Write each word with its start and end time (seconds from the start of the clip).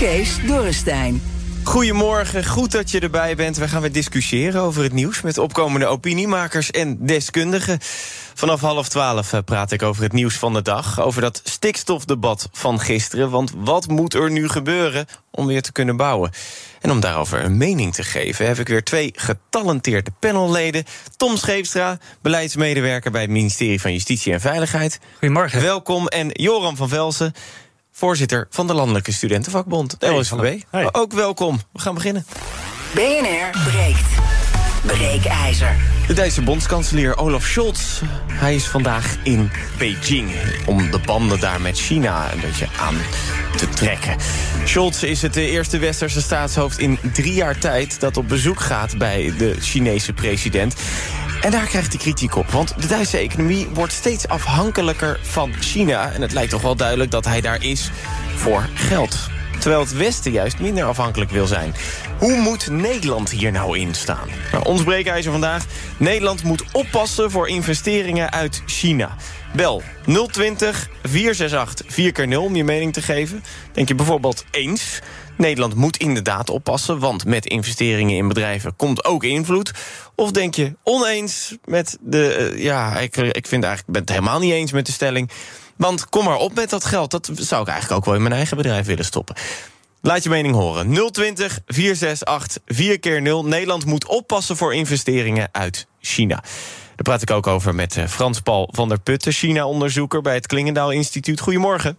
Kees 0.00 0.46
Dorrestein. 0.46 1.22
Goedemorgen, 1.64 2.44
goed 2.44 2.72
dat 2.72 2.90
je 2.90 3.00
erbij 3.00 3.36
bent. 3.36 3.56
We 3.56 3.68
gaan 3.68 3.80
weer 3.80 3.92
discussiëren 3.92 4.60
over 4.60 4.82
het 4.82 4.92
nieuws 4.92 5.20
met 5.20 5.38
opkomende 5.38 5.86
opiniemakers 5.86 6.70
en 6.70 7.06
deskundigen. 7.06 7.78
Vanaf 8.34 8.60
half 8.60 8.88
twaalf 8.88 9.32
eh, 9.32 9.40
praat 9.44 9.72
ik 9.72 9.82
over 9.82 10.02
het 10.02 10.12
nieuws 10.12 10.34
van 10.34 10.52
de 10.52 10.62
dag. 10.62 11.00
Over 11.00 11.20
dat 11.20 11.40
stikstofdebat 11.44 12.48
van 12.52 12.80
gisteren. 12.80 13.30
Want 13.30 13.52
wat 13.56 13.88
moet 13.88 14.14
er 14.14 14.30
nu 14.30 14.48
gebeuren 14.48 15.06
om 15.30 15.46
weer 15.46 15.62
te 15.62 15.72
kunnen 15.72 15.96
bouwen? 15.96 16.30
En 16.80 16.90
om 16.90 17.00
daarover 17.00 17.44
een 17.44 17.56
mening 17.56 17.94
te 17.94 18.02
geven, 18.02 18.46
heb 18.46 18.58
ik 18.58 18.68
weer 18.68 18.84
twee 18.84 19.12
getalenteerde 19.16 20.10
panelleden. 20.18 20.84
Tom 21.16 21.36
Scheepstra, 21.36 21.98
beleidsmedewerker 22.22 23.10
bij 23.10 23.20
het 23.20 23.30
ministerie 23.30 23.80
van 23.80 23.92
Justitie 23.92 24.32
en 24.32 24.40
Veiligheid. 24.40 25.00
Goedemorgen. 25.18 25.62
Welkom. 25.62 26.06
En 26.08 26.30
Joram 26.32 26.76
van 26.76 26.88
Velsen, 26.88 27.34
voorzitter 28.00 28.46
van 28.50 28.66
de 28.66 28.74
Landelijke 28.74 29.12
Studentenvakbond, 29.12 30.00
de 30.00 30.06
LSVB. 30.06 30.62
Hey. 30.70 30.88
Ook 30.92 31.12
welkom. 31.12 31.60
We 31.72 31.80
gaan 31.80 31.94
beginnen. 31.94 32.26
BNR 32.94 33.70
breekt. 33.70 34.39
Breekijzer. 34.82 35.76
De 36.06 36.12
Duitse 36.12 36.42
bondskanselier 36.42 37.16
Olaf 37.16 37.44
Scholz. 37.44 38.00
Hij 38.32 38.54
is 38.54 38.66
vandaag 38.66 39.16
in 39.22 39.50
Beijing 39.78 40.30
om 40.66 40.90
de 40.90 40.98
banden 40.98 41.40
daar 41.40 41.60
met 41.60 41.78
China 41.78 42.32
een 42.32 42.40
beetje 42.40 42.66
aan 42.80 42.96
te 43.56 43.68
trekken. 43.68 44.16
Scholz 44.64 45.02
is 45.02 45.22
het 45.22 45.36
eerste 45.36 45.78
westerse 45.78 46.20
staatshoofd 46.20 46.78
in 46.78 46.98
drie 47.12 47.34
jaar 47.34 47.58
tijd... 47.58 48.00
dat 48.00 48.16
op 48.16 48.28
bezoek 48.28 48.60
gaat 48.60 48.98
bij 48.98 49.32
de 49.38 49.54
Chinese 49.60 50.12
president. 50.12 50.74
En 51.40 51.50
daar 51.50 51.66
krijgt 51.66 51.92
hij 51.92 52.00
kritiek 52.00 52.36
op, 52.36 52.50
want 52.50 52.74
de 52.80 52.86
Duitse 52.86 53.18
economie 53.18 53.68
wordt 53.74 53.92
steeds 53.92 54.28
afhankelijker 54.28 55.20
van 55.22 55.52
China. 55.60 56.12
En 56.12 56.22
het 56.22 56.32
lijkt 56.32 56.50
toch 56.50 56.62
wel 56.62 56.76
duidelijk 56.76 57.10
dat 57.10 57.24
hij 57.24 57.40
daar 57.40 57.62
is 57.62 57.90
voor 58.36 58.68
geld. 58.74 59.16
Terwijl 59.58 59.80
het 59.80 59.96
Westen 59.96 60.32
juist 60.32 60.58
minder 60.58 60.84
afhankelijk 60.84 61.30
wil 61.30 61.46
zijn. 61.46 61.74
Hoe 62.20 62.36
moet 62.36 62.70
Nederland 62.70 63.30
hier 63.30 63.52
nou 63.52 63.78
in 63.78 63.94
staan? 63.94 64.28
Nou, 64.52 64.64
ons 64.64 64.84
breekijzer 64.84 65.32
vandaag. 65.32 65.64
Nederland 65.98 66.42
moet 66.42 66.64
oppassen 66.72 67.30
voor 67.30 67.48
investeringen 67.48 68.32
uit 68.32 68.62
China. 68.66 69.16
Bel 69.54 69.82
020 70.30 70.88
468 71.02 71.86
4 71.94 72.12
keer 72.12 72.28
0 72.28 72.44
om 72.44 72.56
je 72.56 72.64
mening 72.64 72.92
te 72.92 73.02
geven. 73.02 73.44
Denk 73.72 73.88
je 73.88 73.94
bijvoorbeeld 73.94 74.44
eens... 74.50 75.00
Nederland 75.36 75.74
moet 75.74 75.96
inderdaad 75.96 76.50
oppassen, 76.50 76.98
want 76.98 77.24
met 77.24 77.46
investeringen 77.46 78.16
in 78.16 78.28
bedrijven 78.28 78.76
komt 78.76 79.04
ook 79.04 79.24
invloed. 79.24 79.72
Of 80.14 80.30
denk 80.30 80.54
je 80.54 80.76
oneens 80.82 81.56
met 81.64 81.98
de. 82.00 82.34
eh, 82.34 82.62
ja, 82.62 82.98
ik, 82.98 83.16
ik 83.16 83.46
vind 83.46 83.64
eigenlijk, 83.64 83.92
ben 83.92 84.00
het 84.00 84.10
helemaal 84.10 84.38
niet 84.38 84.52
eens 84.52 84.72
met 84.72 84.86
de 84.86 84.92
stelling. 84.92 85.30
Want 85.76 86.08
kom 86.08 86.24
maar 86.24 86.36
op 86.36 86.54
met 86.54 86.70
dat 86.70 86.84
geld. 86.84 87.10
Dat 87.10 87.30
zou 87.34 87.62
ik 87.62 87.68
eigenlijk 87.68 88.00
ook 88.00 88.04
wel 88.04 88.14
in 88.14 88.22
mijn 88.22 88.34
eigen 88.34 88.56
bedrijf 88.56 88.86
willen 88.86 89.04
stoppen. 89.04 89.34
Laat 90.02 90.22
je 90.22 90.28
mening 90.28 90.54
horen. 90.54 91.10
020 91.12 91.60
468 91.66 92.62
4 92.66 92.98
keer 92.98 93.22
0 93.22 93.44
Nederland 93.44 93.84
moet 93.84 94.06
oppassen 94.06 94.56
voor 94.56 94.74
investeringen 94.74 95.48
uit 95.52 95.86
China. 96.00 96.42
Daar 96.94 97.02
praat 97.02 97.22
ik 97.22 97.30
ook 97.30 97.46
over 97.46 97.74
met 97.74 97.96
eh, 97.96 98.06
Frans 98.06 98.40
Paul 98.40 98.68
van 98.72 98.88
der 98.88 99.00
Putten, 99.00 99.32
China-onderzoeker 99.32 100.22
bij 100.22 100.34
het 100.34 100.46
Klingendaal 100.46 100.90
Instituut. 100.90 101.40
Goedemorgen. 101.40 101.98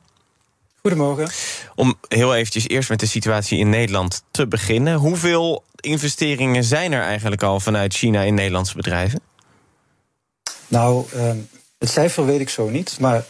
Goedemorgen. 0.81 1.29
Om 1.75 1.95
heel 2.07 2.35
eventjes 2.35 2.67
eerst 2.67 2.89
met 2.89 2.99
de 2.99 3.05
situatie 3.05 3.59
in 3.59 3.69
Nederland 3.69 4.23
te 4.31 4.47
beginnen. 4.47 4.95
Hoeveel 4.95 5.63
investeringen 5.75 6.63
zijn 6.63 6.91
er 6.91 7.01
eigenlijk 7.01 7.43
al 7.43 7.59
vanuit 7.59 7.93
China 7.93 8.21
in 8.21 8.33
Nederlandse 8.33 8.75
bedrijven? 8.75 9.21
Nou, 10.67 11.05
ehm, 11.13 11.37
het 11.79 11.89
cijfer 11.89 12.25
weet 12.25 12.39
ik 12.39 12.49
zo 12.49 12.69
niet, 12.69 12.97
maar 12.99 13.25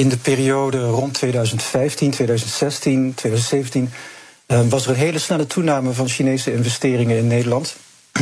in 0.00 0.08
de 0.08 0.16
periode 0.16 0.80
rond 0.86 1.14
2015, 1.14 2.10
2016, 2.10 3.14
2017 3.14 3.90
ehm, 4.46 4.68
was 4.68 4.84
er 4.84 4.90
een 4.90 4.96
hele 4.96 5.18
snelle 5.18 5.46
toename 5.46 5.92
van 5.92 6.08
Chinese 6.08 6.52
investeringen 6.52 7.16
in 7.16 7.26
Nederland. 7.26 7.76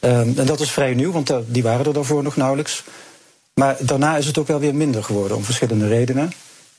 Ehm, 0.00 0.38
en 0.38 0.46
dat 0.46 0.60
is 0.60 0.70
vrij 0.70 0.94
nieuw, 0.94 1.12
want 1.12 1.30
eh, 1.30 1.38
die 1.46 1.62
waren 1.62 1.86
er 1.86 1.92
daarvoor 1.92 2.22
nog 2.22 2.36
nauwelijks. 2.36 2.84
Maar 3.54 3.76
daarna 3.80 4.16
is 4.16 4.26
het 4.26 4.38
ook 4.38 4.46
wel 4.46 4.58
weer 4.58 4.74
minder 4.74 5.04
geworden 5.04 5.36
om 5.36 5.44
verschillende 5.44 5.88
redenen. 5.88 6.32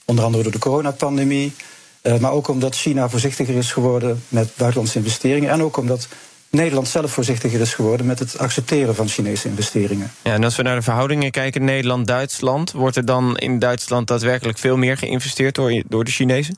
Onder 0.05 0.25
andere 0.25 0.43
door 0.43 0.51
de 0.51 0.59
coronapandemie. 0.59 1.53
eh, 2.01 2.17
maar 2.17 2.31
ook 2.31 2.47
omdat 2.47 2.75
China 2.75 3.09
voorzichtiger 3.09 3.55
is 3.55 3.71
geworden 3.71 4.23
met 4.27 4.55
buitenlandse 4.55 4.97
investeringen. 4.97 5.49
En 5.49 5.61
ook 5.63 5.77
omdat 5.77 6.07
Nederland 6.51 6.87
zelf 6.87 7.11
voorzichtiger 7.11 7.61
is 7.61 7.73
geworden 7.73 8.05
met 8.05 8.19
het 8.19 8.37
accepteren 8.37 8.95
van 8.95 9.07
Chinese 9.07 9.47
investeringen. 9.47 10.11
Ja, 10.21 10.33
en 10.33 10.43
als 10.43 10.55
we 10.55 10.63
naar 10.63 10.75
de 10.75 10.81
verhoudingen 10.81 11.31
kijken, 11.31 11.63
Nederland-Duitsland... 11.63 12.71
wordt 12.71 12.95
er 12.95 13.05
dan 13.05 13.37
in 13.37 13.59
Duitsland 13.59 14.07
daadwerkelijk 14.07 14.57
veel 14.57 14.77
meer 14.77 14.97
geïnvesteerd 14.97 15.55
door, 15.55 15.83
door 15.87 16.03
de 16.03 16.11
Chinezen? 16.11 16.57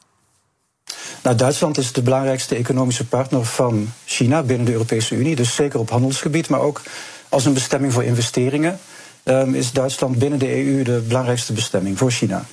Nou, 1.24 1.36
Duitsland 1.36 1.78
is 1.78 1.92
de 1.92 2.02
belangrijkste 2.02 2.56
economische 2.56 3.06
partner 3.06 3.46
van 3.46 3.94
China 4.06 4.44
binnen 4.44 4.66
de 4.66 4.72
Europese 4.72 5.16
Unie. 5.16 5.36
Dus 5.36 5.56
zeker 5.56 5.80
op 5.80 5.90
handelsgebied, 5.90 6.50
maar 6.50 6.60
ook 6.60 6.82
als 7.30 7.46
een 7.46 7.54
bestemming 7.54 7.94
voor 7.94 8.04
investeringen. 8.04 8.80
ehm, 9.24 9.54
is 9.54 9.72
Duitsland 9.72 10.18
binnen 10.18 10.40
de 10.40 10.56
EU 10.56 10.84
de 10.84 11.04
belangrijkste 11.08 11.54
bestemming 11.54 11.98
voor 11.98 12.12
China. 12.12 12.46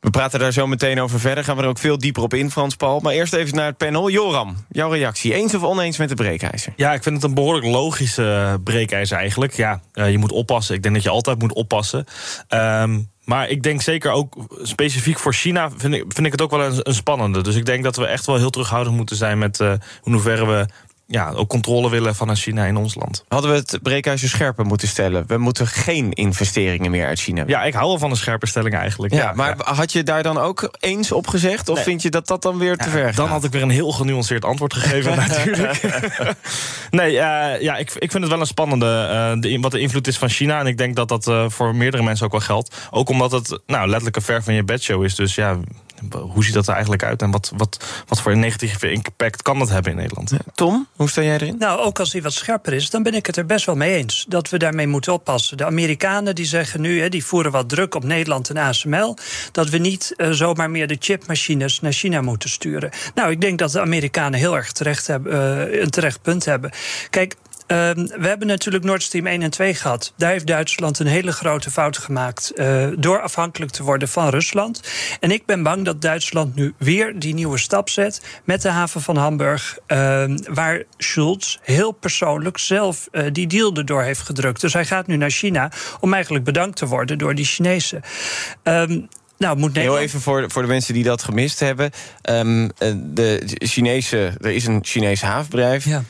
We 0.00 0.10
praten 0.10 0.38
daar 0.38 0.52
zo 0.52 0.66
meteen 0.66 1.00
over 1.00 1.20
verder. 1.20 1.44
Gaan 1.44 1.56
we 1.56 1.62
er 1.62 1.68
ook 1.68 1.78
veel 1.78 1.98
dieper 1.98 2.22
op 2.22 2.34
in, 2.34 2.50
Frans 2.50 2.76
Paul. 2.76 3.00
Maar 3.00 3.12
eerst 3.12 3.32
even 3.32 3.54
naar 3.54 3.66
het 3.66 3.76
panel. 3.76 4.10
Joram, 4.10 4.56
jouw 4.68 4.90
reactie. 4.90 5.34
Eens 5.34 5.54
of 5.54 5.62
oneens 5.62 5.96
met 5.96 6.08
de 6.08 6.14
breekijzer? 6.14 6.72
Ja, 6.76 6.92
ik 6.92 7.02
vind 7.02 7.14
het 7.14 7.24
een 7.24 7.34
behoorlijk 7.34 7.66
logische 7.66 8.60
breekijzer 8.64 9.16
eigenlijk. 9.16 9.52
Ja, 9.52 9.80
eh, 9.92 10.10
je 10.10 10.18
moet 10.18 10.32
oppassen. 10.32 10.74
Ik 10.74 10.82
denk 10.82 10.94
dat 10.94 11.04
je 11.04 11.10
altijd 11.10 11.38
moet 11.38 11.52
oppassen. 11.52 12.04
Ehm, 12.48 13.00
maar 13.24 13.48
ik 13.48 13.62
denk 13.62 13.82
zeker 13.82 14.10
ook 14.10 14.36
specifiek 14.62 15.18
voor 15.18 15.34
China 15.34 15.70
vind 15.76 15.94
ik, 15.94 16.04
vind 16.08 16.26
ik 16.26 16.32
het 16.32 16.42
ook 16.42 16.50
wel 16.50 16.64
een, 16.64 16.80
een 16.82 16.94
spannende. 16.94 17.42
Dus 17.42 17.54
ik 17.54 17.66
denk 17.66 17.84
dat 17.84 17.96
we 17.96 18.06
echt 18.06 18.26
wel 18.26 18.36
heel 18.36 18.50
terughoudend 18.50 18.96
moeten 18.96 19.16
zijn 19.16 19.38
met 19.38 19.60
eh, 19.60 19.72
in 20.02 20.12
hoeverre 20.12 20.46
we 20.46 20.66
ja, 21.10 21.30
ook 21.30 21.48
controle 21.48 21.90
willen 21.90 22.14
vanuit 22.14 22.38
China 22.38 22.64
in 22.64 22.76
ons 22.76 22.94
land. 22.94 23.24
Hadden 23.28 23.50
we 23.50 23.56
het 23.56 23.78
breekijzer 23.82 24.28
scherper 24.28 24.64
moeten 24.66 24.88
stellen? 24.88 25.24
We 25.26 25.38
moeten 25.38 25.66
geen 25.66 26.12
investeringen 26.12 26.90
meer 26.90 27.06
uit 27.06 27.20
China. 27.20 27.44
Ja, 27.46 27.64
ik 27.64 27.74
hou 27.74 27.86
wel 27.88 27.98
van 27.98 28.10
een 28.10 28.16
scherpe 28.16 28.46
stelling 28.46 28.74
eigenlijk. 28.74 29.14
Ja, 29.14 29.32
maar 29.34 29.54
had 29.58 29.92
je 29.92 30.02
daar 30.02 30.22
dan 30.22 30.38
ook 30.38 30.76
eens 30.80 31.12
op 31.12 31.26
gezegd? 31.26 31.68
Of 31.68 31.74
Nee. 31.74 31.84
vind 31.84 32.02
je 32.02 32.10
dat 32.10 32.26
dat 32.26 32.42
dan 32.42 32.58
weer 32.58 32.76
te 32.76 32.88
ver 32.90 33.04
gaat? 33.06 33.16
Dan 33.16 33.28
had 33.28 33.44
ik 33.44 33.52
weer 33.52 33.62
een 33.62 33.70
heel 33.70 33.92
genuanceerd 33.92 34.44
antwoord 34.44 34.74
gegeven, 34.74 35.16
natuurlijk. 35.28 35.80
nee, 36.90 37.18
eh, 37.18 37.60
ja, 37.62 37.76
ik, 37.76 37.92
ik 37.98 38.10
vind 38.10 38.22
het 38.22 38.32
wel 38.32 38.40
een 38.40 38.46
spannende. 38.46 38.86
eh, 38.86 39.40
de, 39.40 39.58
wat 39.60 39.70
de 39.72 39.80
invloed 39.80 40.06
is 40.06 40.18
van 40.18 40.28
China. 40.28 40.60
En 40.60 40.66
ik 40.66 40.78
denk 40.78 40.96
dat 40.96 41.08
dat 41.08 41.26
eh, 41.26 41.44
voor 41.48 41.74
meerdere 41.74 42.02
mensen 42.02 42.26
ook 42.26 42.32
wel 42.32 42.40
geldt. 42.40 42.76
Ook 42.90 43.08
omdat 43.08 43.32
het 43.32 43.58
nou, 43.66 43.86
letterlijk 43.86 44.16
een 44.16 44.22
ver 44.22 44.42
van 44.42 44.54
je 44.54 44.64
bedshow 44.64 45.04
is. 45.04 45.14
Dus 45.14 45.34
ja, 45.34 45.56
hoe 46.10 46.44
ziet 46.44 46.54
dat 46.54 46.66
er 46.66 46.72
eigenlijk 46.72 47.02
uit? 47.02 47.22
En 47.22 47.30
wat, 47.30 47.52
wat, 47.56 47.84
wat 48.06 48.20
voor 48.20 48.32
een 48.32 48.40
negatieve 48.40 48.90
impact 48.90 49.42
kan 49.42 49.58
dat 49.58 49.68
hebben 49.68 49.92
in 49.92 49.98
Nederland? 49.98 50.32
Tom, 50.54 50.86
hoe 50.96 51.08
sta 51.08 51.22
jij 51.22 51.34
erin? 51.34 51.56
Nou, 51.58 51.80
ook 51.80 51.98
als 51.98 52.10
die 52.10 52.22
wat 52.22 52.32
scherper 52.32 52.72
is, 52.72 52.90
dan 52.90 53.02
ben 53.02 53.14
ik 53.14 53.26
het 53.26 53.36
er 53.36 53.46
best 53.46 53.66
wel 53.66 53.76
mee 53.76 53.94
eens. 53.94 54.24
Dat 54.28 54.48
we 54.48 54.58
daarmee 54.58 54.86
moeten 54.86 55.12
oppassen. 55.12 55.56
De 55.56 55.64
Amerikanen 55.64 56.34
die 56.34 56.46
zeggen 56.46 56.80
nu, 56.80 57.00
hè, 57.00 57.08
die 57.08 57.24
voeren 57.24 57.52
wat 57.52 57.68
druk 57.68 57.94
op 57.94 58.04
Nederland 58.04 58.50
en 58.50 58.56
ASML... 58.56 59.16
dat 59.52 59.68
we 59.68 59.78
niet 59.78 60.14
eh, 60.16 60.30
zomaar 60.30 60.70
meer 60.70 60.86
de 60.86 60.96
chipmachines 60.98 61.80
naar 61.80 61.92
China 61.92 62.20
moeten 62.20 62.50
sturen. 62.50 62.90
Nou, 63.14 63.30
ik 63.30 63.40
denk 63.40 63.58
dat 63.58 63.72
de 63.72 63.80
Amerikanen 63.80 64.38
heel 64.38 64.56
erg 64.56 64.72
terecht 64.72 65.06
hebben, 65.06 65.32
eh, 65.32 65.80
een 65.80 65.90
terecht 65.90 66.22
punt 66.22 66.44
hebben. 66.44 66.70
Kijk, 67.10 67.36
we 67.68 68.26
hebben 68.26 68.46
natuurlijk 68.46 68.84
Nord 68.84 69.02
Stream 69.02 69.26
1 69.26 69.42
en 69.42 69.50
2 69.50 69.74
gehad. 69.74 70.12
Daar 70.16 70.30
heeft 70.30 70.46
Duitsland 70.46 70.98
een 70.98 71.06
hele 71.06 71.32
grote 71.32 71.70
fout 71.70 71.98
gemaakt. 71.98 72.52
eh, 72.54 72.86
door 72.98 73.20
afhankelijk 73.20 73.72
te 73.72 73.82
worden 73.82 74.08
van 74.08 74.28
Rusland. 74.28 74.82
En 75.20 75.30
ik 75.30 75.46
ben 75.46 75.62
bang 75.62 75.84
dat 75.84 76.00
Duitsland 76.02 76.54
nu 76.54 76.74
weer 76.78 77.18
die 77.18 77.34
nieuwe 77.34 77.58
stap 77.58 77.88
zet. 77.88 78.22
met 78.44 78.62
de 78.62 78.68
haven 78.68 79.00
van 79.00 79.16
Hamburg. 79.16 79.78
ehm, 79.86 80.38
waar 80.48 80.82
Schulz 80.96 81.56
heel 81.62 81.92
persoonlijk 81.92 82.58
zelf 82.58 83.08
eh, 83.10 83.24
die 83.32 83.46
deal 83.46 83.74
erdoor 83.74 84.02
heeft 84.02 84.20
gedrukt. 84.20 84.60
Dus 84.60 84.72
hij 84.72 84.84
gaat 84.84 85.06
nu 85.06 85.16
naar 85.16 85.30
China 85.30 85.70
om 86.00 86.14
eigenlijk 86.14 86.44
bedankt 86.44 86.76
te 86.76 86.86
worden 86.86 87.18
door 87.18 87.34
die 87.34 87.44
Chinezen. 87.44 88.02
Ehm, 88.62 89.00
nou, 89.38 89.56
moet 89.56 89.74
Heel 89.74 89.82
Nederland... 89.82 90.04
even 90.04 90.20
voor, 90.20 90.50
voor 90.50 90.62
de 90.62 90.68
mensen 90.68 90.94
die 90.94 91.04
dat 91.04 91.22
gemist 91.22 91.60
hebben. 91.60 91.90
Ehm, 92.22 92.68
eh, 92.78 92.92
de 92.96 93.42
Chinese, 93.58 94.32
er 94.40 94.50
is 94.50 94.66
een 94.66 94.78
Chinees 94.82 95.20
havenbedrijf. 95.20 95.84
Ja. 95.84 96.02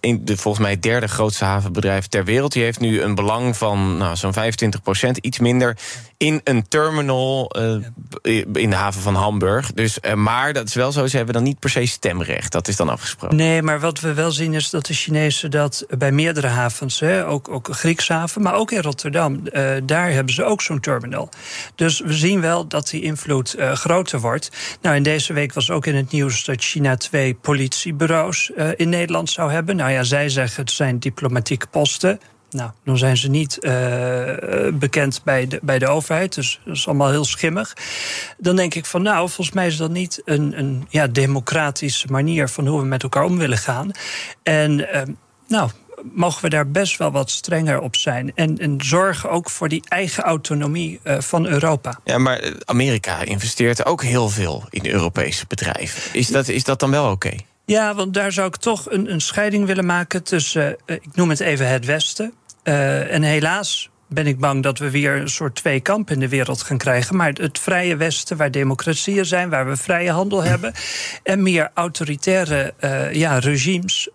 In 0.00 0.24
de, 0.24 0.36
volgens 0.36 0.62
mij 0.62 0.72
het 0.72 0.82
derde 0.82 1.08
grootste 1.08 1.44
havenbedrijf 1.44 2.06
ter 2.06 2.24
wereld. 2.24 2.52
Die 2.52 2.62
heeft 2.62 2.80
nu 2.80 3.02
een 3.02 3.14
belang 3.14 3.56
van 3.56 3.96
nou, 3.96 4.16
zo'n 4.16 4.32
25 4.32 4.82
procent, 4.82 5.16
iets 5.16 5.38
minder... 5.38 5.76
in 6.16 6.40
een 6.44 6.68
terminal 6.68 7.50
in 8.52 8.70
de 8.70 8.74
haven 8.74 9.02
van 9.02 9.14
Hamburg. 9.14 9.72
Dus, 9.72 9.98
maar 10.14 10.52
dat 10.52 10.66
is 10.66 10.74
wel 10.74 10.92
zo, 10.92 11.06
ze 11.06 11.16
hebben 11.16 11.34
dan 11.34 11.42
niet 11.42 11.58
per 11.58 11.70
se 11.70 11.86
stemrecht. 11.86 12.52
Dat 12.52 12.68
is 12.68 12.76
dan 12.76 12.88
afgesproken. 12.88 13.36
Nee, 13.36 13.62
maar 13.62 13.80
wat 13.80 14.00
we 14.00 14.14
wel 14.14 14.30
zien 14.30 14.54
is 14.54 14.70
dat 14.70 14.86
de 14.86 14.94
Chinezen 14.94 15.50
dat 15.50 15.84
bij 15.98 16.12
meerdere 16.12 16.46
havens... 16.46 17.00
Hè, 17.00 17.26
ook, 17.26 17.48
ook 17.48 17.68
Griekshaven, 17.70 18.42
maar 18.42 18.54
ook 18.54 18.70
in 18.70 18.82
Rotterdam... 18.82 19.42
daar 19.84 20.10
hebben 20.10 20.34
ze 20.34 20.44
ook 20.44 20.62
zo'n 20.62 20.80
terminal. 20.80 21.28
Dus 21.74 22.00
we 22.00 22.12
zien 22.12 22.40
wel 22.40 22.66
dat 22.66 22.88
die 22.88 23.02
invloed 23.02 23.56
groter 23.58 24.20
wordt. 24.20 24.50
Nou, 24.82 24.96
in 24.96 25.02
deze 25.02 25.32
week 25.32 25.52
was 25.52 25.70
ook 25.70 25.86
in 25.86 25.94
het 25.94 26.10
nieuws 26.10 26.44
dat 26.44 26.62
China 26.62 26.96
twee 26.96 27.34
politiebureaus 27.34 28.50
in 28.76 28.88
Nederland 28.88 29.30
zou 29.30 29.50
hebben. 29.50 29.58
Nou 29.64 29.90
ja, 29.90 30.02
zij 30.02 30.28
zeggen 30.28 30.62
het 30.62 30.70
zijn 30.70 30.98
diplomatieke 30.98 31.66
posten. 31.66 32.20
Nou, 32.50 32.70
dan 32.84 32.98
zijn 32.98 33.16
ze 33.16 33.28
niet 33.28 33.58
uh, 33.60 33.72
bekend 34.72 35.20
bij 35.24 35.46
de, 35.46 35.58
bij 35.62 35.78
de 35.78 35.86
overheid. 35.86 36.34
Dus 36.34 36.60
dat 36.64 36.76
is 36.76 36.86
allemaal 36.86 37.10
heel 37.10 37.24
schimmig. 37.24 37.76
Dan 38.38 38.56
denk 38.56 38.74
ik 38.74 38.86
van, 38.86 39.02
nou, 39.02 39.28
volgens 39.28 39.52
mij 39.52 39.66
is 39.66 39.76
dat 39.76 39.90
niet 39.90 40.22
een, 40.24 40.58
een 40.58 40.86
ja, 40.88 41.06
democratische 41.06 42.06
manier 42.10 42.48
van 42.48 42.66
hoe 42.66 42.80
we 42.80 42.86
met 42.86 43.02
elkaar 43.02 43.24
om 43.24 43.38
willen 43.38 43.58
gaan. 43.58 43.90
En 44.42 44.78
uh, 44.78 45.02
nou, 45.48 45.70
mogen 46.12 46.42
we 46.42 46.48
daar 46.48 46.70
best 46.70 46.98
wel 46.98 47.10
wat 47.10 47.30
strenger 47.30 47.80
op 47.80 47.96
zijn. 47.96 48.32
En, 48.34 48.58
en 48.58 48.80
zorgen 48.84 49.30
ook 49.30 49.50
voor 49.50 49.68
die 49.68 49.82
eigen 49.88 50.22
autonomie 50.22 51.00
uh, 51.04 51.20
van 51.20 51.46
Europa. 51.46 52.00
Ja, 52.04 52.18
maar 52.18 52.52
Amerika 52.64 53.22
investeert 53.22 53.84
ook 53.84 54.02
heel 54.02 54.28
veel 54.28 54.64
in 54.70 54.86
Europese 54.86 55.44
bedrijven. 55.48 56.02
Is 56.12 56.28
dat, 56.28 56.48
is 56.48 56.64
dat 56.64 56.80
dan 56.80 56.90
wel 56.90 57.10
oké? 57.10 57.32
Ja, 57.70 57.94
want 57.94 58.14
daar 58.14 58.32
zou 58.32 58.46
ik 58.46 58.56
toch 58.56 58.90
een, 58.90 59.12
een 59.12 59.20
scheiding 59.20 59.66
willen 59.66 59.86
maken 59.86 60.22
tussen, 60.22 60.76
uh, 60.86 60.96
ik 60.96 61.14
noem 61.14 61.30
het 61.30 61.40
even 61.40 61.68
het 61.68 61.84
Westen. 61.84 62.32
Uh, 62.64 63.14
en 63.14 63.22
helaas 63.22 63.90
ben 64.06 64.26
ik 64.26 64.38
bang 64.38 64.62
dat 64.62 64.78
we 64.78 64.90
weer 64.90 65.16
een 65.16 65.28
soort 65.28 65.54
twee 65.54 65.80
kampen 65.80 66.14
in 66.14 66.20
de 66.20 66.28
wereld 66.28 66.62
gaan 66.62 66.78
krijgen. 66.78 67.16
Maar 67.16 67.32
het 67.32 67.58
vrije 67.58 67.96
Westen, 67.96 68.36
waar 68.36 68.50
democratieën 68.50 69.26
zijn, 69.26 69.50
waar 69.50 69.68
we 69.68 69.76
vrije 69.76 70.10
handel 70.10 70.42
hebben. 70.52 70.72
En 71.22 71.42
meer 71.42 71.70
autoritaire 71.74 72.74
uh, 72.80 73.12
ja, 73.12 73.38
regimes, 73.38 74.08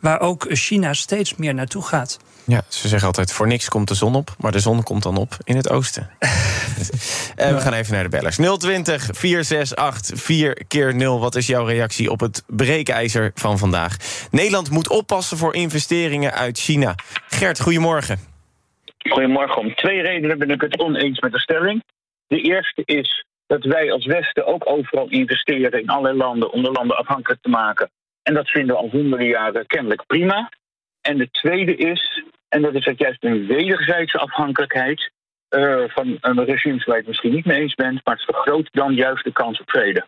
waar 0.00 0.20
ook 0.20 0.46
China 0.48 0.92
steeds 0.92 1.36
meer 1.36 1.54
naartoe 1.54 1.82
gaat. 1.82 2.18
Ja, 2.46 2.62
ze 2.68 2.88
zeggen 2.88 3.06
altijd: 3.06 3.32
voor 3.32 3.46
niks 3.46 3.68
komt 3.68 3.88
de 3.88 3.94
zon 3.94 4.14
op, 4.14 4.30
maar 4.38 4.52
de 4.52 4.58
zon 4.58 4.82
komt 4.82 5.02
dan 5.02 5.16
op 5.16 5.36
in 5.44 5.56
het 5.56 5.70
oosten. 5.70 6.10
en 7.36 7.54
we 7.54 7.60
gaan 7.60 7.72
even 7.72 7.94
naar 7.94 8.02
de 8.02 8.08
bellers. 8.08 8.36
020 8.36 9.08
468 9.12 10.20
4 10.20 10.64
keer 10.68 10.94
0. 10.94 11.20
Wat 11.20 11.34
is 11.34 11.46
jouw 11.46 11.64
reactie 11.64 12.10
op 12.10 12.20
het 12.20 12.44
breekijzer 12.46 13.30
van 13.34 13.58
vandaag? 13.58 13.96
Nederland 14.30 14.70
moet 14.70 14.88
oppassen 14.88 15.36
voor 15.36 15.54
investeringen 15.54 16.32
uit 16.32 16.58
China. 16.58 16.94
Gert, 17.28 17.60
goedemorgen. 17.60 18.18
Goedemorgen. 19.08 19.56
Om 19.56 19.74
twee 19.74 20.02
redenen 20.02 20.38
ben 20.38 20.50
ik 20.50 20.60
het 20.60 20.78
oneens 20.78 21.20
met 21.20 21.32
de 21.32 21.40
stelling. 21.40 21.84
De 22.26 22.40
eerste 22.40 22.82
is 22.84 23.24
dat 23.46 23.64
wij 23.64 23.92
als 23.92 24.06
Westen 24.06 24.46
ook 24.46 24.70
overal 24.70 25.08
investeren 25.08 25.80
in 25.80 25.88
allerlei 25.88 26.16
landen 26.16 26.52
om 26.52 26.62
de 26.62 26.70
landen 26.70 26.96
afhankelijk 26.96 27.42
te 27.42 27.48
maken. 27.48 27.90
En 28.22 28.34
dat 28.34 28.50
vinden 28.50 28.76
we 28.76 28.82
al 28.82 28.90
honderden 28.90 29.28
jaren 29.28 29.66
kennelijk 29.66 30.06
prima. 30.06 30.50
En 31.00 31.18
de 31.18 31.30
tweede 31.30 31.76
is, 31.76 32.22
en 32.48 32.62
dat 32.62 32.74
is 32.74 32.84
dat 32.84 32.98
juist 32.98 33.24
een 33.24 33.46
wederzijdse 33.46 34.18
afhankelijkheid 34.18 35.10
uh, 35.50 35.82
van 35.86 36.18
een 36.20 36.44
regime 36.44 36.82
waar 36.84 36.94
je 36.94 37.00
het 37.00 37.06
misschien 37.06 37.34
niet 37.34 37.44
mee 37.44 37.60
eens 37.60 37.74
bent, 37.74 38.00
maar 38.04 38.14
het 38.14 38.24
vergroot 38.24 38.68
dan 38.72 38.94
juist 38.94 39.24
de 39.24 39.32
kans 39.32 39.60
op 39.60 39.70
vrede. 39.70 40.06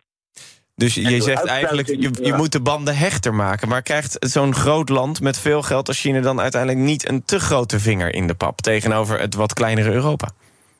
Dus 0.75 0.93
je 0.95 1.21
zegt 1.21 1.45
eigenlijk, 1.45 1.87
je, 1.87 2.11
je 2.21 2.33
moet 2.33 2.51
de 2.51 2.61
banden 2.61 2.97
hechter 2.97 3.33
maken. 3.33 3.67
Maar 3.67 3.81
krijgt 3.81 4.17
zo'n 4.19 4.53
groot 4.53 4.89
land 4.89 5.21
met 5.21 5.39
veel 5.39 5.61
geld 5.61 5.87
als 5.87 5.99
China 5.99 6.21
dan 6.21 6.39
uiteindelijk 6.39 6.81
niet 6.81 7.09
een 7.09 7.25
te 7.25 7.39
grote 7.39 7.79
vinger 7.79 8.13
in 8.13 8.27
de 8.27 8.35
pap 8.35 8.57
tegenover 8.57 9.19
het 9.19 9.35
wat 9.35 9.53
kleinere 9.53 9.91
Europa? 9.91 10.27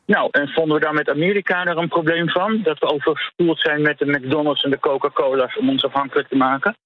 Nou, 0.06 0.28
en 0.32 0.48
vonden 0.48 0.76
we 0.76 0.82
daar 0.82 0.94
met 0.94 1.10
Amerika 1.10 1.66
er 1.66 1.78
een 1.78 1.88
probleem 1.88 2.30
van? 2.30 2.62
Dat 2.64 2.80
we 2.80 2.86
overspoeld 2.86 3.60
zijn 3.60 3.82
met 3.82 3.98
de 3.98 4.06
McDonald's 4.06 4.64
en 4.64 4.70
de 4.70 4.80
Coca-Cola's 4.80 5.58
om 5.58 5.70
ons 5.70 5.84
afhankelijk 5.84 6.28
te 6.28 6.36
maken? 6.36 6.78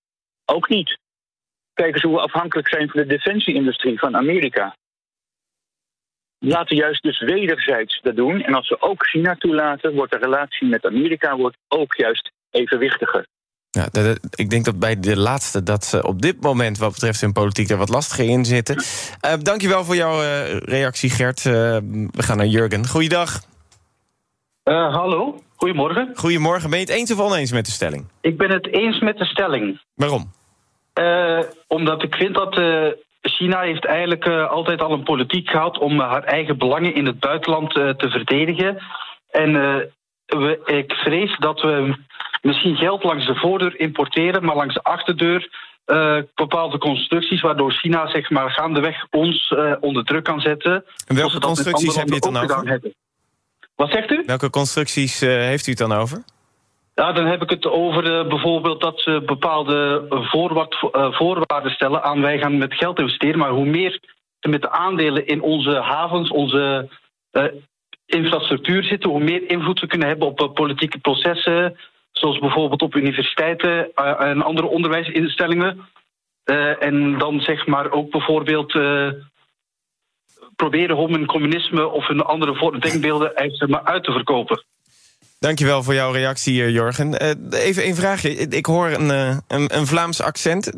Ook 0.45 0.69
niet. 0.69 0.97
Kijk 1.73 1.93
eens 1.93 2.03
hoe 2.03 2.13
we 2.13 2.21
afhankelijk 2.21 2.69
zijn 2.69 2.89
van 2.89 3.01
de 3.01 3.07
defensieindustrie 3.07 3.99
van 3.99 4.15
Amerika. 4.15 4.75
Laten 6.39 6.75
juist 6.75 7.03
dus 7.03 7.19
wederzijds 7.19 8.01
dat 8.01 8.15
doen. 8.15 8.41
En 8.41 8.53
als 8.53 8.69
we 8.69 8.81
ook 8.81 9.05
China 9.05 9.35
toelaten, 9.35 9.95
wordt 9.95 10.11
de 10.11 10.17
relatie 10.17 10.67
met 10.67 10.85
Amerika 10.85 11.35
wordt 11.35 11.57
ook 11.67 11.95
juist 11.95 12.31
evenwichtiger. 12.49 13.25
Ja, 13.69 13.87
ik 14.29 14.49
denk 14.49 14.65
dat 14.65 14.79
bij 14.79 14.99
de 14.99 15.17
laatste 15.17 15.63
dat 15.63 15.85
ze 15.85 16.07
op 16.07 16.21
dit 16.21 16.41
moment 16.41 16.77
wat 16.77 16.91
betreft 16.91 17.21
hun 17.21 17.31
politiek 17.31 17.69
er 17.69 17.77
wat 17.77 17.89
lastiger 17.89 18.25
in 18.25 18.45
zitten. 18.45 18.75
Uh, 18.75 19.33
dankjewel 19.41 19.83
voor 19.83 19.95
jouw 19.95 20.21
uh, 20.21 20.57
reactie, 20.57 21.09
Gert. 21.09 21.45
Uh, 21.45 21.53
we 22.11 22.23
gaan 22.23 22.37
naar 22.37 22.45
Jurgen. 22.45 22.87
Goeiedag. 22.87 23.39
hallo, 24.63 25.41
goedemorgen. 25.55 26.11
Goedemorgen. 26.15 26.69
Ben 26.69 26.79
je 26.79 26.85
het 26.85 26.93
eens 26.93 27.11
of 27.11 27.19
oneens 27.19 27.51
met 27.51 27.65
de 27.65 27.71
stelling? 27.71 28.07
Ik 28.21 28.37
ben 28.37 28.51
het 28.51 28.67
eens 28.67 28.99
met 28.99 29.17
de 29.17 29.25
stelling. 29.25 29.81
Waarom? 29.95 30.31
Omdat 31.67 32.03
ik 32.03 32.15
vind 32.15 32.35
dat 32.35 32.61
China 33.21 33.61
heeft 33.61 33.85
eigenlijk 33.85 34.27
altijd 34.27 34.81
al 34.81 34.91
een 34.91 35.03
politiek 35.03 35.49
gehad 35.49 35.77
om 35.77 35.99
haar 35.99 36.23
eigen 36.23 36.57
belangen 36.57 36.95
in 36.95 37.05
het 37.05 37.19
buitenland 37.19 37.73
te 37.73 38.09
verdedigen. 38.09 38.77
En 39.31 39.53
we, 40.25 40.59
ik 40.65 40.91
vrees 40.91 41.37
dat 41.37 41.61
we 41.61 41.95
misschien 42.41 42.75
geld 42.75 43.03
langs 43.03 43.25
de 43.25 43.35
voordeur 43.35 43.79
importeren, 43.79 44.45
maar 44.45 44.55
langs 44.55 44.73
de 44.73 44.83
achterdeur 44.83 45.49
uh, 45.85 46.17
bepaalde 46.35 46.77
constructies, 46.77 47.41
waardoor 47.41 47.71
China 47.71 48.07
zeg 48.07 48.29
maar, 48.29 48.51
gaandeweg 48.51 49.05
ons 49.09 49.51
uh, 49.51 49.73
onder 49.79 50.03
druk 50.03 50.23
kan 50.23 50.39
zetten. 50.39 50.85
En 51.07 51.15
welke 51.15 51.39
constructies 51.39 51.95
heb 51.95 52.07
je 52.07 52.13
het 52.13 52.23
dan 52.23 52.37
over? 52.37 52.67
Hebben. 52.67 52.93
Wat 53.75 53.91
zegt 53.91 54.11
u? 54.11 54.23
Welke 54.25 54.49
constructies 54.49 55.23
uh, 55.23 55.29
heeft 55.29 55.67
u 55.67 55.69
het 55.69 55.79
dan 55.79 55.91
over? 55.91 56.23
Ja, 56.95 57.11
dan 57.11 57.25
heb 57.25 57.41
ik 57.41 57.49
het 57.49 57.65
over 57.65 58.27
bijvoorbeeld 58.27 58.81
dat 58.81 59.01
ze 59.01 59.23
bepaalde 59.25 60.05
voorwaard, 60.09 60.75
voorwaarden 60.91 61.71
stellen 61.71 62.03
aan 62.03 62.21
wij 62.21 62.39
gaan 62.39 62.57
met 62.57 62.73
geld 62.73 62.99
investeren. 62.99 63.39
Maar 63.39 63.49
hoe 63.49 63.65
meer 63.65 63.99
ze 64.39 64.49
met 64.49 64.61
de 64.61 64.71
aandelen 64.71 65.27
in 65.27 65.41
onze 65.41 65.71
havens, 65.71 66.29
onze 66.29 66.89
infrastructuur 68.05 68.83
zitten, 68.83 69.09
hoe 69.09 69.23
meer 69.23 69.49
invloed 69.49 69.79
we 69.79 69.87
kunnen 69.87 70.07
hebben 70.07 70.27
op 70.27 70.51
politieke 70.53 70.99
processen, 70.99 71.77
zoals 72.11 72.39
bijvoorbeeld 72.39 72.81
op 72.81 72.95
universiteiten 72.95 73.93
en 74.17 74.41
andere 74.41 74.67
onderwijsinstellingen. 74.67 75.87
En 76.79 77.17
dan 77.17 77.41
zeg 77.41 77.65
maar 77.65 77.91
ook 77.91 78.11
bijvoorbeeld 78.11 78.77
proberen 80.55 80.97
om 80.97 81.13
een 81.13 81.25
communisme 81.25 81.87
of 81.87 82.09
een 82.09 82.21
andere 82.21 82.79
denkbeelden 82.79 83.35
uit 83.83 84.03
te 84.03 84.11
verkopen. 84.11 84.63
Dankjewel 85.43 85.83
voor 85.83 85.93
jouw 85.93 86.11
reactie, 86.11 86.71
Jorgen. 86.71 87.13
even 87.51 87.87
een 87.87 87.95
vraagje. 87.95 88.29
Ik 88.29 88.65
hoor 88.65 88.87
een, 88.87 89.09
een, 89.47 89.77
een 89.77 89.87
Vlaams 89.87 90.21
accent. 90.21 90.71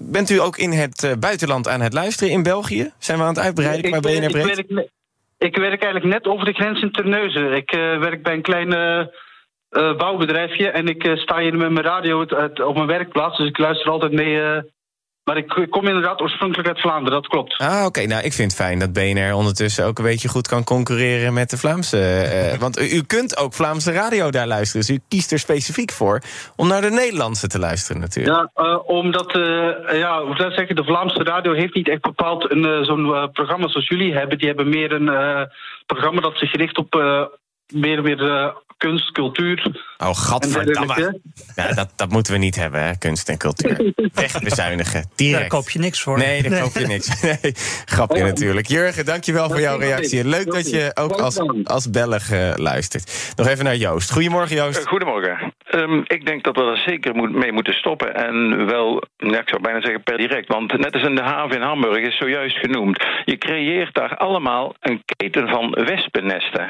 bent 0.00 0.30
u 0.30 0.40
ook 0.40 0.56
in 0.56 0.70
het 0.70 1.16
buitenland 1.20 1.68
aan 1.68 1.80
het 1.80 1.92
luisteren 1.92 2.32
in 2.32 2.42
België? 2.42 2.92
Zijn 2.98 3.18
we 3.18 3.24
aan 3.24 3.34
het 3.34 3.44
uitbreiden 3.44 3.90
qua 3.90 4.00
BNR 4.00 4.36
ik, 4.36 4.44
werk, 4.44 4.88
ik 5.38 5.56
werk 5.56 5.82
eigenlijk 5.82 6.14
net 6.14 6.26
over 6.26 6.44
de 6.44 6.52
grens 6.52 6.82
in 6.82 6.92
Terneuzen. 6.92 7.52
Ik 7.52 7.70
werk 8.00 8.22
bij 8.22 8.34
een 8.34 8.42
kleine 8.42 9.12
uh, 9.70 9.96
bouwbedrijfje. 9.96 10.70
En 10.70 10.86
ik 10.86 11.04
uh, 11.04 11.16
sta 11.16 11.38
hier 11.38 11.56
met 11.56 11.70
mijn 11.70 11.86
radio 11.86 12.20
het, 12.20 12.30
het, 12.30 12.64
op 12.64 12.74
mijn 12.74 12.86
werkplaats. 12.86 13.36
Dus 13.36 13.48
ik 13.48 13.58
luister 13.58 13.90
altijd 13.90 14.12
mee. 14.12 14.62
Maar 15.24 15.36
ik 15.36 15.66
kom 15.70 15.86
inderdaad 15.86 16.20
oorspronkelijk 16.20 16.68
uit 16.68 16.80
Vlaanderen, 16.80 17.20
dat 17.22 17.30
klopt. 17.30 17.58
Ah, 17.58 17.76
oké. 17.76 17.86
Okay. 17.86 18.04
Nou, 18.04 18.22
ik 18.22 18.32
vind 18.32 18.52
het 18.52 18.60
fijn 18.60 18.78
dat 18.78 18.92
BNR 18.92 19.34
ondertussen 19.34 19.86
ook 19.86 19.98
een 19.98 20.04
beetje 20.04 20.28
goed 20.28 20.48
kan 20.48 20.64
concurreren 20.64 21.32
met 21.32 21.50
de 21.50 21.56
Vlaamse. 21.56 22.56
want 22.58 22.80
u, 22.80 22.96
u, 22.96 23.02
kunt 23.02 23.36
ook 23.36 23.54
Vlaamse 23.54 23.92
radio 23.92 24.30
daar 24.30 24.46
luisteren. 24.46 24.86
Dus 24.86 24.96
u 24.96 25.00
kiest 25.08 25.32
er 25.32 25.38
specifiek 25.38 25.92
voor 25.92 26.20
om 26.56 26.68
naar 26.68 26.80
de 26.80 26.90
Nederlandse 26.90 27.46
te 27.46 27.58
luisteren, 27.58 28.00
natuurlijk. 28.00 28.48
Ja, 28.54 28.76
omdat, 28.76 29.32
ja, 29.92 30.24
hoe 30.24 30.36
zou 30.36 30.52
zeggen, 30.52 30.76
de 30.76 30.84
Vlaamse 30.84 31.22
radio 31.22 31.52
heeft 31.52 31.74
niet 31.74 31.88
echt 31.88 32.02
bepaald 32.02 32.46
zo'n 32.82 33.30
programma 33.32 33.68
zoals 33.68 33.88
jullie 33.88 34.14
hebben. 34.14 34.38
Die 34.38 34.46
hebben 34.46 34.68
meer 34.68 34.92
een 34.92 35.48
programma 35.86 36.20
dat 36.20 36.36
zich 36.36 36.52
richt 36.52 36.78
op 36.78 36.94
meer, 37.66 38.02
meer 38.02 38.52
kunst, 38.82 39.12
cultuur. 39.12 39.84
Oh, 39.98 40.14
gadverdamme. 40.14 41.20
Ja, 41.56 41.72
dat, 41.72 41.92
dat 41.96 42.10
moeten 42.10 42.32
we 42.32 42.38
niet 42.38 42.56
hebben, 42.56 42.82
hè, 42.82 42.98
kunst 42.98 43.28
en 43.28 43.38
cultuur. 43.38 43.92
Wegbezuinigen, 44.14 45.10
direct. 45.16 45.40
Daar 45.40 45.48
koop 45.48 45.70
je 45.70 45.78
niks 45.78 46.02
voor. 46.02 46.18
Nee, 46.18 46.42
daar 46.42 46.60
koop 46.60 46.74
je 46.74 46.86
niks. 46.86 47.10
Nee, 47.22 47.52
grapje 47.84 48.22
natuurlijk. 48.22 48.66
Jurgen, 48.66 49.04
dankjewel 49.04 49.48
voor 49.48 49.60
jouw 49.60 49.78
reactie. 49.78 50.24
Leuk 50.24 50.52
dat 50.52 50.70
je 50.70 50.90
ook 50.94 51.12
als, 51.12 51.38
als 51.64 51.90
Belg 51.90 52.30
uh, 52.30 52.52
luistert. 52.56 53.32
Nog 53.36 53.46
even 53.46 53.64
naar 53.64 53.76
Joost. 53.76 54.12
Goedemorgen, 54.12 54.56
Joost. 54.56 54.80
Uh, 54.80 54.86
goedemorgen. 54.86 55.54
Um, 55.74 56.02
ik 56.06 56.26
denk 56.26 56.44
dat 56.44 56.56
we 56.56 56.62
er 56.62 56.82
zeker 56.86 57.14
moet, 57.14 57.32
mee 57.32 57.52
moeten 57.52 57.74
stoppen. 57.74 58.14
En 58.14 58.66
wel, 58.66 59.02
ja, 59.16 59.40
ik 59.40 59.48
zou 59.48 59.62
bijna 59.62 59.80
zeggen 59.80 60.02
per 60.02 60.16
direct. 60.16 60.48
Want 60.48 60.78
net 60.78 60.94
als 60.94 61.02
in 61.02 61.14
de 61.14 61.22
haven 61.22 61.56
in 61.56 61.62
Hamburg 61.62 62.06
is 62.06 62.16
zojuist 62.16 62.56
genoemd. 62.56 63.04
Je 63.24 63.38
creëert 63.38 63.94
daar 63.94 64.16
allemaal 64.16 64.74
een 64.80 65.02
keten 65.04 65.48
van 65.48 65.70
wespennesten. 65.70 66.68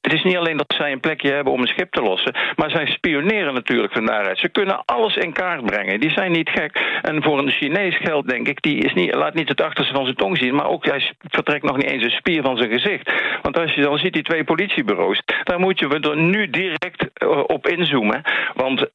Het 0.00 0.12
is 0.12 0.22
niet 0.22 0.36
alleen 0.36 0.56
dat 0.56 0.74
zij 0.76 0.92
een 0.92 1.00
plekje 1.00 1.32
hebben 1.32 1.52
om 1.52 1.60
een 1.60 1.66
schip 1.66 1.92
te 1.92 2.02
lossen, 2.02 2.34
maar 2.56 2.70
zij 2.70 2.86
spioneren 2.86 3.54
natuurlijk 3.54 3.92
van 3.92 4.06
daaruit. 4.06 4.38
Ze 4.38 4.48
kunnen 4.48 4.84
alles 4.84 5.16
in 5.16 5.32
kaart 5.32 5.64
brengen. 5.64 6.00
Die 6.00 6.10
zijn 6.10 6.32
niet 6.32 6.48
gek. 6.48 7.00
En 7.02 7.22
voor 7.22 7.38
een 7.38 7.50
Chinees 7.50 7.96
geld, 7.96 8.28
denk 8.28 8.48
ik, 8.48 8.62
die 8.62 8.76
is 8.76 8.92
niet, 8.92 9.14
laat 9.14 9.34
niet 9.34 9.48
het 9.48 9.62
achterste 9.62 9.94
van 9.94 10.04
zijn 10.04 10.16
tong 10.16 10.38
zien, 10.38 10.54
maar 10.54 10.68
ook 10.68 10.84
hij 10.84 11.12
vertrekt 11.18 11.64
nog 11.64 11.76
niet 11.76 11.90
eens 11.90 12.04
een 12.04 12.10
spier 12.10 12.42
van 12.42 12.56
zijn 12.56 12.70
gezicht. 12.70 13.12
Want 13.42 13.58
als 13.58 13.74
je 13.74 13.82
dan 13.82 13.98
ziet 13.98 14.12
die 14.12 14.22
twee 14.22 14.44
politiebureaus, 14.44 15.22
daar 15.44 15.60
moet 15.60 15.78
je 15.78 15.88
er 15.88 16.16
nu 16.16 16.50
direct 16.50 17.12
eh, 17.12 17.42
op 17.46 17.66
inzoomen. 17.66 18.22
Want 18.54 18.90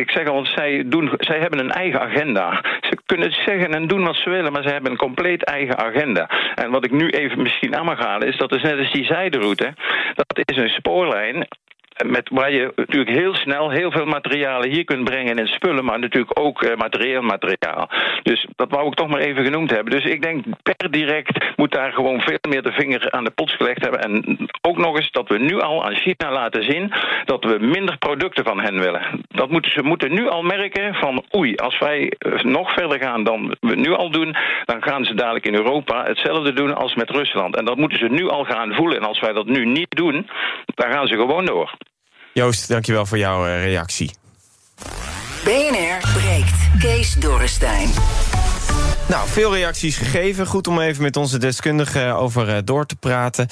ik 0.00 0.10
zeg 0.10 0.28
al, 0.28 0.44
zij, 0.44 0.82
doen, 0.86 1.10
zij 1.18 1.38
hebben 1.38 1.58
een 1.58 1.70
eigen 1.70 2.00
agenda. 2.00 2.64
Ze 2.80 2.98
kunnen 3.06 3.32
zeggen 3.32 3.74
en 3.74 3.86
doen 3.86 4.04
wat 4.04 4.16
ze 4.16 4.30
willen, 4.30 4.52
maar 4.52 4.62
ze 4.62 4.68
hebben 4.68 4.90
een 4.90 4.96
compleet 4.96 5.44
eigen 5.44 5.78
agenda. 5.78 6.30
En 6.54 6.70
wat 6.70 6.84
ik 6.84 6.90
nu 6.90 7.08
even 7.08 7.42
misschien 7.42 7.76
aan 7.76 7.84
mag 7.84 7.98
halen, 7.98 8.28
is 8.28 8.36
dat 8.36 8.54
is 8.54 8.62
net 8.62 8.78
als 8.78 8.92
die 8.92 9.04
zijderoute. 9.04 9.74
Dat 10.14 10.40
is 10.44 10.56
een 10.56 10.68
spoorlijn 10.68 11.46
met, 12.04 12.28
waar 12.28 12.52
je 12.52 12.72
natuurlijk 12.76 13.16
heel 13.16 13.34
snel 13.34 13.70
heel 13.70 13.90
veel 13.90 14.04
materialen 14.04 14.70
hier 14.70 14.84
kunt 14.84 15.04
brengen 15.04 15.38
in 15.38 15.46
spullen, 15.46 15.84
maar 15.84 15.98
natuurlijk 15.98 16.38
ook 16.38 16.62
uh, 16.62 16.76
materieel 16.76 17.22
materiaal. 17.22 17.88
Dus 18.22 18.46
dat 18.56 18.70
wou 18.70 18.86
ik 18.86 18.94
toch 18.94 19.08
maar 19.08 19.20
even 19.20 19.44
genoemd 19.44 19.70
hebben. 19.70 19.92
Dus 19.92 20.04
ik 20.04 20.22
denk 20.22 20.44
per 20.62 20.90
direct 20.90 21.44
moet 21.56 21.72
daar 21.72 21.92
gewoon 21.92 22.20
veel 22.20 22.38
meer 22.48 22.62
de 22.62 22.72
vinger 22.72 23.10
aan 23.10 23.24
de 23.24 23.30
pots 23.30 23.54
gelegd 23.56 23.82
hebben. 23.82 24.00
En 24.00 24.38
ook 24.60 24.78
nog 24.78 24.96
eens 24.96 25.10
dat 25.10 25.28
we 25.28 25.38
nu 25.38 25.60
al 25.60 25.84
aan 25.84 25.94
China 25.94 26.32
laten 26.32 26.64
zien 26.64 26.92
dat 27.24 27.44
we 27.44 27.58
minder 27.60 27.98
producten 27.98 28.44
van 28.44 28.60
hen 28.60 28.80
willen. 28.80 29.24
Dat 29.28 29.50
moeten, 29.50 29.70
ze 29.70 29.82
moeten 29.82 30.12
nu 30.12 30.28
al 30.28 30.42
merken 30.42 30.94
van 30.94 31.24
oei, 31.36 31.56
als 31.56 31.78
wij 31.78 32.12
eh, 32.18 32.42
nog 32.42 32.72
verder 32.72 32.98
gaan 32.98 33.24
dan 33.24 33.56
we 33.60 33.74
nu 33.74 33.92
al 33.92 34.10
doen, 34.10 34.36
dan 34.64 34.82
gaan 34.82 35.04
ze 35.04 35.14
dadelijk 35.14 35.46
in 35.46 35.54
Europa 35.54 36.02
hetzelfde 36.02 36.52
doen 36.52 36.74
als 36.74 36.94
met 36.94 37.10
Rusland. 37.10 37.56
En 37.56 37.64
dat 37.64 37.76
moeten 37.76 37.98
ze 37.98 38.08
nu 38.08 38.28
al 38.28 38.44
gaan 38.44 38.74
voelen. 38.74 38.96
En 38.96 39.06
als 39.06 39.20
wij 39.20 39.32
dat 39.32 39.46
nu 39.46 39.64
niet 39.64 39.96
doen, 39.96 40.28
dan 40.74 40.92
gaan 40.92 41.06
ze 41.06 41.14
gewoon 41.14 41.44
door. 41.44 41.76
Joost, 42.36 42.68
dankjewel 42.68 43.06
voor 43.06 43.18
jouw 43.18 43.46
uh, 43.46 43.62
reactie. 43.64 44.10
BNR 45.44 46.12
breekt. 46.12 46.80
Kees 46.80 47.14
Dorrestein. 47.14 47.88
Nou, 49.08 49.28
veel 49.28 49.54
reacties 49.54 49.96
gegeven. 49.96 50.46
Goed 50.46 50.66
om 50.66 50.80
even 50.80 51.02
met 51.02 51.16
onze 51.16 51.38
deskundige 51.38 52.04
over 52.04 52.48
uh, 52.48 52.56
door 52.64 52.86
te 52.86 52.96
praten. 52.96 53.48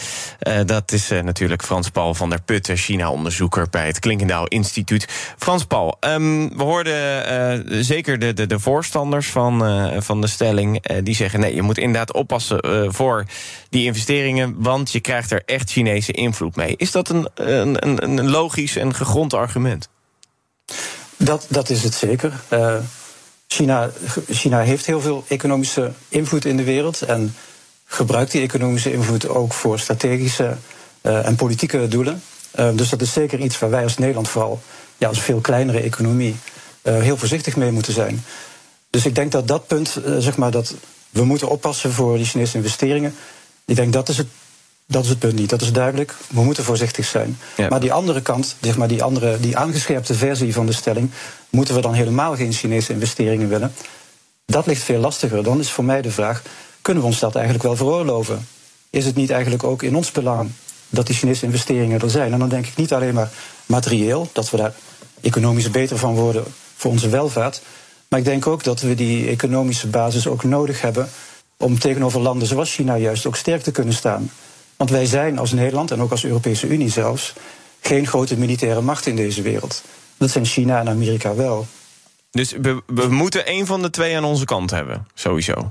Uh, 0.49 0.61
dat 0.67 0.93
is 0.93 1.09
natuurlijk 1.09 1.63
Frans-Paul 1.63 2.15
van 2.15 2.31
der 2.31 2.43
Putten, 2.43 2.77
China-onderzoeker 2.77 3.67
bij 3.71 3.87
het 3.87 3.99
Klinkendaal 3.99 4.47
Instituut. 4.47 5.09
Frans-Paul, 5.39 5.97
um, 6.01 6.57
we 6.57 6.63
hoorden 6.63 7.85
zeker 7.85 8.19
de, 8.19 8.33
de, 8.33 8.47
de, 8.47 8.59
voorstanders 8.59 9.29
van, 9.29 9.63
van 10.03 10.21
de 10.21 10.27
stelling... 10.27 11.01
die 11.03 11.15
zeggen, 11.15 11.41
nee, 11.41 11.55
je 11.55 11.63
moet 11.63 11.79
inderdaad 11.79 12.13
oppassen 12.13 12.93
voor 12.95 13.25
die 13.71 13.85
investeringen... 13.85 14.55
want 14.59 14.93
je 14.93 15.01
krijgt 15.01 15.31
er 15.31 15.43
echt 15.47 15.71
Chinese 15.71 16.13
invloed 16.13 16.57
mee. 16.57 16.75
Is 16.77 16.91
dat 16.91 17.09
een, 17.09 17.29
een, 17.35 18.05
een 18.05 18.31
logisch 18.31 18.77
en 18.77 18.95
gegrond 18.95 19.35
argument? 19.35 19.89
Dat, 21.17 21.47
dat 21.49 21.71
is 21.71 21.83
het 21.83 21.95
zeker. 21.95 22.33
China, 23.55 23.91
China 24.29 24.61
heeft 24.61 24.87
heel 24.87 25.01
veel 25.01 25.25
economische 25.29 25.93
invloed 26.09 26.45
in 26.45 26.57
de 26.57 26.65
wereld 26.65 27.03
en 27.03 27.35
gebruikt 27.87 28.31
die 28.31 28.43
economische 28.43 28.93
invloed 28.93 29.29
ook 29.29 29.53
voor 29.53 29.79
strategische 29.79 30.57
uh, 31.03 31.27
en 31.27 31.37
politieke 31.37 31.89
doelen. 31.89 32.23
Uh, 32.59 32.69
dus 32.75 32.89
dat 32.89 33.01
is 33.01 33.13
zeker 33.13 33.39
iets 33.39 33.59
waar 33.59 33.71
wij 33.71 33.83
als 33.83 33.99
Nederland 33.99 34.29
vooral, 34.29 34.63
ja, 34.99 35.09
als 35.09 35.21
veel 35.21 35.41
kleinere 35.41 35.81
economie, 35.81 36.37
uh, 36.83 37.01
heel 37.01 37.17
voorzichtig 37.17 37.57
mee 37.57 37.71
moeten 37.71 37.93
zijn. 37.93 38.25
Dus 38.91 39.07
ik 39.07 39.15
denk 39.15 39.33
dat 39.33 39.49
dat 39.49 39.67
punt, 39.67 39.99
zeg 40.19 40.37
maar, 40.37 40.51
dat 40.51 40.75
we 41.11 41.25
moeten 41.25 41.49
oppassen 41.49 41.93
voor 41.93 42.17
die 42.17 42.27
Chinese 42.27 42.57
investeringen. 42.57 43.15
Ik 43.65 43.77
denk 43.77 43.93
dat 43.93 44.09
is 44.09 44.17
het 44.17 44.29
dat 44.87 45.05
is 45.05 45.09
het 45.09 45.19
punt 45.19 45.35
niet, 45.35 45.51
dat 45.51 45.63
is 45.63 45.73
duidelijk. 45.73 46.15
We 46.29 46.43
moeten 46.43 46.65
voorzichtig 46.65 47.05
zijn. 47.05 47.39
Ja. 47.57 47.69
Maar 47.69 47.81
die 47.81 47.93
andere 47.93 48.23
kant, 48.23 48.57
zeg 48.61 48.77
maar 48.77 48.89
die, 48.89 49.03
andere, 49.03 49.41
die 49.41 49.57
aangescherpte 49.57 50.15
versie 50.15 50.53
van 50.53 50.67
de 50.67 50.73
stelling, 50.73 51.11
moeten 51.51 51.75
we 51.75 51.81
dan 51.81 51.95
helemaal 51.95 52.37
geen 52.37 52.53
Chinese 52.53 52.93
investeringen 52.93 53.49
willen? 53.49 53.73
Dat 54.47 54.67
ligt 54.67 54.83
veel 54.83 55.01
lastiger. 55.01 55.43
Dan 55.43 55.61
is 55.61 55.71
voor 55.71 55.85
mij 55.85 56.03
de 56.03 56.11
vraag: 56.11 56.43
kunnen 56.83 57.03
we 57.03 57.09
ons 57.09 57.19
dat 57.19 57.35
eigenlijk 57.35 57.65
wel 57.65 57.77
veroorloven? 57.77 58.47
Is 58.91 59.07
het 59.07 59.15
niet 59.15 59.31
eigenlijk 59.31 59.65
ook 59.65 59.83
in 59.83 59.97
ons 59.97 60.13
belang 60.13 60.51
dat 60.89 61.07
die 61.07 61.15
Chinese 61.15 61.45
investeringen 61.45 62.01
er 62.01 62.11
zijn? 62.11 62.33
En 62.33 62.39
dan 62.39 62.49
denk 62.49 62.67
ik 62.67 62.77
niet 62.77 62.93
alleen 62.93 63.15
maar 63.15 63.31
materieel, 63.67 64.29
dat 64.33 64.51
we 64.51 64.57
daar 64.57 64.75
economisch 65.21 65.71
beter 65.71 65.99
van 65.99 66.15
worden 66.15 66.45
voor 66.77 66.91
onze 66.91 67.09
welvaart. 67.09 67.63
Maar 68.09 68.19
ik 68.19 68.25
denk 68.25 68.47
ook 68.47 68.65
dat 68.65 68.81
we 68.81 68.95
die 68.95 69.29
economische 69.29 69.87
basis 69.87 70.27
ook 70.27 70.45
nodig 70.45 70.81
hebben 70.81 71.09
om 71.57 71.79
tegenover 71.79 72.21
landen 72.21 72.49
zoals 72.49 72.75
China 72.75 72.97
juist 72.97 73.27
ook 73.27 73.37
sterk 73.37 73.63
te 73.63 73.71
kunnen 73.71 73.95
staan. 73.95 74.31
Want 74.85 74.97
wij 74.97 75.07
zijn 75.07 75.39
als 75.39 75.53
Nederland 75.53 75.91
en 75.91 76.01
ook 76.01 76.11
als 76.11 76.25
Europese 76.25 76.67
Unie 76.67 76.91
zelfs 76.91 77.33
geen 77.81 78.07
grote 78.07 78.37
militaire 78.37 78.81
macht 78.81 79.07
in 79.07 79.17
deze 79.17 79.43
wereld. 79.43 79.83
Dat 80.17 80.31
zijn 80.31 80.45
China 80.45 80.79
en 80.79 80.89
Amerika 80.89 81.35
wel. 81.35 81.67
Dus 82.31 82.53
we, 82.61 82.83
we 82.87 83.07
moeten 83.09 83.47
één 83.47 83.67
van 83.67 83.83
de 83.83 83.91
twee 83.91 84.17
aan 84.17 84.25
onze 84.25 84.45
kant 84.45 84.71
hebben, 84.71 85.07
sowieso. 85.15 85.71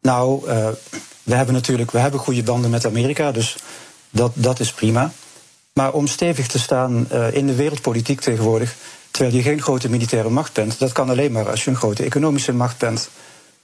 Nou, 0.00 0.48
uh, 0.48 0.68
we 1.22 1.34
hebben 1.34 1.54
natuurlijk 1.54 1.90
we 1.90 1.98
hebben 1.98 2.20
goede 2.20 2.42
banden 2.42 2.70
met 2.70 2.86
Amerika, 2.86 3.32
dus 3.32 3.56
dat, 4.10 4.32
dat 4.34 4.60
is 4.60 4.72
prima. 4.72 5.12
Maar 5.72 5.92
om 5.92 6.06
stevig 6.06 6.46
te 6.46 6.58
staan 6.58 7.08
uh, 7.12 7.34
in 7.34 7.46
de 7.46 7.54
wereldpolitiek 7.54 8.20
tegenwoordig, 8.20 8.74
terwijl 9.10 9.34
je 9.34 9.42
geen 9.42 9.62
grote 9.62 9.88
militaire 9.88 10.30
macht 10.30 10.52
bent, 10.52 10.78
dat 10.78 10.92
kan 10.92 11.10
alleen 11.10 11.32
maar 11.32 11.50
als 11.50 11.64
je 11.64 11.70
een 11.70 11.76
grote 11.76 12.04
economische 12.04 12.52
macht 12.52 12.78
bent. 12.78 13.08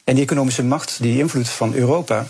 En 0.04 0.14
die 0.14 0.24
economische 0.24 0.64
macht, 0.64 0.96
die 1.00 1.18
invloed 1.18 1.48
van 1.48 1.74
Europa, 1.74 2.26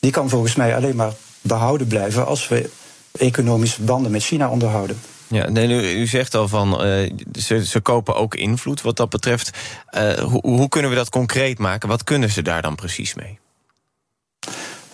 die 0.00 0.10
kan 0.10 0.28
volgens 0.28 0.54
mij 0.54 0.76
alleen 0.76 0.96
maar 0.96 1.12
behouden 1.40 1.86
blijven 1.86 2.26
als 2.26 2.48
we 2.48 2.70
economische 3.18 3.82
banden 3.82 4.10
met 4.10 4.22
China 4.22 4.48
onderhouden. 4.48 5.00
Ja, 5.26 5.48
nee, 5.48 5.68
u, 5.68 6.00
u 6.00 6.06
zegt 6.06 6.34
al 6.34 6.48
van 6.48 6.86
uh, 6.86 7.10
ze, 7.32 7.66
ze 7.66 7.80
kopen 7.80 8.16
ook 8.16 8.34
invloed 8.34 8.82
wat 8.82 8.96
dat 8.96 9.10
betreft. 9.10 9.50
Uh, 9.90 10.12
hoe, 10.12 10.40
hoe 10.42 10.68
kunnen 10.68 10.90
we 10.90 10.96
dat 10.96 11.08
concreet 11.08 11.58
maken? 11.58 11.88
Wat 11.88 12.04
kunnen 12.04 12.30
ze 12.30 12.42
daar 12.42 12.62
dan 12.62 12.74
precies 12.74 13.14
mee? 13.14 13.38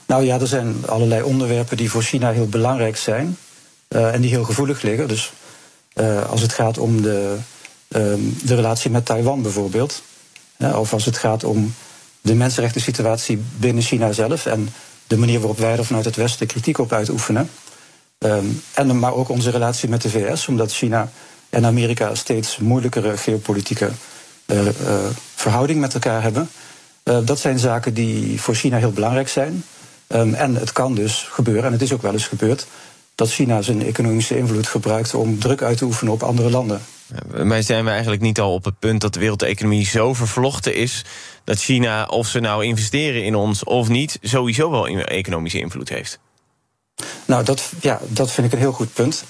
Nou 0.06 0.24
ja, 0.24 0.40
er 0.40 0.46
zijn 0.46 0.74
allerlei 0.86 1.22
onderwerpen 1.22 1.76
die 1.76 1.90
voor 1.90 2.02
China 2.02 2.32
heel 2.32 2.48
belangrijk 2.48 2.96
zijn 2.96 3.36
uh, 3.88 4.14
en 4.14 4.20
die 4.20 4.30
heel 4.30 4.44
gevoelig 4.44 4.82
liggen. 4.82 5.08
Dus 5.08 5.32
als 6.28 6.40
het 6.40 6.52
gaat 6.52 6.78
om 6.78 7.02
de, 7.02 7.36
de 8.42 8.54
relatie 8.54 8.90
met 8.90 9.04
Taiwan 9.04 9.42
bijvoorbeeld, 9.42 10.02
of 10.58 10.92
als 10.92 11.04
het 11.04 11.18
gaat 11.18 11.44
om 11.44 11.74
de 12.20 12.34
mensenrechten 12.34 12.80
situatie 12.80 13.42
binnen 13.58 13.82
China 13.82 14.12
zelf 14.12 14.46
en 14.46 14.68
de 15.06 15.16
manier 15.16 15.38
waarop 15.38 15.58
wij 15.58 15.76
er 15.76 15.84
vanuit 15.84 16.04
het 16.04 16.16
Westen 16.16 16.46
kritiek 16.46 16.78
op 16.78 16.92
uitoefenen. 16.92 17.50
Um, 18.18 18.62
en, 18.74 18.98
maar 18.98 19.14
ook 19.14 19.28
onze 19.28 19.50
relatie 19.50 19.88
met 19.88 20.02
de 20.02 20.10
VS, 20.10 20.48
omdat 20.48 20.72
China 20.72 21.08
en 21.50 21.66
Amerika 21.66 22.14
steeds 22.14 22.56
moeilijkere 22.58 23.16
geopolitieke 23.16 23.90
uh, 24.46 24.60
verhouding 25.34 25.80
met 25.80 25.94
elkaar 25.94 26.22
hebben. 26.22 26.48
Uh, 27.04 27.18
dat 27.24 27.38
zijn 27.38 27.58
zaken 27.58 27.94
die 27.94 28.40
voor 28.40 28.54
China 28.54 28.78
heel 28.78 28.92
belangrijk 28.92 29.28
zijn. 29.28 29.64
Um, 30.08 30.34
en 30.34 30.54
het 30.54 30.72
kan 30.72 30.94
dus 30.94 31.28
gebeuren, 31.30 31.64
en 31.64 31.72
het 31.72 31.82
is 31.82 31.92
ook 31.92 32.02
wel 32.02 32.12
eens 32.12 32.26
gebeurd, 32.26 32.66
dat 33.14 33.30
China 33.30 33.62
zijn 33.62 33.82
economische 33.82 34.36
invloed 34.36 34.66
gebruikt 34.66 35.14
om 35.14 35.38
druk 35.38 35.62
uit 35.62 35.78
te 35.78 35.84
oefenen 35.84 36.12
op 36.12 36.22
andere 36.22 36.50
landen. 36.50 36.80
Maar 37.44 37.62
zijn 37.62 37.84
we 37.84 37.90
eigenlijk 37.90 38.22
niet 38.22 38.40
al 38.40 38.52
op 38.52 38.64
het 38.64 38.78
punt 38.78 39.00
dat 39.00 39.14
de 39.14 39.20
wereldeconomie 39.20 39.86
zo 39.86 40.14
vervlochten 40.14 40.74
is 40.74 41.04
dat 41.44 41.58
China, 41.58 42.04
of 42.04 42.26
ze 42.26 42.40
nou 42.40 42.64
investeren 42.64 43.24
in 43.24 43.34
ons 43.34 43.64
of 43.64 43.88
niet, 43.88 44.18
sowieso 44.22 44.70
wel 44.70 44.86
economische 44.88 45.58
invloed 45.58 45.88
heeft? 45.88 46.18
Nou, 47.24 47.44
dat, 47.44 47.72
ja, 47.80 48.00
dat 48.08 48.30
vind 48.30 48.46
ik 48.46 48.52
een 48.52 48.58
heel 48.58 48.72
goed 48.72 48.92
punt. 48.92 49.24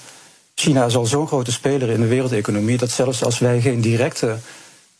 China 0.55 0.85
is 0.85 0.95
al 0.95 1.05
zo'n 1.05 1.27
grote 1.27 1.51
speler 1.51 1.89
in 1.89 2.01
de 2.01 2.07
wereldeconomie 2.07 2.77
dat 2.77 2.91
zelfs 2.91 3.23
als 3.23 3.39
wij 3.39 3.61
geen 3.61 3.81
directe 3.81 4.37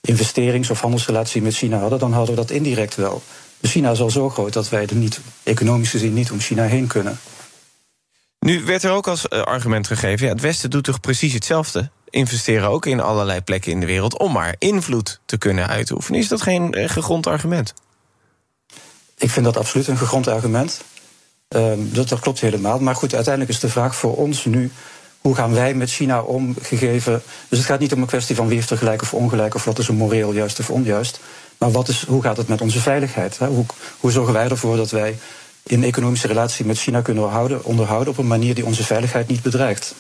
investerings- 0.01 0.69
of 0.69 0.81
handelsrelatie 0.81 1.41
met 1.41 1.55
China 1.55 1.79
hadden, 1.79 1.99
dan 1.99 2.13
hadden 2.13 2.35
we 2.35 2.41
dat 2.41 2.51
indirect 2.51 2.95
wel. 2.95 3.21
Dus 3.59 3.71
China 3.71 3.91
is 3.91 3.99
al 3.99 4.09
zo 4.09 4.29
groot 4.29 4.53
dat 4.53 4.69
wij 4.69 4.85
er 4.85 4.95
niet, 4.95 5.19
economisch 5.43 5.89
gezien 5.89 6.13
niet 6.13 6.31
om 6.31 6.39
China 6.39 6.63
heen 6.63 6.87
kunnen. 6.87 7.19
Nu 8.39 8.65
werd 8.65 8.83
er 8.83 8.91
ook 8.91 9.07
als 9.07 9.27
eh, 9.27 9.41
argument 9.41 9.87
gegeven: 9.87 10.25
ja, 10.25 10.31
het 10.31 10.41
Westen 10.41 10.69
doet 10.69 10.83
toch 10.83 10.99
precies 10.99 11.33
hetzelfde? 11.33 11.89
Investeren 12.17 12.69
ook 12.69 12.85
in 12.85 12.99
allerlei 12.99 13.41
plekken 13.41 13.71
in 13.71 13.79
de 13.79 13.85
wereld 13.85 14.17
om 14.17 14.31
maar 14.31 14.55
invloed 14.57 15.19
te 15.25 15.37
kunnen 15.37 15.67
uitoefenen. 15.67 16.19
Is 16.19 16.27
dat 16.27 16.41
geen 16.41 16.73
eh, 16.73 16.89
gegrond 16.89 17.27
argument? 17.27 17.73
Ik 19.17 19.29
vind 19.29 19.45
dat 19.45 19.57
absoluut 19.57 19.87
een 19.87 19.97
gegrond 19.97 20.27
argument. 20.27 20.81
Um, 21.47 21.89
dat, 21.93 22.19
klopt 22.19 22.39
helemaal. 22.39 22.79
Maar 22.79 22.95
goed, 22.95 23.15
uiteindelijk 23.15 23.53
is 23.53 23.59
de 23.59 23.69
vraag 23.69 23.95
voor 23.95 24.15
ons 24.15 24.45
nu. 24.45 24.71
Hoe 25.21 25.35
gaan 25.35 25.53
wij 25.53 25.73
met 25.73 25.89
China 25.89 26.21
omgegeven? 26.21 27.21
Dus 27.49 27.57
het 27.57 27.67
gaat 27.67 27.79
niet 27.79 27.93
om 27.93 28.01
een 28.01 28.07
kwestie 28.07 28.35
van 28.35 28.47
wie 28.47 28.55
heeft 28.55 28.69
er 28.69 28.77
gelijk 28.77 29.01
of 29.01 29.13
ongelijk, 29.13 29.55
of 29.55 29.63
wat 29.63 29.79
is 29.79 29.87
er 29.87 29.93
moreel 29.93 30.33
juist 30.33 30.59
of 30.59 30.69
onjuist. 30.69 31.19
Maar 31.57 31.71
wat 31.71 31.87
is, 31.87 32.05
hoe 32.05 32.21
gaat 32.21 32.37
het 32.37 32.47
met 32.47 32.61
onze 32.61 32.79
veiligheid? 32.79 33.37
Hoe, 33.37 33.65
hoe 33.99 34.11
zorgen 34.11 34.33
wij 34.33 34.49
ervoor 34.49 34.77
dat 34.77 34.91
wij 34.91 35.17
in 35.63 35.83
economische 35.83 36.27
relatie 36.27 36.65
met 36.65 36.77
China 36.77 37.01
kunnen 37.01 37.23
onderhouden, 37.23 37.63
onderhouden 37.63 38.13
op 38.13 38.19
een 38.19 38.27
manier 38.27 38.55
die 38.55 38.65
onze 38.65 38.83
veiligheid 38.83 39.27
niet 39.27 39.41
bedreigt? 39.41 39.95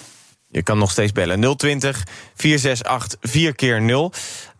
Je 0.49 0.63
kan 0.63 0.77
nog 0.77 0.91
steeds 0.91 1.11
bellen. 1.11 1.57
020 1.57 2.03
468 2.35 3.31
4 3.31 3.55
keer 3.55 3.81
0. 3.81 4.11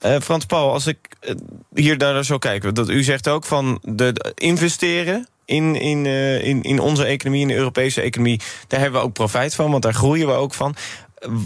Uh, 0.05 0.19
Frans 0.19 0.45
Paul, 0.45 0.71
als 0.71 0.87
ik 0.87 0.97
uh, 1.21 1.35
hier 1.73 1.97
naar 1.97 2.25
zo 2.25 2.37
kijk, 2.37 2.75
dat 2.75 2.89
u 2.89 3.03
zegt 3.03 3.27
ook 3.27 3.45
van 3.45 3.79
de 3.83 4.33
investeren 4.35 5.27
in, 5.45 5.75
in, 5.75 6.05
uh, 6.05 6.43
in, 6.43 6.61
in 6.61 6.79
onze 6.79 7.05
economie, 7.05 7.41
in 7.41 7.47
de 7.47 7.55
Europese 7.55 8.01
economie. 8.01 8.39
Daar 8.67 8.79
hebben 8.79 8.99
we 8.99 9.05
ook 9.05 9.13
profijt 9.13 9.55
van, 9.55 9.71
want 9.71 9.83
daar 9.83 9.93
groeien 9.93 10.27
we 10.27 10.33
ook 10.33 10.53
van. 10.53 10.75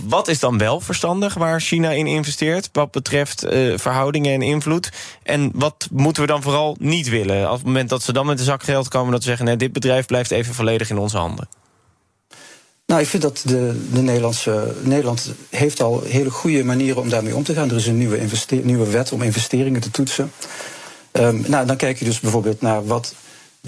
Wat 0.07 0.27
is 0.27 0.39
dan 0.39 0.57
wel 0.57 0.79
verstandig 0.79 1.33
waar 1.33 1.61
China 1.61 1.89
in 1.89 2.07
investeert 2.07 2.69
wat 2.71 2.91
betreft 2.91 3.45
verhoudingen 3.75 4.33
en 4.33 4.41
invloed? 4.41 4.91
En 5.23 5.51
wat 5.53 5.87
moeten 5.91 6.21
we 6.21 6.27
dan 6.27 6.41
vooral 6.41 6.75
niet 6.79 7.09
willen? 7.09 7.47
Op 7.47 7.57
het 7.57 7.65
moment 7.65 7.89
dat 7.89 8.03
ze 8.03 8.13
dan 8.13 8.25
met 8.25 8.37
de 8.37 8.43
zak 8.43 8.63
geld 8.63 8.87
komen, 8.87 9.11
dat 9.11 9.21
ze 9.21 9.27
zeggen: 9.27 9.45
nee, 9.45 9.55
dit 9.55 9.71
bedrijf 9.71 10.05
blijft 10.05 10.31
even 10.31 10.53
volledig 10.53 10.89
in 10.89 10.97
onze 10.97 11.17
handen. 11.17 11.47
Nou, 12.91 13.03
ik 13.03 13.09
vind 13.09 13.23
dat 13.23 13.41
de, 13.45 13.87
de 13.91 14.01
Nederlandse, 14.01 14.73
Nederland 14.81 15.31
heeft 15.49 15.81
al 15.81 16.01
hele 16.05 16.29
goede 16.29 16.63
manieren 16.63 17.01
om 17.01 17.09
daarmee 17.09 17.35
om 17.35 17.43
te 17.43 17.53
gaan. 17.53 17.69
Er 17.69 17.75
is 17.75 17.87
een 17.87 17.97
nieuwe, 17.97 18.27
nieuwe 18.63 18.89
wet 18.89 19.11
om 19.11 19.21
investeringen 19.21 19.81
te 19.81 19.91
toetsen. 19.91 20.31
Um, 21.11 21.43
nou, 21.47 21.65
dan 21.65 21.75
kijk 21.77 21.99
je 21.99 22.05
dus 22.05 22.19
bijvoorbeeld 22.19 22.61
naar 22.61 22.85
wat, 22.85 23.13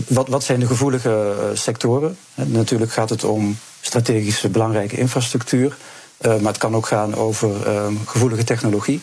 wat, 0.07 0.27
wat 0.27 0.43
zijn 0.43 0.59
de 0.59 0.65
gevoelige 0.65 1.35
uh, 1.37 1.45
sectoren. 1.57 2.17
En 2.35 2.51
natuurlijk 2.51 2.91
gaat 2.91 3.09
het 3.09 3.23
om 3.23 3.57
strategische 3.81 4.49
belangrijke 4.49 4.97
infrastructuur. 4.97 5.77
Uh, 6.21 6.35
maar 6.35 6.51
het 6.51 6.61
kan 6.61 6.75
ook 6.75 6.87
gaan 6.87 7.15
over 7.15 7.75
um, 7.75 7.99
gevoelige 8.05 8.43
technologie. 8.43 9.01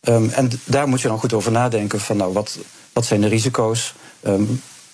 Um, 0.00 0.28
en 0.28 0.50
daar 0.64 0.88
moet 0.88 1.00
je 1.00 1.08
dan 1.08 1.18
goed 1.18 1.32
over 1.32 1.52
nadenken 1.52 2.00
van 2.00 2.16
nou, 2.16 2.32
wat, 2.32 2.58
wat 2.92 3.06
zijn 3.06 3.20
de 3.20 3.28
risico's? 3.28 3.94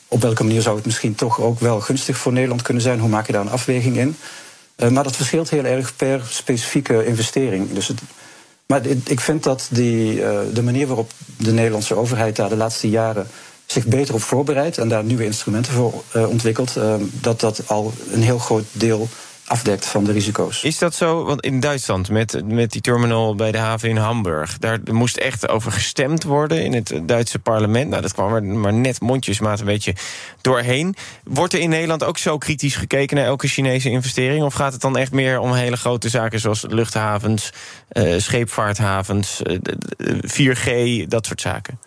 op 0.09 0.23
welke 0.23 0.45
manier 0.45 0.63
zou 0.63 0.77
het 0.77 0.87
misschien 0.87 1.15
toch 1.15 1.41
ook 1.41 1.61
wel 1.61 1.81
gunstig 1.81 2.17
voor 2.17 2.33
Nederland 2.33 2.63
kunnen 2.63 2.83
zijn? 2.83 3.01
Hoe 3.01 3.09
maak 3.09 3.27
je 3.27 3.33
daar 3.33 3.41
een 3.41 3.51
afweging 3.51 3.97
in? 3.97 4.17
Uh, 4.77 4.89
maar 4.89 5.05
dat 5.05 5.17
verschilt 5.17 5.51
heel 5.51 5.65
erg 5.65 5.97
per 5.97 6.23
specifieke 6.29 7.07
investering. 7.07 7.73
Dus 7.73 7.89
het, 7.89 8.01
maar 8.67 8.87
ik 9.05 9.21
vind 9.21 9.43
dat 9.43 9.69
die, 9.71 10.15
uh, 10.15 10.39
de 10.53 10.63
manier 10.63 10.87
waarop 10.87 11.11
de 11.37 11.53
Nederlandse 11.53 11.95
overheid 11.95 12.37
daar 12.37 12.49
de 12.49 12.57
laatste 12.57 12.91
jaren 12.91 13.27
zich 13.67 13.87
beter 13.87 14.15
op 14.15 14.23
voorbereidt 14.23 14.79
en 14.79 14.89
daar 14.89 15.05
nieuwe 15.05 15.25
instrumenten 15.25 15.73
voor 15.73 16.03
uh, 16.17 16.29
ontwikkelt, 16.29 16.75
dat 17.21 17.41
dat 17.41 17.63
al 17.67 17.93
een 18.13 18.23
heel 18.23 18.39
groot 18.39 18.65
deel 18.73 19.09
afdekt 19.47 19.87
van 19.87 20.05
de 20.05 20.13
risico's. 20.13 20.63
Is 20.63 20.79
dat 20.79 20.95
zo? 20.95 21.25
Want 21.25 21.41
in 21.41 21.61
Duitsland, 21.61 22.11
met, 22.11 22.43
met 22.45 22.73
die 22.73 22.81
terminal 22.81 23.35
bij 23.35 23.53
de 23.53 23.59
haven 23.59 23.89
in 23.89 23.97
Hamburg... 23.97 24.59
daar 24.59 24.79
moest 24.91 25.17
echt 25.17 25.49
over 25.49 25.73
gestemd 25.73 26.23
worden 26.23 26.65
in 26.65 26.73
het 26.73 27.01
Duitse 27.03 27.39
parlement. 27.39 27.91
Nou, 27.91 28.03
dat 28.03 28.13
kwam 28.13 28.35
er 28.35 28.43
maar 28.43 28.73
net 28.73 29.01
mondjesmaat 29.01 29.61
een 29.61 29.67
beetje 29.67 29.95
doorheen. 30.41 30.95
Wordt 31.25 31.53
er 31.53 31.61
in 31.61 31.69
Nederland 31.69 32.05
ook 32.05 32.19
zo 32.19 32.39
kritisch 32.39 32.77
gekeken 32.77 33.17
naar 33.17 33.27
elke 33.27 33.49
Chinese 33.49 33.91
investering? 33.91 34.45
Of 34.45 34.55
gaat 34.55 34.73
het 34.73 34.81
dan 34.81 34.97
echt 34.97 35.13
meer 35.13 35.39
om 35.39 35.53
hele 35.53 35.77
grote 35.77 36.09
zaken 36.09 36.41
zoals 36.41 36.65
luchthavens... 36.69 37.51
Uh, 37.93 38.19
scheepvaarthavens, 38.19 39.41
uh, 39.43 39.57
eh, 39.97 40.57
4G, 40.57 41.09
dat 41.09 41.27
soort 41.27 41.41
zaken? 41.41 41.81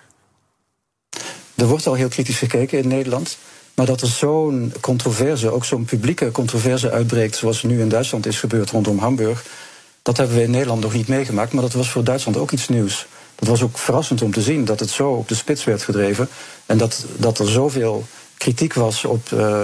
Er 1.56 1.66
wordt 1.66 1.88
al 1.88 1.94
heel 1.94 2.08
kritisch 2.10 2.38
gekeken 2.38 2.80
in 2.80 2.88
Nederland... 2.88 3.38
Maar 3.80 3.88
dat 3.88 4.02
er 4.02 4.08
zo'n 4.08 4.74
controverse, 4.82 5.52
ook 5.52 5.66
zo'n 5.66 5.86
publieke 5.86 6.32
controverse 6.32 6.92
uitbreekt, 6.92 7.36
zoals 7.36 7.64
nu 7.64 7.82
in 7.82 7.90
Duitsland 7.90 8.26
is 8.26 8.40
gebeurd 8.40 8.70
rondom 8.70 8.98
Hamburg, 8.98 9.46
dat 10.02 10.18
hebben 10.18 10.36
we 10.36 10.44
in 10.44 10.52
Nederland 10.52 10.82
nog 10.82 10.94
niet 10.94 11.08
meegemaakt. 11.08 11.54
Maar 11.54 11.62
dat 11.62 11.74
was 11.74 11.90
voor 11.90 12.04
Duitsland 12.04 12.38
ook 12.38 12.52
iets 12.52 12.68
nieuws. 12.68 13.06
Dat 13.36 13.48
was 13.48 13.62
ook 13.62 13.78
verrassend 13.78 14.22
om 14.22 14.32
te 14.32 14.42
zien 14.42 14.66
dat 14.66 14.80
het 14.80 14.90
zo 14.90 15.12
op 15.12 15.28
de 15.28 15.36
spits 15.36 15.64
werd 15.64 15.84
gedreven. 15.84 16.30
En 16.66 16.78
dat, 16.78 17.06
dat 17.18 17.40
er 17.40 17.50
zoveel 17.50 18.06
kritiek 18.38 18.74
was 18.74 19.06
op, 19.06 19.30
uh, 19.30 19.62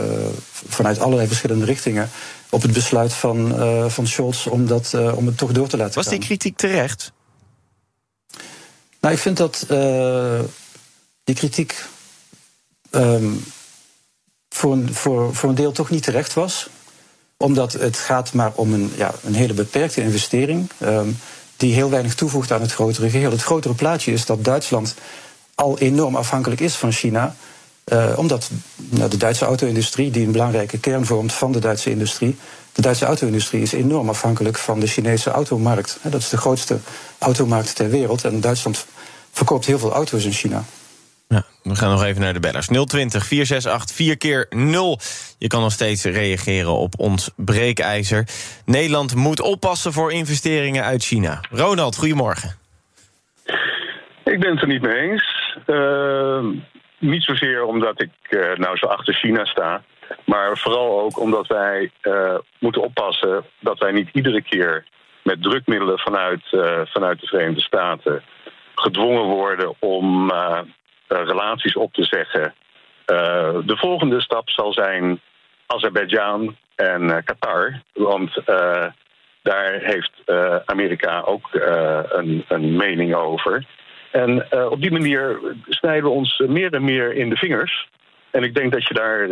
vanuit 0.67 0.99
allerlei 0.99 1.27
verschillende 1.27 1.65
richtingen 1.65 2.09
op 2.49 2.61
het 2.61 2.73
besluit 2.73 3.13
van, 3.13 3.61
uh, 3.61 3.89
van 3.89 4.07
Scholz 4.07 4.47
om, 4.47 4.67
dat, 4.67 4.91
uh, 4.95 5.17
om 5.17 5.25
het 5.25 5.37
toch 5.37 5.51
door 5.51 5.67
te 5.67 5.77
laten 5.77 5.95
was 5.95 6.03
gaan. 6.03 6.13
Was 6.13 6.27
die 6.27 6.37
kritiek 6.37 6.57
terecht? 6.57 7.11
Nou, 8.99 9.13
ik 9.13 9.19
vind 9.19 9.37
dat 9.37 9.65
die 11.23 11.35
kritiek. 11.35 11.85
Um, 12.91 13.43
voor 14.55 14.73
een, 14.73 14.93
voor, 14.93 15.35
voor 15.35 15.49
een 15.49 15.55
deel 15.55 15.71
toch 15.71 15.89
niet 15.89 16.03
terecht 16.03 16.33
was. 16.33 16.69
Omdat 17.37 17.73
het 17.73 17.97
gaat 17.97 18.33
maar 18.33 18.51
om 18.55 18.73
een, 18.73 18.91
ja, 18.95 19.13
een 19.23 19.33
hele 19.33 19.53
beperkte 19.53 20.01
investering. 20.01 20.69
Um, 20.81 21.17
die 21.57 21.73
heel 21.73 21.89
weinig 21.89 22.15
toevoegt 22.15 22.51
aan 22.51 22.61
het 22.61 22.73
grotere 22.73 23.09
geheel. 23.09 23.31
Het 23.31 23.41
grotere 23.41 23.73
plaatje 23.73 24.11
is 24.11 24.25
dat 24.25 24.43
Duitsland 24.43 24.95
al 25.55 25.79
enorm 25.79 26.15
afhankelijk 26.15 26.61
is 26.61 26.75
van 26.75 26.91
China. 26.91 27.35
Uh, 27.93 28.13
omdat 28.15 28.49
nou, 28.75 29.09
de 29.09 29.17
Duitse 29.17 29.45
auto-industrie, 29.45 30.11
die 30.11 30.25
een 30.25 30.31
belangrijke 30.31 30.79
kern 30.79 31.05
vormt 31.05 31.33
van 31.33 31.51
de 31.51 31.59
Duitse 31.59 31.89
industrie. 31.89 32.37
De 32.71 32.81
Duitse 32.81 33.05
auto-industrie 33.05 33.61
is 33.61 33.71
enorm 33.71 34.09
afhankelijk 34.09 34.57
van 34.57 34.79
de 34.79 34.87
Chinese 34.87 35.29
automarkt. 35.29 35.97
Dat 36.01 36.21
is 36.21 36.29
de 36.29 36.37
grootste 36.37 36.79
automarkt 37.17 37.75
ter 37.75 37.89
wereld. 37.89 38.23
En 38.23 38.41
Duitsland 38.41 38.85
verkoopt 39.31 39.65
heel 39.65 39.79
veel 39.79 39.93
auto's 39.93 40.25
in 40.25 40.33
China. 40.33 40.65
Ja, 41.27 41.43
we 41.63 41.75
gaan 41.75 41.89
nog 41.89 42.03
even 42.03 42.21
naar 42.21 42.33
de 42.33 42.39
bellers. 42.39 42.67
020 42.67 43.25
468 43.25 43.95
4 43.95 44.17
keer 44.17 44.45
0. 44.49 44.99
Je 45.37 45.47
kan 45.47 45.61
nog 45.61 45.71
steeds 45.71 46.03
reageren 46.03 46.71
op 46.71 46.93
ons 46.97 47.31
breekijzer. 47.35 48.27
Nederland 48.65 49.15
moet 49.15 49.41
oppassen 49.41 49.93
voor 49.93 50.11
investeringen 50.11 50.83
uit 50.83 51.03
China. 51.03 51.39
Ronald, 51.51 51.97
goedemorgen. 51.97 52.49
Ik 54.23 54.39
ben 54.39 54.51
het 54.51 54.61
er 54.61 54.67
niet 54.67 54.81
mee 54.81 55.11
eens. 55.11 55.57
Uh, 55.67 56.45
niet 56.99 57.23
zozeer 57.23 57.63
omdat 57.63 58.01
ik 58.01 58.11
uh, 58.29 58.55
nou 58.55 58.77
zo 58.77 58.85
achter 58.85 59.13
China 59.13 59.45
sta. 59.45 59.83
Maar 60.25 60.57
vooral 60.57 61.01
ook 61.01 61.19
omdat 61.19 61.47
wij 61.47 61.91
uh, 62.01 62.35
moeten 62.59 62.81
oppassen 62.81 63.45
dat 63.59 63.79
wij 63.79 63.91
niet 63.91 64.09
iedere 64.13 64.41
keer 64.41 64.85
met 65.23 65.41
drukmiddelen 65.41 65.99
vanuit, 65.99 66.41
vanuit 66.85 67.19
de 67.19 67.27
Verenigde 67.27 67.61
Staten 67.61 68.23
gedwongen 68.75 69.25
worden 69.25 69.73
om 69.79 70.29
eh, 70.31 70.59
relaties 71.07 71.75
op 71.75 71.93
te 71.93 72.03
zeggen. 72.03 72.53
Eh, 73.05 73.57
de 73.65 73.77
volgende 73.77 74.21
stap 74.21 74.49
zal 74.49 74.73
zijn 74.73 75.21
Azerbeidzjan 75.65 76.55
en 76.75 77.09
eh, 77.09 77.23
Qatar. 77.23 77.81
Want 77.93 78.41
daar 79.41 79.79
heeft 79.81 80.11
Amerika 80.65 81.21
ook 81.21 81.49
een, 82.09 82.45
een, 82.47 82.75
mening 82.75 83.15
over. 83.15 83.65
En 84.11 84.47
op 84.69 84.81
die 84.81 84.91
manier 84.91 85.39
snijden 85.67 86.03
we 86.03 86.09
ons 86.09 86.43
meer 86.47 86.73
en 86.73 86.83
meer 86.83 87.13
in 87.13 87.29
de 87.29 87.35
vingers. 87.35 87.87
En 88.31 88.43
ik 88.43 88.55
denk 88.55 88.71
dat 88.71 88.87
je 88.87 88.93
daar 88.93 89.27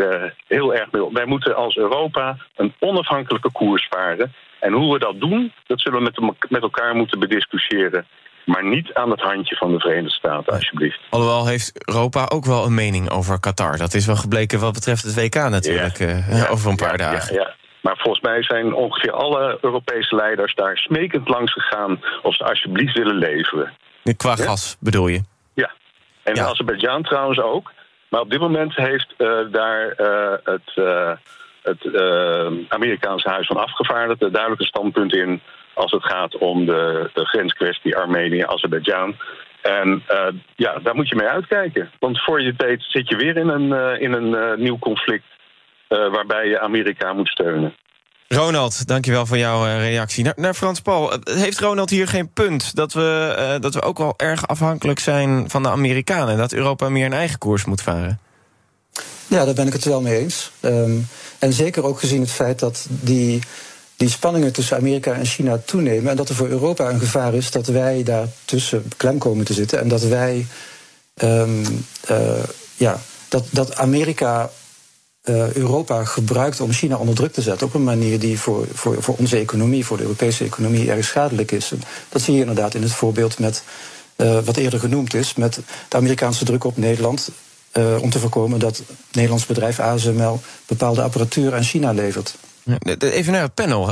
heel 0.48 0.74
erg 0.74 0.92
mee. 0.92 1.10
Wij 1.12 1.26
moeten 1.26 1.56
als 1.56 1.78
Europa 1.78 2.38
een 2.56 2.74
onafhankelijke 2.80 3.52
koers 3.52 3.88
varen. 3.90 4.34
En 4.60 4.74
hoe 4.74 4.94
we 4.94 5.00
dat 5.00 5.20
doen, 5.20 5.54
dat 5.68 5.82
zullen 5.82 5.98
we 5.98 6.04
met, 6.04 6.50
met 6.50 6.62
elkaar 6.62 6.96
moeten 6.96 7.20
bediscussiëren 7.20 8.06
maar 8.46 8.66
niet 8.66 8.94
aan 8.94 9.10
het 9.12 9.22
handje 9.22 9.56
van 9.56 9.72
de 9.72 9.80
Verenigde 9.80 10.10
Staten, 10.10 10.54
alsjeblieft. 10.54 11.00
Alhoewel 11.10 11.48
heeft 11.48 11.88
Europa 11.88 12.26
ook 12.30 12.46
wel 12.46 12.66
een 12.66 12.74
mening 12.74 13.10
over 13.10 13.40
Qatar. 13.40 13.78
Dat 13.78 13.94
is 13.94 14.06
wel 14.06 14.16
gebleken 14.16 14.60
wat 14.60 14.74
betreft 14.74 15.04
het 15.04 15.16
WK 15.16 15.36
natuurlijk, 15.36 15.98
ja. 15.98 16.08
Uh, 16.08 16.38
ja. 16.38 16.48
over 16.48 16.70
een 16.70 16.76
paar 16.76 17.00
ja, 17.00 17.12
dagen. 17.12 17.36
Ja, 17.36 17.56
maar 17.82 17.98
volgens 17.98 18.24
mij 18.24 18.44
zijn 18.44 18.74
ongeveer 18.74 19.12
alle 19.12 19.58
Europese 19.62 20.16
leiders 20.16 20.56
daar 20.56 20.78
smekend 20.78 21.30
langs 21.30 21.54
gegaan... 21.54 22.02
of 22.22 22.36
ze 22.36 22.44
alsjeblieft 22.44 22.98
willen 22.98 23.16
leveren. 23.16 23.74
Qua 24.18 24.36
gas 24.36 24.78
bedoel 24.80 25.08
je? 25.08 25.22
Ja, 25.54 25.72
en 26.24 26.36
ja. 26.36 26.46
Azerbeidzjan 26.46 27.04
trouwens 27.04 27.40
ook. 27.40 27.72
Maar 28.10 28.22
op 28.22 28.30
dit 28.30 28.40
moment 28.40 28.76
heeft 28.76 29.14
uh, 29.18 29.40
daar 29.52 29.94
uh, 29.98 30.34
het, 30.44 30.72
het 31.64 31.98
Amerikaanse 32.70 33.30
Huis 33.30 33.48
van 33.48 33.58
Afgevaardigden... 33.58 34.32
duidelijke 34.32 34.66
standpunt 34.66 35.16
in 35.16 35.42
als 35.74 35.92
het 35.92 36.04
gaat 36.04 36.38
om 36.38 36.66
de, 36.66 37.10
de 37.14 37.26
grenskwestie 37.26 37.98
Armenië-Azerbeidzjan. 37.98 39.16
En 39.62 40.04
uh, 40.12 40.28
ja, 40.56 40.80
daar 40.80 40.96
moet 40.96 41.10
je 41.10 41.16
mee 41.16 41.28
uitkijken. 41.28 41.92
Want 42.00 42.24
voor 42.24 42.42
je 42.42 42.54
weet 42.58 42.84
zit 42.88 43.10
je 43.10 43.16
weer 43.16 43.38
in 43.38 43.48
een, 43.48 43.68
uh, 43.68 44.02
in 44.02 44.14
een 44.14 44.30
uh, 44.30 44.58
nieuw 44.58 44.80
conflict 44.80 45.26
waarbij 45.88 46.48
je 46.48 46.60
Amerika 46.60 47.14
moet 47.14 47.28
steunen. 47.28 47.76
Ronald, 48.28 48.88
dankjewel 48.88 49.26
voor 49.26 49.38
jouw 49.38 49.64
reactie. 49.64 50.24
Naar, 50.24 50.34
naar, 50.36 50.54
Frans 50.54 50.82
Paul, 50.82 51.14
heeft 51.24 51.60
Ronald 51.60 51.90
hier 51.90 52.08
geen 52.08 52.34
punt... 52.34 52.76
Dat 52.76 52.94
we, 52.94 53.58
dat 53.60 53.74
we 53.74 53.82
ook 53.82 53.98
wel 53.98 54.14
erg 54.18 54.48
afhankelijk 54.48 55.00
zijn 55.00 55.50
van 55.50 55.64
de 55.64 55.70
Amerikanen... 55.70 56.30
en 56.30 56.38
dat 56.38 56.54
Europa 56.54 56.90
meer 56.90 57.06
een 57.06 57.14
eigen 57.14 57.38
koers 57.38 57.66
moet 57.66 57.82
varen? 57.82 58.20
Ja, 59.28 59.46
daar 59.46 59.54
ben 59.54 59.68
ik 59.68 59.74
het 59.74 59.86
wel 59.86 60.02
mee 60.02 60.18
eens. 60.18 60.52
Um, 60.62 61.08
en 61.40 61.54
zeker 61.54 61.84
ook 61.84 62.00
gezien 62.00 62.22
het 62.22 62.32
feit 62.32 62.60
dat 62.60 62.88
die 62.90 63.42
die 63.96 64.10
spanningen 64.10 64.54
tussen 64.54 64.78
Amerika 64.78 65.14
en 65.14 65.26
China 65.26 65.62
toenemen. 65.66 66.12
En 66.12 66.18
dat 66.18 66.30
er 66.30 66.36
voor 66.36 66.48
Europa 66.48 66.90
een 66.90 67.00
gevaar 67.00 67.34
is 67.34 67.52
dat 67.52 67.68
wij 67.68 68.04
daar 68.04 68.28
tussen 68.46 68.84
klem 68.98 69.18
komen 69.18 69.46
te 69.46 69.54
zitten. 69.54 69.80
En 69.80 69.88
dat 69.88 70.02
wij. 70.02 70.46
Um, 71.22 71.86
uh, 72.12 72.44
ja, 72.76 73.00
dat, 73.30 73.46
dat 73.50 73.76
Amerika 73.76 74.52
uh, 75.24 75.54
Europa 75.54 76.06
gebruikt 76.06 76.60
om 76.60 76.72
China 76.72 76.98
onder 76.98 77.16
druk 77.16 77.34
te 77.34 77.42
zetten. 77.42 77.68
op 77.68 77.74
een 77.74 77.84
manier 77.84 78.20
die 78.20 78.40
voor, 78.40 78.68
voor, 78.74 79.04
voor 79.04 79.16
onze 79.18 79.38
economie, 79.38 79.86
voor 79.86 79.98
de 79.98 80.04
Europese 80.04 80.44
economie, 80.44 80.92
erg 80.92 81.06
schadelijk 81.06 81.52
is. 81.52 81.72
Dat 82.10 82.22
zie 82.22 82.34
je 82.34 82.40
inderdaad 82.40 82.74
in 82.74 82.82
het 82.82 82.92
voorbeeld 82.92 83.40
met. 83.40 83.64
Uh, 84.18 84.40
wat 84.40 84.58
eerder 84.58 84.80
genoemd 84.80 85.14
is, 85.14 85.34
met 85.34 85.60
de 85.90 85.98
Amerikaanse 85.98 86.46
druk 86.46 86.64
op 86.64 86.78
Nederland. 86.78 87.30
Om 88.02 88.10
te 88.10 88.20
voorkomen 88.20 88.60
dat 88.60 88.82
Nederlands 89.12 89.46
bedrijf 89.46 89.80
ASML 89.80 90.42
bepaalde 90.66 91.02
apparatuur 91.02 91.54
aan 91.56 91.64
China 91.64 91.92
levert. 91.92 92.36
Even 93.00 93.34
naar 93.34 93.42
het 93.42 93.54
panel. 93.54 93.92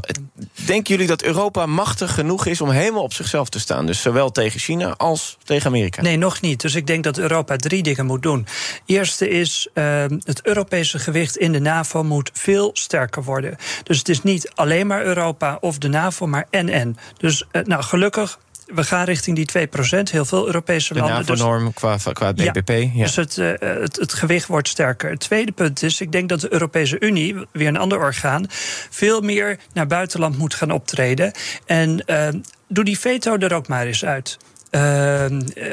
Denken 0.65 0.93
jullie 0.93 1.07
dat 1.07 1.23
Europa 1.23 1.65
machtig 1.65 2.13
genoeg 2.13 2.45
is 2.45 2.61
om 2.61 2.69
helemaal 2.69 3.03
op 3.03 3.13
zichzelf 3.13 3.49
te 3.49 3.59
staan? 3.59 3.85
Dus 3.85 4.01
zowel 4.01 4.31
tegen 4.31 4.59
China 4.59 4.93
als 4.97 5.37
tegen 5.43 5.67
Amerika? 5.67 6.01
Nee, 6.01 6.17
nog 6.17 6.41
niet. 6.41 6.61
Dus 6.61 6.75
ik 6.75 6.87
denk 6.87 7.03
dat 7.03 7.17
Europa 7.17 7.55
drie 7.55 7.83
dingen 7.83 8.05
moet 8.05 8.21
doen. 8.21 8.47
Eerste 8.85 9.29
is, 9.29 9.67
uh, 9.73 10.05
het 10.23 10.41
Europese 10.43 10.99
gewicht 10.99 11.37
in 11.37 11.51
de 11.51 11.59
NAVO 11.59 12.03
moet 12.03 12.29
veel 12.33 12.69
sterker 12.73 13.23
worden. 13.23 13.55
Dus 13.83 13.97
het 13.97 14.09
is 14.09 14.23
niet 14.23 14.51
alleen 14.55 14.87
maar 14.87 15.03
Europa 15.03 15.57
of 15.61 15.77
de 15.77 15.87
NAVO, 15.87 16.27
maar 16.27 16.47
en-en. 16.49 16.97
Dus 17.17 17.45
uh, 17.51 17.63
nou, 17.63 17.83
gelukkig 17.83 18.39
we 18.73 18.83
gaan 18.83 19.05
richting 19.05 19.35
die 19.35 19.67
2%. 19.67 20.11
Heel 20.11 20.25
veel 20.25 20.45
Europese 20.45 20.93
landen. 20.93 21.25
De 21.25 21.35
norm 21.35 21.63
dus, 21.63 21.73
qua, 21.73 21.97
qua 22.13 22.33
BBP. 22.33 22.69
Ja, 22.69 22.75
ja. 22.75 23.03
Dus 23.03 23.15
het, 23.15 23.37
uh, 23.37 23.51
het, 23.59 23.95
het, 23.95 24.13
gewicht 24.13 24.47
wordt 24.47 24.67
sterker. 24.67 25.09
Het 25.09 25.19
tweede 25.19 25.51
punt 25.51 25.83
is, 25.83 26.01
ik 26.01 26.11
denk 26.11 26.29
dat 26.29 26.41
de 26.41 26.53
Europese 26.53 26.99
Unie, 26.99 27.35
weer 27.51 27.67
een 27.67 27.77
ander 27.77 27.99
orgaan... 27.99 28.45
veel 28.89 29.21
meer 29.21 29.59
naar 29.73 29.87
buitenland 29.87 30.37
moet 30.37 30.53
gaan 30.53 30.71
optreden. 30.71 31.31
En 31.65 32.03
uh, 32.07 32.27
doe 32.67 32.83
die 32.83 32.99
veto 32.99 33.37
er 33.37 33.53
ook 33.53 33.67
maar 33.67 33.85
eens 33.85 34.05
uit. 34.05 34.37
Uh, 34.71 35.25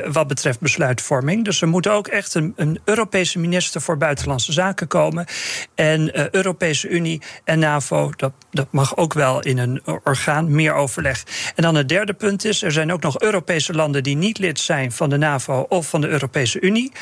wat 0.07 0.27
betreft 0.27 0.61
besluitvorming. 0.61 1.45
Dus 1.45 1.61
er 1.61 1.69
moet 1.69 1.89
ook 1.89 2.07
echt 2.07 2.35
een, 2.35 2.53
een, 2.57 2.81
Europese 2.85 3.39
minister 3.39 3.81
voor 3.81 3.97
Buitenlandse 3.97 4.53
Zaken 4.53 4.87
komen. 4.87 5.27
En 5.75 6.19
uh, 6.19 6.29
Europese 6.31 6.89
Unie 6.89 7.23
en 7.45 7.59
NAVO, 7.59 8.13
dat, 8.17 8.33
dat 8.51 8.67
mag 8.71 8.97
ook 8.97 9.15
wel 9.15 9.41
in 9.41 9.59
een 9.59 9.83
orgaan, 10.05 10.55
meer 10.55 10.75
overleg. 10.75 11.25
En 11.55 11.63
dan 11.63 11.75
het 11.75 11.89
derde 11.89 12.13
punt 12.13 12.45
is: 12.45 12.63
er 12.63 12.73
zijn 12.73 12.93
ook 12.93 13.03
nog 13.03 13.21
Europese 13.21 13.73
landen 13.73 14.03
die 14.03 14.17
niet 14.17 14.39
lid 14.39 14.59
zijn 14.59 14.93
van 14.93 15.09
de 15.09 15.17
NAVO 15.17 15.67
of 15.69 15.89
van 15.89 16.01
de 16.01 16.09
Europese 16.09 16.61
Unie. 16.61 16.93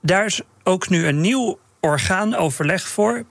Daar 0.00 0.24
is 0.24 0.40
ook 0.62 0.88
nu 0.88 1.06
een 1.06 1.20
nieuw 1.20 1.58
orgaan 1.80 2.34
overleg 2.34 2.88
voor 2.88 3.24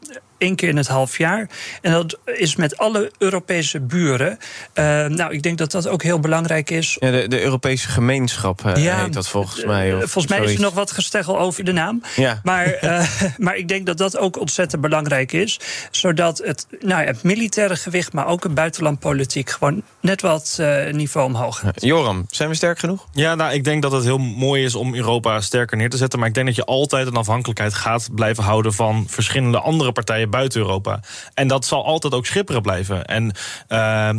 één 0.44 0.56
keer 0.56 0.70
in 0.70 0.78
het 0.78 0.88
half 0.88 1.18
jaar. 1.18 1.50
En 1.82 1.92
dat 1.92 2.20
is 2.26 2.56
met 2.56 2.78
alle 2.78 3.12
Europese 3.18 3.80
buren. 3.80 4.38
Uh, 4.74 5.06
nou, 5.06 5.34
ik 5.34 5.44
denk 5.44 5.58
dat 5.58 5.72
dat 5.72 5.88
ook 5.88 6.04
heel 6.04 6.20
belangrijk 6.20 6.70
is. 6.70 6.98
Ja, 7.00 7.12
de, 7.12 7.28
de 7.28 7.42
Europese 7.42 7.88
gemeenschap 7.88 8.62
uh, 8.66 8.84
ja, 8.84 9.04
heet 9.04 9.14
dat 9.14 9.28
volgens 9.28 9.66
mij. 9.66 9.96
Of 9.96 10.12
volgens 10.12 10.38
mij 10.38 10.44
is 10.44 10.54
er 10.54 10.62
nog 10.62 10.74
wat 10.74 10.92
gesteggel 10.92 11.40
over 11.40 11.64
de 11.64 11.72
naam. 11.72 12.02
Ja. 12.16 12.40
Maar, 12.44 12.84
uh, 12.84 13.08
maar 13.46 13.56
ik 13.56 13.68
denk 13.68 13.86
dat 13.86 13.98
dat 13.98 14.18
ook 14.18 14.40
ontzettend 14.40 14.82
belangrijk 14.82 15.32
is. 15.32 15.60
Zodat 15.92 16.38
het, 16.38 16.68
nou 16.80 17.02
ja, 17.02 17.08
het 17.08 17.24
militaire 17.24 17.76
gewicht, 17.76 18.14
maar 18.14 18.28
ook 18.28 18.44
het 18.44 18.54
buitenlandpolitiek... 18.54 19.50
gewoon 19.50 19.82
net 20.02 20.22
wat 20.22 20.62
niveau 20.92 21.28
omhoog 21.28 21.60
gaat. 21.60 21.82
Joram, 21.82 22.26
zijn 22.30 22.50
we 22.50 22.56
sterk 22.56 22.80
genoeg? 22.80 23.08
Ja, 23.12 23.36
nou, 23.36 23.54
ik 23.54 23.64
denk 23.64 23.82
dat 23.82 23.92
het 23.92 24.04
heel 24.04 24.18
mooi 24.18 24.64
is 24.64 24.76
om 24.76 24.96
Europa 24.96 25.42
sterker 25.42 25.78
neer 25.78 25.90
te 25.90 25.98
zetten. 25.98 26.20
Maar 26.20 26.28
ik 26.28 26.34
denk 26.34 26.48
dat 26.48 26.56
je 26.56 26.66
altijd 26.66 27.08
een 27.08 27.16
afhankelijkheid 27.16 27.74
gaat 27.74 28.10
blijven 28.16 28.44
houden... 28.44 28.74
van 28.74 29.06
verschillende 29.08 29.60
andere 29.60 29.92
partijen 29.92 30.30
buiten 30.34 30.62
Europa. 30.62 31.00
En 31.34 31.48
dat 31.48 31.66
zal 31.66 31.86
altijd 31.86 32.14
ook 32.14 32.26
schipperen 32.26 32.62
blijven. 32.62 33.06
En 33.06 33.32
uh, 33.70 34.10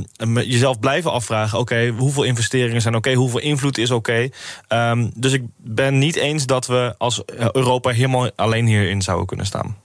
jezelf 0.45 0.79
blijven 0.79 1.13
afvragen: 1.13 1.59
oké, 1.59 1.89
hoeveel 1.89 2.23
investeringen 2.23 2.81
zijn 2.81 2.95
oké, 2.95 3.13
hoeveel 3.13 3.41
invloed 3.41 3.79
is 3.79 3.91
oké. 3.91 4.29
Um, 4.69 5.11
dus 5.15 5.33
ik 5.33 5.43
ben 5.57 5.99
niet 5.99 6.17
eens 6.17 6.47
dat 6.47 6.67
we 6.67 6.95
als 6.99 7.23
Europa 7.53 7.91
helemaal 7.91 8.31
alleen 8.37 8.67
hierin 8.67 9.03
zouden 9.03 9.27
kunnen 9.27 9.47
staan. 9.47 9.77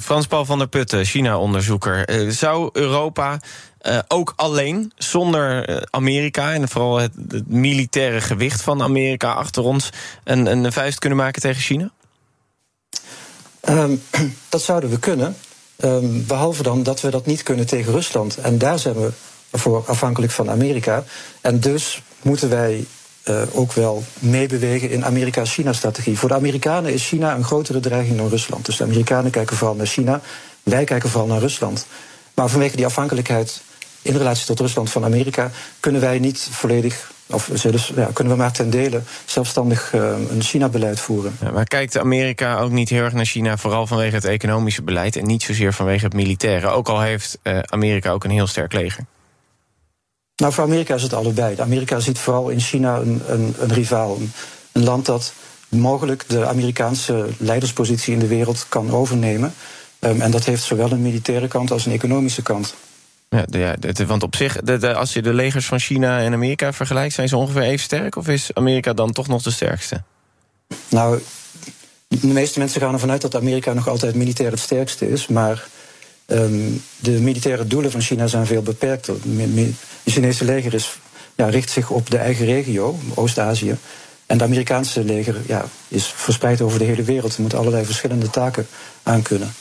Frans 0.00 0.26
Paul 0.26 0.44
van 0.44 0.58
der 0.58 0.68
Putten, 0.68 1.04
China-onderzoeker. 1.04 2.20
Uh, 2.20 2.30
zou 2.30 2.70
Europa. 2.72 3.40
Uh, 3.82 3.98
ook 4.08 4.32
alleen, 4.36 4.92
zonder 4.96 5.86
Amerika 5.90 6.52
en 6.52 6.68
vooral 6.68 6.96
het, 6.96 7.12
het, 7.28 7.48
militaire 7.48 8.20
gewicht 8.20 8.62
van 8.62 8.82
Amerika 8.82 9.32
achter 9.32 9.62
ons, 9.62 9.90
een, 10.24 10.46
een 10.46 10.72
vuist 10.72 10.98
kunnen 10.98 11.18
maken 11.18 11.42
tegen 11.42 11.62
China? 11.62 11.90
Um, 13.68 14.02
dat 14.48 14.62
zouden 14.62 14.90
we 14.90 14.98
kunnen. 14.98 15.36
Um, 15.84 16.26
behalve 16.26 16.62
dan 16.62 16.82
dat 16.82 17.00
we 17.00 17.10
dat 17.10 17.26
niet 17.26 17.42
kunnen 17.42 17.66
tegen 17.66 17.92
Rusland. 17.92 18.36
En 18.36 18.58
daar 18.58 18.78
zijn 18.78 18.94
we 18.94 19.10
voor 19.52 19.84
afhankelijk 19.86 20.32
van 20.32 20.50
Amerika. 20.50 21.04
En 21.40 21.60
dus 21.60 22.02
moeten 22.22 22.48
wij 22.48 22.86
uh, 23.24 23.42
ook 23.52 23.72
wel 23.72 24.04
meebewegen 24.18 24.90
in 24.90 25.04
Amerika-China-strategie. 25.04 26.18
Voor 26.18 26.28
de 26.28 26.34
Amerikanen 26.34 26.92
is 26.92 27.06
China 27.06 27.34
een 27.34 27.44
grotere 27.44 27.80
dreiging 27.80 28.16
dan 28.16 28.28
Rusland. 28.28 28.66
Dus 28.66 28.76
de 28.76 28.84
Amerikanen 28.84 29.30
kijken 29.30 29.56
vooral 29.56 29.76
naar 29.76 29.86
China, 29.86 30.20
wij 30.62 30.84
kijken 30.84 31.10
vooral 31.10 31.28
naar 31.28 31.40
Rusland. 31.40 31.86
Maar 32.34 32.48
vanwege 32.48 32.76
die 32.76 32.86
afhankelijkheid 32.86 33.60
in 34.02 34.16
relatie 34.16 34.46
tot 34.46 34.60
Rusland 34.60 34.90
van 34.90 35.04
Amerika 35.04 35.50
kunnen 35.80 36.00
wij 36.00 36.18
niet 36.18 36.48
volledig 36.50 37.10
of 37.30 37.46
dus, 37.46 37.92
ja, 37.96 38.08
kunnen 38.12 38.32
we 38.32 38.38
maar 38.38 38.52
ten 38.52 38.70
dele 38.70 39.02
zelfstandig 39.24 39.92
uh, 39.92 40.16
een 40.30 40.42
China-beleid 40.42 41.00
voeren. 41.00 41.36
Ja, 41.40 41.50
maar 41.50 41.64
kijkt 41.64 41.98
Amerika 41.98 42.58
ook 42.58 42.70
niet 42.70 42.88
heel 42.88 43.02
erg 43.02 43.12
naar 43.12 43.24
China, 43.24 43.56
vooral 43.56 43.86
vanwege 43.86 44.14
het 44.14 44.24
economische 44.24 44.82
beleid 44.82 45.16
en 45.16 45.26
niet 45.26 45.42
zozeer 45.42 45.72
vanwege 45.72 46.04
het 46.04 46.14
militaire? 46.14 46.68
Ook 46.68 46.88
al 46.88 47.00
heeft 47.00 47.38
uh, 47.42 47.58
Amerika 47.58 48.10
ook 48.10 48.24
een 48.24 48.30
heel 48.30 48.46
sterk 48.46 48.72
leger. 48.72 49.04
Nou, 50.36 50.52
voor 50.52 50.64
Amerika 50.64 50.94
is 50.94 51.02
het 51.02 51.12
allebei. 51.12 51.60
Amerika 51.60 52.00
ziet 52.00 52.18
vooral 52.18 52.48
in 52.48 52.60
China 52.60 52.96
een, 52.96 53.22
een, 53.26 53.54
een 53.58 53.72
rivaal. 53.72 54.16
Een, 54.16 54.32
een 54.72 54.84
land 54.84 55.06
dat 55.06 55.32
mogelijk 55.68 56.24
de 56.28 56.46
Amerikaanse 56.46 57.26
leiderspositie 57.38 58.12
in 58.12 58.18
de 58.18 58.26
wereld 58.26 58.66
kan 58.68 58.90
overnemen. 58.90 59.54
Um, 60.00 60.20
en 60.20 60.30
dat 60.30 60.44
heeft 60.44 60.62
zowel 60.62 60.90
een 60.90 61.02
militaire 61.02 61.48
kant 61.48 61.70
als 61.70 61.86
een 61.86 61.92
economische 61.92 62.42
kant. 62.42 62.74
Ja, 63.30 63.76
want 64.06 64.22
op 64.22 64.36
zich, 64.36 64.56
de, 64.60 64.94
als 64.94 65.12
je 65.12 65.22
de 65.22 65.32
legers 65.32 65.66
van 65.66 65.78
China 65.78 66.20
en 66.20 66.32
Amerika 66.32 66.72
vergelijkt, 66.72 67.14
zijn 67.14 67.28
ze 67.28 67.36
ongeveer 67.36 67.62
even 67.62 67.78
sterk? 67.78 68.16
Of 68.16 68.28
is 68.28 68.50
Amerika 68.54 68.92
dan 68.92 69.12
toch 69.12 69.28
nog 69.28 69.42
de 69.42 69.50
sterkste? 69.50 70.02
Nou, 70.88 71.20
de 72.08 72.26
meeste 72.26 72.58
mensen 72.58 72.80
gaan 72.80 72.92
ervan 72.92 73.10
uit 73.10 73.20
dat 73.20 73.36
Amerika 73.36 73.72
nog 73.72 73.88
altijd 73.88 74.14
militair 74.14 74.50
het 74.50 74.60
sterkste 74.60 75.10
is. 75.10 75.26
Maar 75.26 75.66
um, 76.26 76.82
de 76.96 77.10
militaire 77.10 77.66
doelen 77.66 77.90
van 77.90 78.00
China 78.00 78.26
zijn 78.26 78.46
veel 78.46 78.62
beperkter. 78.62 79.14
Het 79.14 79.74
Chinese 80.04 80.44
leger 80.44 80.74
is, 80.74 80.98
ja, 81.34 81.48
richt 81.48 81.70
zich 81.70 81.90
op 81.90 82.10
de 82.10 82.18
eigen 82.18 82.46
regio, 82.46 82.98
Oost-Azië. 83.14 83.76
En 84.26 84.36
het 84.36 84.42
Amerikaanse 84.42 85.04
leger 85.04 85.36
ja, 85.46 85.64
is 85.88 86.06
verspreid 86.06 86.60
over 86.60 86.78
de 86.78 86.84
hele 86.84 87.02
wereld. 87.02 87.32
Ze 87.32 87.40
moeten 87.40 87.58
allerlei 87.58 87.84
verschillende 87.84 88.30
taken 88.30 88.66
aankunnen. 89.02 89.52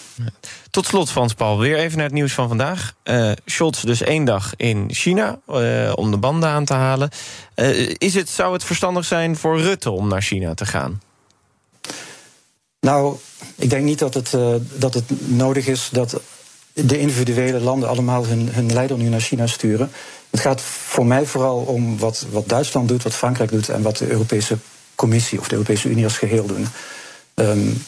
Tot 0.72 0.86
slot, 0.86 1.12
Frans 1.12 1.34
Paul, 1.34 1.60
weer 1.60 1.78
even 1.78 1.98
naar 1.98 2.06
het 2.06 2.16
nieuws 2.16 2.34
van 2.34 2.48
vandaag. 2.48 2.94
Uh, 3.04 3.32
Scholz 3.46 3.82
dus 3.82 4.02
één 4.02 4.26
dag 4.26 4.54
in 4.56 4.88
China 4.94 5.40
uh, 5.50 5.92
om 5.96 6.12
de 6.12 6.18
banden 6.18 6.50
aan 6.50 6.66
te 6.66 6.74
halen. 6.74 7.10
Uh, 7.56 7.90
is 7.98 8.14
het, 8.14 8.30
zou 8.30 8.54
het 8.54 8.64
verstandig 8.64 9.06
zijn 9.06 9.36
voor 9.36 9.60
Rutte 9.62 9.92
om 9.92 10.08
naar 10.08 10.22
China 10.22 10.54
te 10.54 10.66
gaan? 10.66 11.02
Nou, 12.80 13.18
ik 13.56 13.70
denk 13.70 13.84
niet 13.84 14.00
dat 14.00 14.14
het, 14.14 14.32
dat 14.80 14.94
het 14.94 15.30
nodig 15.30 15.68
is 15.68 15.90
dat 15.92 16.22
de 16.74 17.00
individuele 17.00 17.60
landen 17.60 17.90
allemaal 17.90 18.26
hun, 18.26 18.50
hun 18.52 18.74
leider 18.74 18.98
nu 18.98 19.10
naar 19.10 19.20
China 19.20 19.48
sturen. 19.48 19.92
Het 20.30 20.40
gaat 20.40 20.62
voor 20.62 21.06
mij 21.06 21.26
vooral 21.26 21.58
om 21.58 21.98
wat, 21.98 22.26
wat 22.32 22.50
Duitsland 22.50 22.88
doet, 22.88 23.04
wat 23.04 23.16
Frankrijk 23.16 23.52
doet 23.52 23.70
en 23.70 23.82
wat 23.82 23.98
de 23.98 24.08
Europese 24.08 24.58
Commissie 24.96 25.40
of 25.40 25.48
de 25.48 25.54
Europese 25.54 25.90
Unie 25.90 26.04
als 26.04 26.18
geheel 26.18 26.46
doen. 26.46 26.68
Um, 27.36 27.84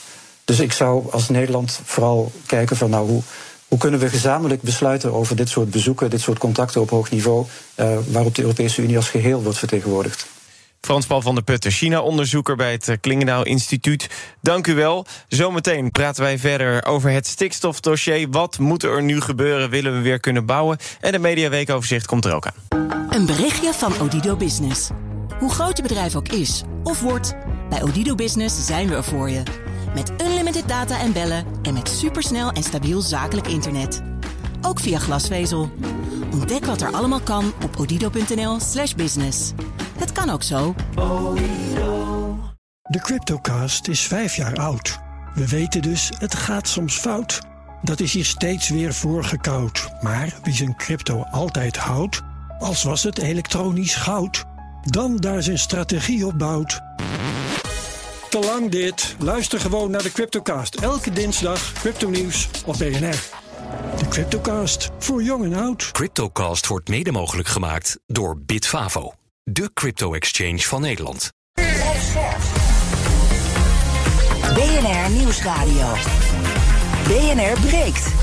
dus 0.49 0.59
ik 0.59 0.73
zou 0.73 1.11
als 1.11 1.29
Nederland 1.29 1.79
vooral 1.83 2.31
kijken 2.45 2.77
van 2.77 2.89
nou 2.89 3.09
hoe, 3.09 3.21
hoe 3.67 3.77
kunnen 3.77 3.99
we 3.99 4.09
gezamenlijk 4.09 4.61
besluiten 4.61 5.13
over 5.13 5.35
dit 5.35 5.49
soort 5.49 5.69
bezoeken, 5.69 6.09
dit 6.09 6.21
soort 6.21 6.39
contacten 6.39 6.81
op 6.81 6.89
hoog 6.89 7.11
niveau, 7.11 7.45
uh, 7.75 7.97
waarop 8.07 8.35
de 8.35 8.41
Europese 8.41 8.81
Unie 8.81 8.95
als 8.95 9.09
geheel 9.09 9.43
wordt 9.43 9.57
vertegenwoordigd. 9.57 10.27
Frans 10.81 11.05
Paul 11.05 11.21
van 11.21 11.35
der 11.35 11.43
Putten, 11.43 11.71
China-onderzoeker 11.71 12.55
bij 12.55 12.71
het 12.71 12.87
eh, 12.87 12.95
Klingendaal 13.01 13.45
Instituut. 13.45 14.09
Dank 14.41 14.67
u 14.67 14.75
wel. 14.75 15.05
Zometeen 15.27 15.91
praten 15.91 16.23
wij 16.23 16.37
verder 16.39 16.85
over 16.85 17.11
het 17.11 17.27
stikstofdossier. 17.27 18.29
Wat 18.29 18.57
moet 18.57 18.83
er 18.83 19.03
nu 19.03 19.21
gebeuren? 19.21 19.69
Willen 19.69 19.93
we 19.93 19.99
weer 19.99 20.19
kunnen 20.19 20.45
bouwen? 20.45 20.77
En 20.99 21.11
de 21.11 21.19
mediaweekoverzicht 21.19 22.05
komt 22.05 22.25
er 22.25 22.33
ook 22.33 22.45
aan. 22.45 22.79
Een 23.09 23.25
berichtje 23.25 23.73
van 23.73 23.93
Odido 24.01 24.35
Business. 24.35 24.89
Hoe 25.39 25.51
groot 25.51 25.77
je 25.77 25.83
bedrijf 25.83 26.15
ook 26.15 26.27
is 26.27 26.63
of 26.83 27.01
wordt, 27.01 27.35
bij 27.69 27.83
Odido 27.83 28.15
Business 28.15 28.65
zijn 28.65 28.87
we 28.87 28.95
er 28.95 29.03
voor 29.03 29.29
je. 29.29 29.68
Met 29.93 30.11
unlimited 30.21 30.67
data 30.67 30.99
en 30.99 31.13
bellen 31.13 31.45
en 31.61 31.73
met 31.73 31.89
supersnel 31.89 32.51
en 32.51 32.63
stabiel 32.63 33.01
zakelijk 33.01 33.47
internet. 33.47 34.01
Ook 34.61 34.79
via 34.79 34.99
glasvezel. 34.99 35.71
Ontdek 36.31 36.65
wat 36.65 36.81
er 36.81 36.91
allemaal 36.91 37.21
kan 37.21 37.53
op 37.63 37.77
odido.nl/slash 37.77 38.93
business. 38.93 39.51
Het 39.97 40.11
kan 40.11 40.29
ook 40.29 40.43
zo. 40.43 40.75
De 42.81 42.99
Cryptocast 43.01 43.87
is 43.87 44.01
vijf 44.01 44.35
jaar 44.35 44.55
oud. 44.55 44.99
We 45.33 45.47
weten 45.47 45.81
dus, 45.81 46.11
het 46.17 46.35
gaat 46.35 46.67
soms 46.67 46.97
fout. 46.97 47.41
Dat 47.81 47.99
is 47.99 48.13
hier 48.13 48.25
steeds 48.25 48.69
weer 48.69 48.93
voorgekoud. 48.93 49.89
Maar 50.01 50.33
wie 50.43 50.53
zijn 50.53 50.75
crypto 50.75 51.23
altijd 51.31 51.77
houdt, 51.77 52.21
als 52.59 52.83
was 52.83 53.03
het 53.03 53.17
elektronisch 53.17 53.95
goud, 53.95 54.45
dan 54.81 55.17
daar 55.17 55.43
zijn 55.43 55.59
strategie 55.59 56.25
op 56.25 56.37
bouwt 56.37 56.81
te 58.29 58.39
lang 58.39 58.69
dit. 58.69 59.15
Luister 59.19 59.59
gewoon 59.59 59.91
naar 59.91 60.03
de 60.03 60.11
Cryptocast. 60.11 60.75
Elke 60.75 61.11
dinsdag 61.11 61.73
crypto 61.73 62.09
nieuws 62.09 62.49
op 62.65 62.77
BNR. 62.77 63.19
De 63.97 64.07
Cryptocast, 64.09 64.89
voor 64.99 65.23
jong 65.23 65.43
en 65.43 65.53
oud. 65.53 65.91
Cryptocast 65.91 66.67
wordt 66.67 66.89
mede 66.89 67.11
mogelijk 67.11 67.47
gemaakt 67.47 67.99
door 68.05 68.41
Bitfavo. 68.41 69.13
De 69.43 69.69
crypto-exchange 69.73 70.59
van 70.59 70.81
Nederland. 70.81 71.29
BNR 74.53 75.11
Nieuwsradio. 75.11 75.93
BNR 77.07 77.59
breekt. 77.67 78.13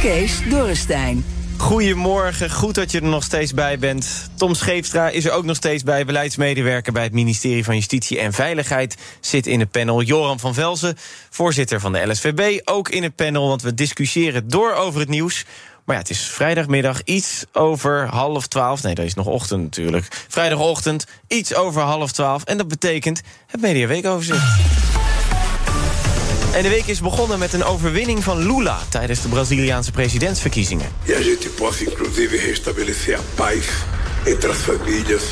Kees 0.00 0.48
Dorrestein. 0.48 1.37
Goedemorgen, 1.58 2.50
goed 2.50 2.74
dat 2.74 2.90
je 2.90 3.00
er 3.00 3.06
nog 3.06 3.24
steeds 3.24 3.54
bij 3.54 3.78
bent. 3.78 4.30
Tom 4.34 4.54
Scheepstra 4.54 5.08
is 5.08 5.24
er 5.24 5.32
ook 5.32 5.44
nog 5.44 5.56
steeds 5.56 5.82
bij, 5.82 6.04
beleidsmedewerker 6.04 6.92
bij 6.92 7.02
het 7.02 7.12
ministerie 7.12 7.64
van 7.64 7.74
Justitie 7.74 8.18
en 8.18 8.32
Veiligheid. 8.32 8.96
Zit 9.20 9.46
in 9.46 9.60
het 9.60 9.70
panel. 9.70 10.02
Joram 10.02 10.38
van 10.38 10.54
Velzen, 10.54 10.96
voorzitter 11.30 11.80
van 11.80 11.92
de 11.92 12.06
LSVB, 12.06 12.60
ook 12.64 12.88
in 12.88 13.02
het 13.02 13.14
panel, 13.14 13.48
want 13.48 13.62
we 13.62 13.74
discussiëren 13.74 14.48
door 14.48 14.74
over 14.74 15.00
het 15.00 15.08
nieuws. 15.08 15.44
Maar 15.84 15.96
ja, 15.96 16.02
het 16.02 16.10
is 16.10 16.20
vrijdagmiddag 16.20 17.00
iets 17.04 17.44
over 17.52 18.06
half 18.06 18.46
twaalf. 18.46 18.82
Nee, 18.82 18.94
dat 18.94 19.04
is 19.04 19.14
nog 19.14 19.26
ochtend 19.26 19.62
natuurlijk. 19.62 20.06
Vrijdagochtend 20.28 21.06
iets 21.26 21.54
over 21.54 21.82
half 21.82 22.12
twaalf. 22.12 22.44
En 22.44 22.56
dat 22.56 22.68
betekent 22.68 23.22
het 23.46 23.60
Mediaweekoverzicht. 23.60 24.87
En 26.58 26.64
de 26.64 26.70
week 26.70 26.86
is 26.86 27.00
begonnen 27.00 27.38
met 27.38 27.52
een 27.52 27.64
overwinning 27.64 28.24
van 28.24 28.38
Lula 28.46 28.78
tijdens 28.88 29.22
de 29.22 29.28
Braziliaanse 29.28 29.90
presidentsverkiezingen. 29.90 30.86
E 31.04 31.14
a 31.14 31.22
gente 31.22 31.48
possa 31.48 31.84
inclusive 31.84 32.36
restabelecer 32.36 33.18
a 33.18 33.20
paz 33.34 33.66
entre 34.24 34.50
as 34.50 34.56
famílias, 34.56 35.22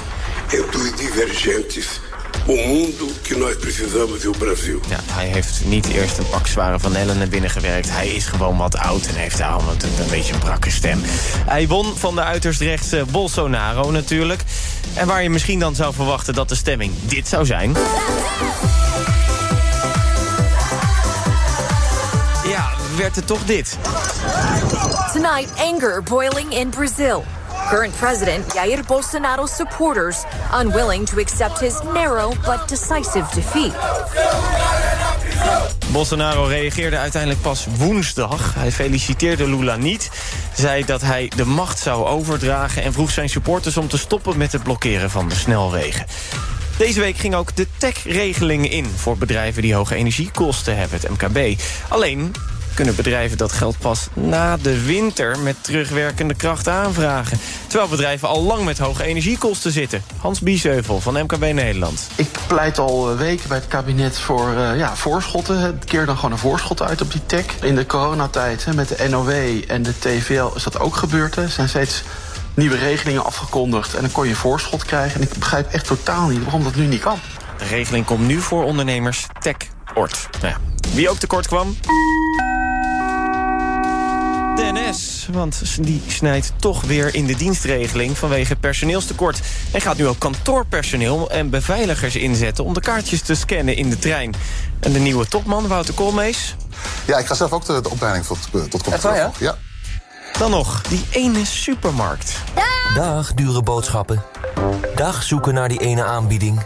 entre 0.51 0.81
os 0.81 0.97
divergentes. 0.97 2.01
O 2.47 2.57
mundo 2.57 3.07
que 3.23 3.37
nós 3.37 3.57
precisamos 3.57 4.25
e 4.25 4.29
o 4.29 4.35
Brasil. 4.39 4.81
Ja, 4.89 5.01
hij 5.11 5.27
heeft 5.27 5.61
niet 5.65 5.87
eerst 5.87 6.19
een 6.19 6.29
pak 6.29 6.47
zware 6.47 6.79
van 6.79 6.97
Ellen 6.97 7.19
naar 7.19 7.29
binnen 7.29 7.51
gewerkt. 7.51 7.91
Hij 7.91 8.09
is 8.09 8.27
gewoon 8.27 8.57
wat 8.57 8.77
oud 8.77 9.07
en 9.07 9.15
heeft 9.15 9.39
daarom 9.39 9.69
een, 9.69 9.79
een 10.01 10.11
beetje 10.11 10.33
een 10.33 10.39
brakke 10.39 10.71
stem. 10.71 11.01
Hij 11.47 11.67
won 11.69 11.97
van 11.97 12.15
de 12.15 12.23
uiterst 12.23 12.61
rechtse 12.61 13.05
Bolsonaro 13.11 13.91
natuurlijk. 13.91 14.41
En 14.95 15.07
waar 15.07 15.23
je 15.23 15.31
misschien 15.31 15.59
dan 15.59 15.75
zou 15.75 15.95
verwachten 15.95 16.35
dat 16.35 16.49
de 16.49 16.55
stemming 16.55 16.93
dit 17.07 17.29
zou 17.29 17.47
zijn... 17.47 17.77
werd 22.97 23.17
het 23.17 23.27
toch 23.27 23.45
dit. 23.45 23.79
Tonight, 25.13 25.53
anger 25.57 26.03
boiling 26.03 26.55
in 26.55 26.69
Brazil. 26.69 27.25
Current 27.69 27.97
President 27.97 28.53
Jair 28.53 28.85
Bolsonaro's 28.87 29.57
supporters 29.57 30.17
unwilling 30.61 31.07
to 31.07 31.19
accept 31.19 31.59
his 31.59 31.75
narrow 31.95 32.35
but 32.45 32.69
decisive 32.69 33.27
defeat. 33.35 33.75
Bolsonaro 35.93 36.45
reageerde 36.45 36.99
uiteindelijk 36.99 37.43
pas 37.43 37.67
woensdag. 37.77 38.55
Hij 38.55 38.73
feliciteerde 38.73 39.49
Lula 39.49 39.77
niet, 39.77 40.11
zei 40.55 40.85
dat 40.85 41.01
hij 41.01 41.33
de 41.37 41.45
macht 41.45 41.79
zou 41.79 42.07
overdragen... 42.07 42.83
en 42.83 42.93
vroeg 42.93 43.11
zijn 43.11 43.29
supporters 43.29 43.77
om 43.77 43.89
te 43.89 43.99
stoppen 43.99 44.39
met 44.39 44.53
het 44.53 44.63
blokkeren 44.63 45.11
van 45.11 45.29
de 45.29 45.35
snelwegen. 45.35 46.07
Deze 46.77 47.01
week 47.01 47.17
ging 47.17 47.35
ook 47.35 47.57
de 47.57 47.67
tech-regeling 47.77 48.71
in 48.71 48.87
voor 48.97 49.17
bedrijven 49.19 49.63
die 49.63 49.75
hoge 49.75 49.95
energiekosten 49.95 50.77
hebben, 50.77 51.01
het 51.01 51.11
MKB. 51.11 51.61
Alleen 51.89 52.35
kunnen 52.77 52.95
bedrijven 52.95 53.39
dat 53.39 53.53
geld 53.53 53.79
pas 53.79 54.09
na 54.13 54.57
de 54.57 54.85
winter 54.85 55.39
met 55.39 55.57
terugwerkende 55.61 56.35
kracht 56.35 56.69
aanvragen. 56.69 57.39
Terwijl 57.67 57.91
bedrijven 57.91 58.29
al 58.29 58.43
lang 58.43 58.65
met 58.65 58.79
hoge 58.79 59.05
energiekosten 59.05 59.73
zitten. 59.73 60.03
Hans 60.21 60.41
Biesheuvel 60.41 61.01
van 61.01 61.15
MKB 61.15 61.41
Nederland. 61.53 62.09
Ik 62.15 62.29
pleit 62.47 62.79
al 62.79 63.11
eh, 63.11 63.19
weken 63.19 63.49
bij 63.49 63.57
het 63.57 63.69
kabinet 63.69 64.19
voor 64.19 64.51
uh, 64.51 64.77
ja, 64.77 64.97
voorschotten. 64.97 65.61
Het 65.61 65.85
keer 65.85 66.07
dan 66.07 66.17
gewoon 66.17 66.33
een 66.33 66.39
voorschot 66.39 66.83
uit 66.83 67.01
op 67.01 67.13
die 67.13 67.27
tech. 67.27 67.45
In 67.63 67.75
de 67.75 67.87
coronatijd 67.87 68.65
hè, 68.65 68.75
met 68.75 68.89
de 68.89 69.09
NOW 69.09 69.31
en 69.67 69.83
de 69.83 69.99
TVL 69.99 70.55
is 70.55 70.63
dat 70.63 70.79
ook 70.79 70.97
gebeurd. 70.97 71.37
Er 71.37 71.49
zijn 71.49 71.69
steeds 71.69 72.03
nieuwe 72.55 72.77
regelingen 72.77 73.25
afgekondigd 73.25 73.95
en 73.95 74.01
dan 74.01 74.13
kon 74.13 74.29
je 74.29 74.35
voorschot 74.35 74.85
krijgen. 74.85 75.21
En 75.21 75.27
ik 75.27 75.39
begrijp 75.39 75.73
echt 75.73 75.87
totaal 75.87 76.29
niet 76.29 76.43
waarom 76.43 76.65
dat 76.65 76.75
nu 76.75 76.87
niet 76.87 77.01
kan. 77.01 77.19
De 77.59 77.65
regeling 77.65 78.05
komt 78.05 78.27
nu 78.27 78.41
voor 78.41 78.65
ondernemers 78.65 79.27
tech-ort. 79.39 80.29
Nou 80.41 80.55
ja, 80.55 80.61
wie 80.95 81.11
ook 81.11 81.19
tekort 81.19 81.47
kwam? 81.47 81.77
De 84.57 84.71
NS, 84.73 85.29
want 85.33 85.63
die 85.81 86.03
snijdt 86.07 86.53
toch 86.57 86.83
weer 86.83 87.15
in 87.15 87.27
de 87.27 87.37
dienstregeling 87.37 88.19
vanwege 88.19 88.57
personeelstekort. 88.57 89.41
En 89.73 89.81
gaat 89.81 89.97
nu 89.97 90.07
ook 90.07 90.19
kantoorpersoneel 90.19 91.31
en 91.31 91.51
beveiligers 91.51 92.17
inzetten 92.17 92.65
om 92.65 92.75
de 92.75 92.81
kaartjes 92.81 93.21
te 93.21 93.35
scannen 93.35 93.77
in 93.77 93.91
de 93.91 93.99
trein. 93.99 94.35
En 94.81 94.93
de 94.93 94.99
nieuwe 94.99 95.29
topman, 95.29 95.69
Wouter 95.69 95.95
Koolmees? 95.95 96.57
Ja, 97.07 97.19
ik 97.19 97.27
ga 97.27 97.35
zelf 97.35 97.53
ook 97.53 97.65
de, 97.65 97.81
de 97.81 97.91
opleiding 97.91 98.27
tot, 98.27 98.39
tot 98.71 98.83
controle. 98.83 99.17
ja? 99.17 99.33
ja. 99.39 99.57
Dan 100.39 100.51
nog, 100.51 100.83
die 100.83 101.05
ene 101.11 101.45
supermarkt. 101.45 102.35
Dag, 102.95 103.35
dure 103.35 103.63
boodschappen. 103.63 104.23
Dag, 104.95 105.23
zoeken 105.23 105.55
naar 105.55 105.69
die 105.69 105.81
ene 105.81 106.05
aanbieding. 106.05 106.61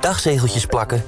Dag, 0.00 0.20
zegeltjes 0.20 0.66
plakken. 0.66 1.04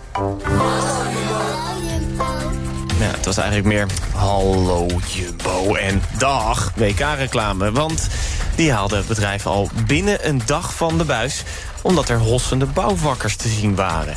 Ja, 2.98 3.11
het 3.11 3.24
was 3.24 3.37
eigenlijk 3.37 3.68
meer 3.68 3.87
hallo 4.14 4.87
Jumbo 5.07 5.74
en 5.74 6.02
dag 6.18 6.72
WK-reclame. 6.76 7.72
Want 7.72 8.09
die 8.54 8.72
haalde 8.72 8.96
het 8.96 9.07
bedrijf 9.07 9.46
al 9.46 9.68
binnen 9.87 10.28
een 10.28 10.42
dag 10.46 10.74
van 10.74 10.98
de 10.98 11.04
buis... 11.04 11.42
omdat 11.83 12.09
er 12.09 12.18
hossende 12.18 12.66
bouwvakkers 12.66 13.37
te 13.37 13.48
zien 13.48 13.74
waren. 13.74 14.16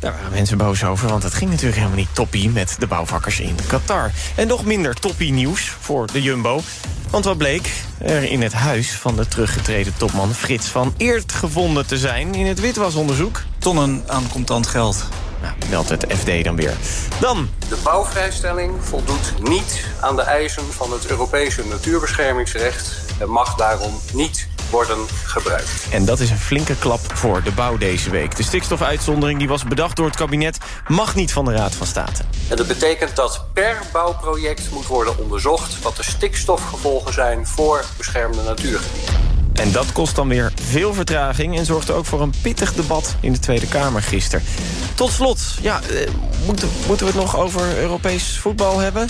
Daar 0.00 0.12
waren 0.12 0.30
mensen 0.30 0.58
boos 0.58 0.84
over, 0.84 1.08
want 1.08 1.22
het 1.22 1.34
ging 1.34 1.50
natuurlijk 1.50 1.76
helemaal 1.76 1.98
niet 1.98 2.14
toppie... 2.14 2.50
met 2.50 2.76
de 2.78 2.86
bouwvakkers 2.86 3.40
in 3.40 3.56
Qatar. 3.66 4.10
En 4.36 4.46
nog 4.46 4.64
minder 4.64 4.94
toppie 4.94 5.32
nieuws 5.32 5.76
voor 5.80 6.06
de 6.12 6.22
Jumbo. 6.22 6.60
Want 7.10 7.24
wat 7.24 7.38
bleek 7.38 7.70
er 7.98 8.22
in 8.22 8.42
het 8.42 8.52
huis 8.52 8.90
van 8.92 9.16
de 9.16 9.28
teruggetreden 9.28 9.96
topman 9.96 10.34
Frits 10.34 10.66
van 10.66 10.94
Eert 10.96 11.32
gevonden 11.32 11.86
te 11.86 11.98
zijn... 11.98 12.34
in 12.34 12.46
het 12.46 12.60
witwasonderzoek? 12.60 13.42
Tonnen 13.58 14.02
aan 14.06 14.28
contant 14.32 14.66
geld. 14.66 15.04
Nou, 15.42 15.54
meldt 15.70 15.88
het 15.88 16.06
FD 16.08 16.44
dan 16.44 16.56
weer. 16.56 16.76
Dan. 17.20 17.48
De 17.68 17.78
bouwvrijstelling 17.82 18.84
voldoet 18.84 19.34
niet 19.42 19.84
aan 20.00 20.16
de 20.16 20.22
eisen 20.22 20.72
van 20.72 20.92
het 20.92 21.06
Europese 21.06 21.66
natuurbeschermingsrecht... 21.66 22.94
en 23.18 23.30
mag 23.30 23.54
daarom 23.54 24.00
niet 24.12 24.48
worden 24.70 24.98
gebruikt. 25.24 25.70
En 25.90 26.04
dat 26.04 26.20
is 26.20 26.30
een 26.30 26.38
flinke 26.38 26.76
klap 26.76 27.00
voor 27.14 27.42
de 27.42 27.52
bouw 27.52 27.76
deze 27.76 28.10
week. 28.10 28.36
De 28.36 28.42
stikstofuitzondering 28.42 29.38
die 29.38 29.48
was 29.48 29.64
bedacht 29.64 29.96
door 29.96 30.06
het 30.06 30.16
kabinet... 30.16 30.58
mag 30.88 31.14
niet 31.14 31.32
van 31.32 31.44
de 31.44 31.52
Raad 31.52 31.74
van 31.74 31.86
State. 31.86 32.22
En 32.48 32.56
dat 32.56 32.66
betekent 32.66 33.16
dat 33.16 33.44
per 33.52 33.82
bouwproject 33.92 34.70
moet 34.70 34.86
worden 34.86 35.18
onderzocht... 35.18 35.82
wat 35.82 35.96
de 35.96 36.02
stikstofgevolgen 36.02 37.12
zijn 37.12 37.46
voor 37.46 37.84
beschermde 37.96 38.42
natuurgebieden. 38.42 39.14
En 39.52 39.72
dat 39.72 39.92
kost 39.92 40.14
dan 40.14 40.28
weer 40.28 40.52
veel 40.62 40.94
vertraging... 40.94 41.58
en 41.58 41.64
zorgde 41.64 41.92
ook 41.92 42.06
voor 42.06 42.20
een 42.20 42.34
pittig 42.42 42.72
debat 42.72 43.14
in 43.20 43.32
de 43.32 43.38
Tweede 43.38 43.66
Kamer 43.66 44.02
gisteren. 44.02 44.44
Tot 44.94 45.10
slot, 45.10 45.40
ja, 45.60 45.80
eh, 45.82 46.08
moeten, 46.46 46.68
moeten 46.86 47.06
we 47.06 47.12
het 47.12 47.22
nog 47.22 47.36
over 47.36 47.78
Europees 47.78 48.38
voetbal 48.38 48.78
hebben? 48.78 49.08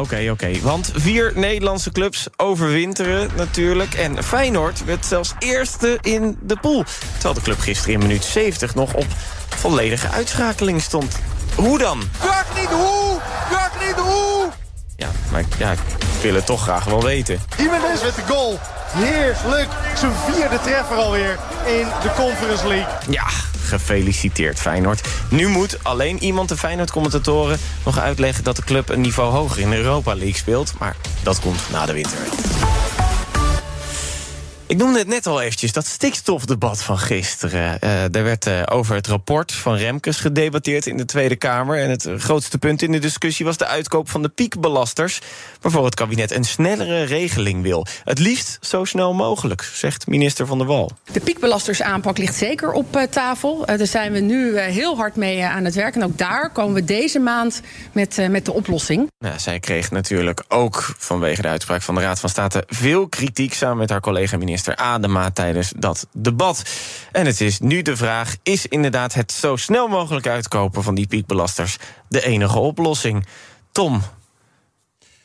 Oké, 0.00 0.28
oké. 0.30 0.60
Want 0.60 0.90
vier 0.94 1.32
Nederlandse 1.34 1.92
clubs 1.92 2.26
overwinteren 2.36 3.30
natuurlijk. 3.36 3.94
En 3.94 4.24
Feyenoord 4.24 4.84
werd 4.84 5.06
zelfs 5.06 5.34
eerste 5.38 5.98
in 6.00 6.38
de 6.42 6.56
pool. 6.60 6.84
Terwijl 7.12 7.34
de 7.34 7.40
club 7.40 7.58
gisteren 7.58 7.94
in 7.94 8.00
minuut 8.00 8.24
70 8.24 8.74
nog 8.74 8.94
op 8.94 9.06
volledige 9.48 10.08
uitschakeling 10.08 10.82
stond. 10.82 11.18
Hoe 11.54 11.78
dan? 11.78 12.02
Werk 12.22 12.46
niet 12.54 12.68
hoe! 12.68 13.20
Werk 13.50 13.86
niet 13.86 13.96
hoe! 13.96 14.48
Ja, 14.96 15.08
maar 15.30 15.44
ja, 15.58 15.72
ik 15.72 15.78
wil 16.22 16.34
het 16.34 16.46
toch 16.46 16.62
graag 16.62 16.84
wel 16.84 17.02
weten. 17.02 17.40
Jiménez 17.56 18.02
met 18.02 18.14
de 18.14 18.22
goal. 18.26 18.58
Heerlijk. 18.96 19.68
Zijn 19.96 20.12
vierde 20.30 20.60
treffer 20.60 20.96
alweer 20.96 21.38
in 21.66 21.86
de 22.02 22.10
Conference 22.16 22.68
League. 22.68 22.92
Ja, 23.08 23.26
gefeliciteerd 23.62 24.60
Feyenoord. 24.60 25.08
Nu 25.30 25.48
moet 25.48 25.78
alleen 25.82 26.22
iemand 26.22 26.48
de 26.48 26.56
Feyenoord-commentatoren 26.56 27.58
nog 27.84 27.98
uitleggen... 27.98 28.44
dat 28.44 28.56
de 28.56 28.64
club 28.64 28.88
een 28.88 29.00
niveau 29.00 29.32
hoger 29.32 29.60
in 29.60 29.70
de 29.70 29.76
Europa 29.76 30.14
League 30.14 30.36
speelt. 30.36 30.74
Maar 30.78 30.96
dat 31.22 31.40
komt 31.40 31.60
na 31.70 31.86
de 31.86 31.92
winter. 31.92 32.18
Ik 34.68 34.76
noemde 34.76 34.98
het 34.98 35.08
net 35.08 35.26
al 35.26 35.40
eventjes, 35.40 35.72
dat 35.72 35.86
stikstofdebat 35.86 36.82
van 36.82 36.98
gisteren. 36.98 37.78
Uh, 37.84 38.14
er 38.14 38.24
werd 38.24 38.46
uh, 38.46 38.62
over 38.66 38.94
het 38.94 39.06
rapport 39.06 39.52
van 39.52 39.76
Remkes 39.76 40.16
gedebatteerd 40.16 40.86
in 40.86 40.96
de 40.96 41.04
Tweede 41.04 41.36
Kamer. 41.36 41.78
En 41.78 41.90
het 41.90 42.08
grootste 42.16 42.58
punt 42.58 42.82
in 42.82 42.92
de 42.92 42.98
discussie 42.98 43.44
was 43.44 43.56
de 43.56 43.66
uitkoop 43.66 44.10
van 44.10 44.22
de 44.22 44.28
piekbelasters... 44.28 45.20
waarvoor 45.60 45.84
het 45.84 45.94
kabinet 45.94 46.30
een 46.30 46.44
snellere 46.44 47.02
regeling 47.02 47.62
wil. 47.62 47.86
Het 48.04 48.18
liefst 48.18 48.58
zo 48.60 48.84
snel 48.84 49.14
mogelijk, 49.14 49.62
zegt 49.62 50.06
minister 50.06 50.46
Van 50.46 50.58
der 50.58 50.66
Wal. 50.66 50.90
De 51.12 51.20
piekbelastersaanpak 51.20 52.18
ligt 52.18 52.34
zeker 52.34 52.72
op 52.72 52.96
uh, 52.96 53.02
tafel. 53.02 53.66
daar 53.66 53.86
zijn 53.86 54.12
we 54.12 54.20
nu 54.20 54.58
heel 54.58 54.96
hard 54.96 55.16
mee 55.16 55.44
aan 55.44 55.64
het 55.64 55.74
werk. 55.74 55.94
En 55.94 56.04
ook 56.04 56.18
daar 56.18 56.50
komen 56.50 56.74
we 56.74 56.84
deze 56.84 57.18
maand 57.18 57.60
met, 57.92 58.28
met 58.30 58.44
de 58.44 58.52
oplossing. 58.52 59.10
Nou, 59.18 59.38
zij 59.38 59.60
kreeg 59.60 59.90
natuurlijk 59.90 60.42
ook 60.48 60.94
vanwege 60.98 61.42
de 61.42 61.48
uitspraak 61.48 61.82
van 61.82 61.94
de 61.94 62.00
Raad 62.00 62.20
van 62.20 62.28
State... 62.28 62.64
veel 62.66 63.08
kritiek 63.08 63.54
samen 63.54 63.76
met 63.76 63.90
haar 63.90 64.00
collega-minister 64.00 64.54
minister 64.55 64.55
Adema 64.64 65.30
tijdens 65.30 65.72
dat 65.76 66.06
debat. 66.12 66.62
En 67.12 67.26
het 67.26 67.40
is 67.40 67.58
nu 67.58 67.82
de 67.82 67.96
vraag: 67.96 68.36
is 68.42 68.66
inderdaad 68.66 69.14
het 69.14 69.32
zo 69.32 69.56
snel 69.56 69.88
mogelijk 69.88 70.26
uitkopen 70.26 70.82
van 70.82 70.94
die 70.94 71.06
piekbelasters 71.06 71.76
de 72.08 72.22
enige 72.22 72.58
oplossing? 72.58 73.26
Tom. 73.72 74.02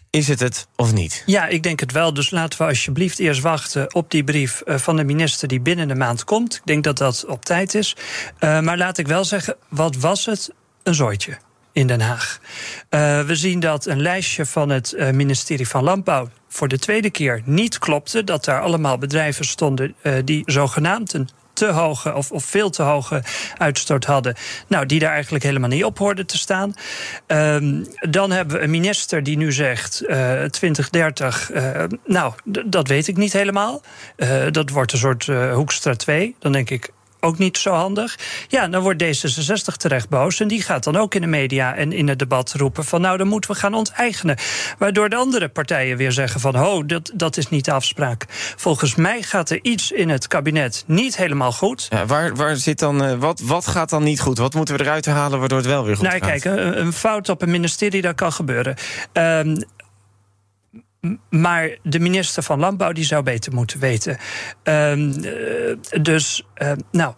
Is 0.10 0.28
het 0.28 0.40
het 0.40 0.68
of 0.76 0.94
niet? 0.94 1.24
Ja, 1.26 1.48
ik 1.48 1.64
denk 1.64 1.80
het 1.80 1.92
wel. 1.92 2.14
Dus 2.14 2.30
laten 2.30 2.60
we 2.60 2.68
alsjeblieft 2.68 3.20
eerst 3.20 3.42
wachten 3.42 3.96
op 3.96 4.12
die 4.12 4.24
brief 4.24 4.62
eh, 4.62 4.78
van 4.78 4.96
de 4.96 5.04
minister 5.04 5.48
die 5.48 5.62
binnen 5.62 5.88
de 5.88 5.96
maand 5.96 6.24
komt. 6.24 6.56
Ik 6.56 6.62
denk 6.66 6.84
dat 6.84 6.98
dat 6.98 7.26
op 7.26 7.46
tijd 7.46 7.76
is. 7.76 7.96
Uh, 8.40 8.60
maar 8.60 8.78
laat 8.78 8.98
ik 8.98 9.08
wel 9.08 9.26
zeggen, 9.26 9.56
wat 9.70 9.96
was 9.96 10.26
het? 10.26 10.50
Een 10.84 10.96
zooitje 10.96 11.38
in 11.72 11.88
Den 11.88 12.02
Haag. 12.02 12.40
Uh, 12.90 13.22
we 13.22 13.36
zien 13.36 13.60
dat 13.60 13.86
een 13.86 14.02
lijstje 14.02 14.46
van 14.46 14.70
het 14.70 14.94
uh, 14.98 15.10
ministerie 15.10 15.68
van 15.68 15.84
Landbouw 15.84 16.30
voor 16.48 16.68
de 16.68 16.80
tweede 16.80 17.10
keer 17.10 17.42
niet 17.46 17.80
klopte. 17.80 18.24
Dat 18.24 18.46
daar 18.46 18.62
allemaal 18.62 18.98
bedrijven 18.98 19.46
stonden 19.46 19.96
uh, 20.04 20.14
die 20.26 20.44
zogenaamd 20.46 21.14
een 21.14 21.30
te 21.54 21.66
hoge 21.66 22.14
of, 22.14 22.32
of, 22.32 22.46
veel 22.46 22.70
te 22.70 22.82
hoge 22.84 23.24
uitstoot 23.58 24.06
hadden. 24.06 24.36
Nou, 24.68 24.86
die 24.86 25.00
daar 25.00 25.14
eigenlijk 25.14 25.44
helemaal 25.44 25.70
niet 25.70 25.84
op 25.84 25.98
hoorden 25.98 26.26
te 26.26 26.38
staan. 26.38 26.74
Um, 27.28 27.86
dan 28.10 28.32
hebben 28.32 28.58
we 28.58 28.64
een 28.64 28.70
minister 28.70 29.24
die 29.24 29.38
nu 29.38 29.52
zegt 29.52 30.04
uh, 30.04 30.44
2030. 30.44 31.52
Uh, 31.52 31.84
nou, 32.06 32.34
dat 32.66 32.88
weet 32.88 33.08
ik 33.08 33.18
niet 33.18 33.34
helemaal. 33.34 33.82
Dat 34.52 34.70
wordt 34.70 34.92
een 34.92 34.98
soort 34.98 35.26
Hoekstra 35.54 35.96
2. 35.96 36.36
Dan 36.40 36.52
denk 36.52 36.70
ik, 36.70 36.92
ook 37.22 37.38
niet 37.38 37.58
zo 37.58 37.72
handig. 37.72 38.18
Ja, 38.48 38.68
dan 38.68 38.82
wordt 38.82 39.04
D66 39.04 39.76
terecht 39.78 40.10
boos. 40.10 40.40
En 40.40 40.48
die 40.48 40.62
gaat 40.62 40.84
dan 40.84 40.96
ook 40.96 41.16
in 41.16 41.22
de 41.22 41.28
media 41.28 41.76
en 41.76 41.92
in 41.92 42.08
het 42.08 42.20
debat 42.20 42.54
roepen 42.54 42.86
van 42.86 43.02
nou, 43.02 43.18
dan 43.18 43.28
moeten 43.28 43.52
we 43.52 43.58
gaan 43.58 43.74
onteigenen. 43.74 44.38
Waardoor 44.78 45.10
de 45.10 45.16
andere 45.16 45.50
partijen 45.50 45.98
weer 45.98 46.12
zeggen 46.12 46.40
van 46.40 46.56
ho, 46.56 46.86
dat, 46.86 47.12
dat 47.14 47.38
is 47.38 47.50
niet 47.50 47.66
de 47.66 47.72
afspraak. 47.72 48.26
Volgens 48.56 48.96
mij 48.96 49.22
gaat 49.22 49.50
er 49.50 49.60
iets 49.62 49.92
in 49.92 50.10
het 50.10 50.28
kabinet 50.28 50.84
niet 50.88 51.18
helemaal 51.18 51.52
goed. 51.52 51.88
Ja, 51.90 52.06
waar, 52.06 52.36
waar 52.36 52.56
zit 52.56 52.80
dan, 52.80 53.04
uh, 53.04 53.14
wat, 53.14 53.40
wat 53.40 53.68
gaat 53.68 53.90
dan 53.90 54.04
niet 54.04 54.20
goed? 54.20 54.38
Wat 54.38 54.54
moeten 54.54 54.78
we 54.78 54.84
eruit 54.84 55.06
halen 55.06 55.40
waardoor 55.40 55.58
het 55.58 55.68
wel 55.68 55.86
weer 55.86 55.96
goed 55.96 56.08
nou, 56.08 56.20
gaat? 56.20 56.30
Kijk, 56.30 56.44
een, 56.44 56.80
een 56.80 56.94
fout 56.94 57.30
op 57.30 57.42
een 57.42 57.52
ministerie, 57.52 58.02
dat 58.02 58.16
kan 58.16 58.32
gebeuren. 58.32 58.76
Um, 59.14 59.64
maar 61.30 61.78
de 61.84 62.00
minister 62.00 62.44
van 62.44 62.60
Landbouw 62.60 62.92
die 62.92 63.04
zou 63.04 63.24
beter 63.24 63.54
moeten 63.54 63.80
weten. 63.80 64.18
Um, 64.64 65.26
uh, 65.26 65.76
dus, 66.02 66.44
uh, 66.58 66.72
nou. 66.92 67.14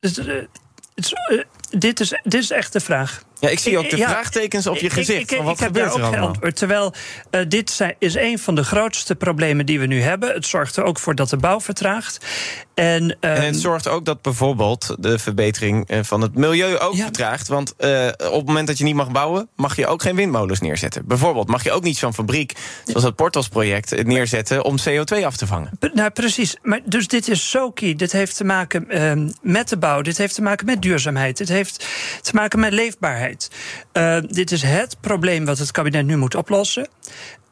Uh, 0.00 1.42
dit, 1.70 2.00
is, 2.00 2.20
dit 2.22 2.42
is 2.42 2.50
echt 2.50 2.72
de 2.72 2.80
vraag. 2.80 3.22
Ja, 3.40 3.48
ik 3.48 3.58
zie 3.58 3.78
ook 3.78 3.90
de 3.90 3.96
ja, 3.96 4.08
vraagtekens 4.08 4.66
op 4.66 4.76
je 4.76 4.90
gezicht. 4.90 5.30
Ik, 5.30 5.42
wat 5.42 5.52
ik 5.52 5.58
heb 5.58 5.66
gebeurt 5.66 5.86
daar 5.86 5.94
ook 5.94 6.12
er 6.12 6.18
geen 6.18 6.26
antwoord. 6.26 6.56
Terwijl 6.56 6.94
uh, 7.30 7.40
dit 7.48 7.70
zijn, 7.70 7.94
is 7.98 8.14
een 8.14 8.38
van 8.38 8.54
de 8.54 8.64
grootste 8.64 9.14
problemen 9.14 9.66
die 9.66 9.80
we 9.80 9.86
nu 9.86 10.00
hebben. 10.00 10.32
Het 10.32 10.46
zorgt 10.46 10.76
er 10.76 10.84
ook 10.84 10.98
voor 10.98 11.14
dat 11.14 11.30
de 11.30 11.36
bouw 11.36 11.60
vertraagt. 11.60 12.26
En, 12.74 13.02
um, 13.02 13.16
en 13.20 13.44
het 13.44 13.56
zorgt 13.56 13.88
ook 13.88 14.04
dat 14.04 14.22
bijvoorbeeld 14.22 14.96
de 14.98 15.18
verbetering 15.18 15.88
eh, 15.88 15.98
van 16.02 16.20
het 16.20 16.34
milieu 16.34 16.78
ook 16.78 16.94
ja. 16.94 17.02
vertraagt. 17.02 17.48
Want 17.48 17.74
uh, 17.78 18.06
op 18.18 18.38
het 18.38 18.46
moment 18.46 18.66
dat 18.66 18.78
je 18.78 18.84
niet 18.84 18.94
mag 18.94 19.10
bouwen, 19.10 19.48
mag 19.56 19.76
je 19.76 19.86
ook 19.86 20.02
geen 20.02 20.16
windmolens 20.16 20.60
neerzetten. 20.60 21.06
Bijvoorbeeld 21.06 21.48
mag 21.48 21.64
je 21.64 21.72
ook 21.72 21.82
niet 21.82 21.96
zo'n 21.96 22.14
fabriek, 22.14 22.52
zoals 22.84 23.04
het 23.04 23.16
Portos-project, 23.16 24.04
neerzetten 24.06 24.64
om 24.64 24.76
CO2 24.88 25.24
af 25.24 25.36
te 25.36 25.46
vangen. 25.46 25.70
Nou, 25.94 26.10
precies. 26.10 26.56
Maar 26.62 26.80
dus 26.84 27.08
dit 27.08 27.28
is 27.28 27.50
zo 27.50 27.70
key. 27.70 27.94
Dit 27.94 28.12
heeft 28.12 28.36
te 28.36 28.44
maken 28.44 28.86
uh, 28.88 29.30
met 29.42 29.68
de 29.68 29.76
bouw. 29.76 30.00
Dit 30.00 30.18
heeft 30.18 30.34
te 30.34 30.42
maken 30.42 30.66
met 30.66 30.82
duurzaamheid. 30.82 31.36
Dit 31.36 31.48
heeft 31.48 31.86
te 32.22 32.34
maken 32.34 32.60
met 32.60 32.72
leefbaarheid. 32.72 33.50
Uh, 33.92 34.18
dit 34.26 34.50
is 34.52 34.62
het 34.62 34.96
probleem 35.00 35.44
wat 35.44 35.58
het 35.58 35.70
kabinet 35.70 36.06
nu 36.06 36.16
moet 36.16 36.34
oplossen. 36.34 36.88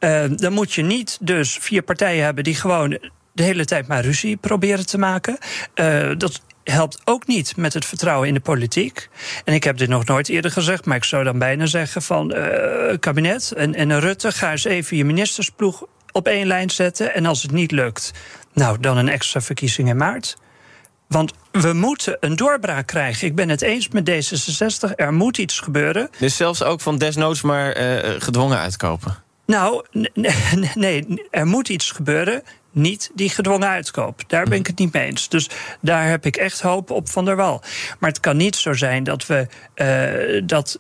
Uh, 0.00 0.24
dan 0.36 0.52
moet 0.52 0.72
je 0.72 0.82
niet 0.82 1.18
dus 1.20 1.58
vier 1.60 1.82
partijen 1.82 2.24
hebben 2.24 2.44
die 2.44 2.54
gewoon 2.54 2.98
de 3.40 3.46
hele 3.46 3.64
tijd 3.64 3.86
maar 3.86 4.04
ruzie 4.04 4.36
proberen 4.36 4.86
te 4.86 4.98
maken. 4.98 5.38
Uh, 5.74 6.10
dat 6.16 6.40
helpt 6.64 7.00
ook 7.04 7.26
niet 7.26 7.56
met 7.56 7.74
het 7.74 7.84
vertrouwen 7.84 8.28
in 8.28 8.34
de 8.34 8.40
politiek. 8.40 9.08
En 9.44 9.54
ik 9.54 9.64
heb 9.64 9.76
dit 9.76 9.88
nog 9.88 10.04
nooit 10.04 10.28
eerder 10.28 10.50
gezegd, 10.50 10.84
maar 10.84 10.96
ik 10.96 11.04
zou 11.04 11.24
dan 11.24 11.38
bijna 11.38 11.66
zeggen 11.66 12.02
van 12.02 12.34
kabinet 13.00 13.52
en, 13.52 13.74
en 13.74 14.00
Rutte, 14.00 14.32
ga 14.32 14.50
eens 14.50 14.64
even 14.64 14.96
je 14.96 15.04
ministersploeg 15.04 15.84
op 16.12 16.26
één 16.26 16.46
lijn 16.46 16.70
zetten. 16.70 17.14
En 17.14 17.26
als 17.26 17.42
het 17.42 17.50
niet 17.50 17.70
lukt, 17.70 18.12
nou 18.52 18.80
dan 18.80 18.96
een 18.96 19.08
extra 19.08 19.40
verkiezing 19.40 19.88
in 19.88 19.96
maart. 19.96 20.36
Want 21.06 21.32
we 21.50 21.72
moeten 21.72 22.16
een 22.20 22.36
doorbraak 22.36 22.86
krijgen. 22.86 23.26
Ik 23.26 23.34
ben 23.34 23.48
het 23.48 23.62
eens 23.62 23.88
met 23.88 24.10
D66. 24.10 24.94
Er 24.94 25.12
moet 25.12 25.38
iets 25.38 25.60
gebeuren. 25.60 26.10
Dus 26.18 26.36
zelfs 26.36 26.62
ook 26.62 26.80
van 26.80 26.98
desnoods 26.98 27.42
maar 27.42 27.80
uh, 27.80 28.10
gedwongen 28.18 28.58
uitkopen? 28.58 29.22
Nou, 29.46 29.84
nee, 30.74 31.26
er 31.30 31.46
moet 31.46 31.68
iets 31.68 31.90
gebeuren. 31.90 32.42
Niet 32.72 33.10
die 33.14 33.30
gedwongen 33.30 33.68
uitkoop. 33.68 34.22
Daar 34.26 34.44
ben 34.44 34.58
ik 34.58 34.66
het 34.66 34.78
niet 34.78 34.92
mee 34.92 35.06
eens. 35.06 35.28
Dus 35.28 35.50
daar 35.80 36.08
heb 36.08 36.26
ik 36.26 36.36
echt 36.36 36.60
hoop 36.60 36.90
op 36.90 37.08
van 37.08 37.24
der 37.24 37.36
Wal. 37.36 37.62
Maar 37.98 38.10
het 38.10 38.20
kan 38.20 38.36
niet 38.36 38.56
zo 38.56 38.72
zijn 38.72 39.04
dat 39.04 39.26
we 39.26 39.46
uh, 39.74 40.42
dat 40.46 40.78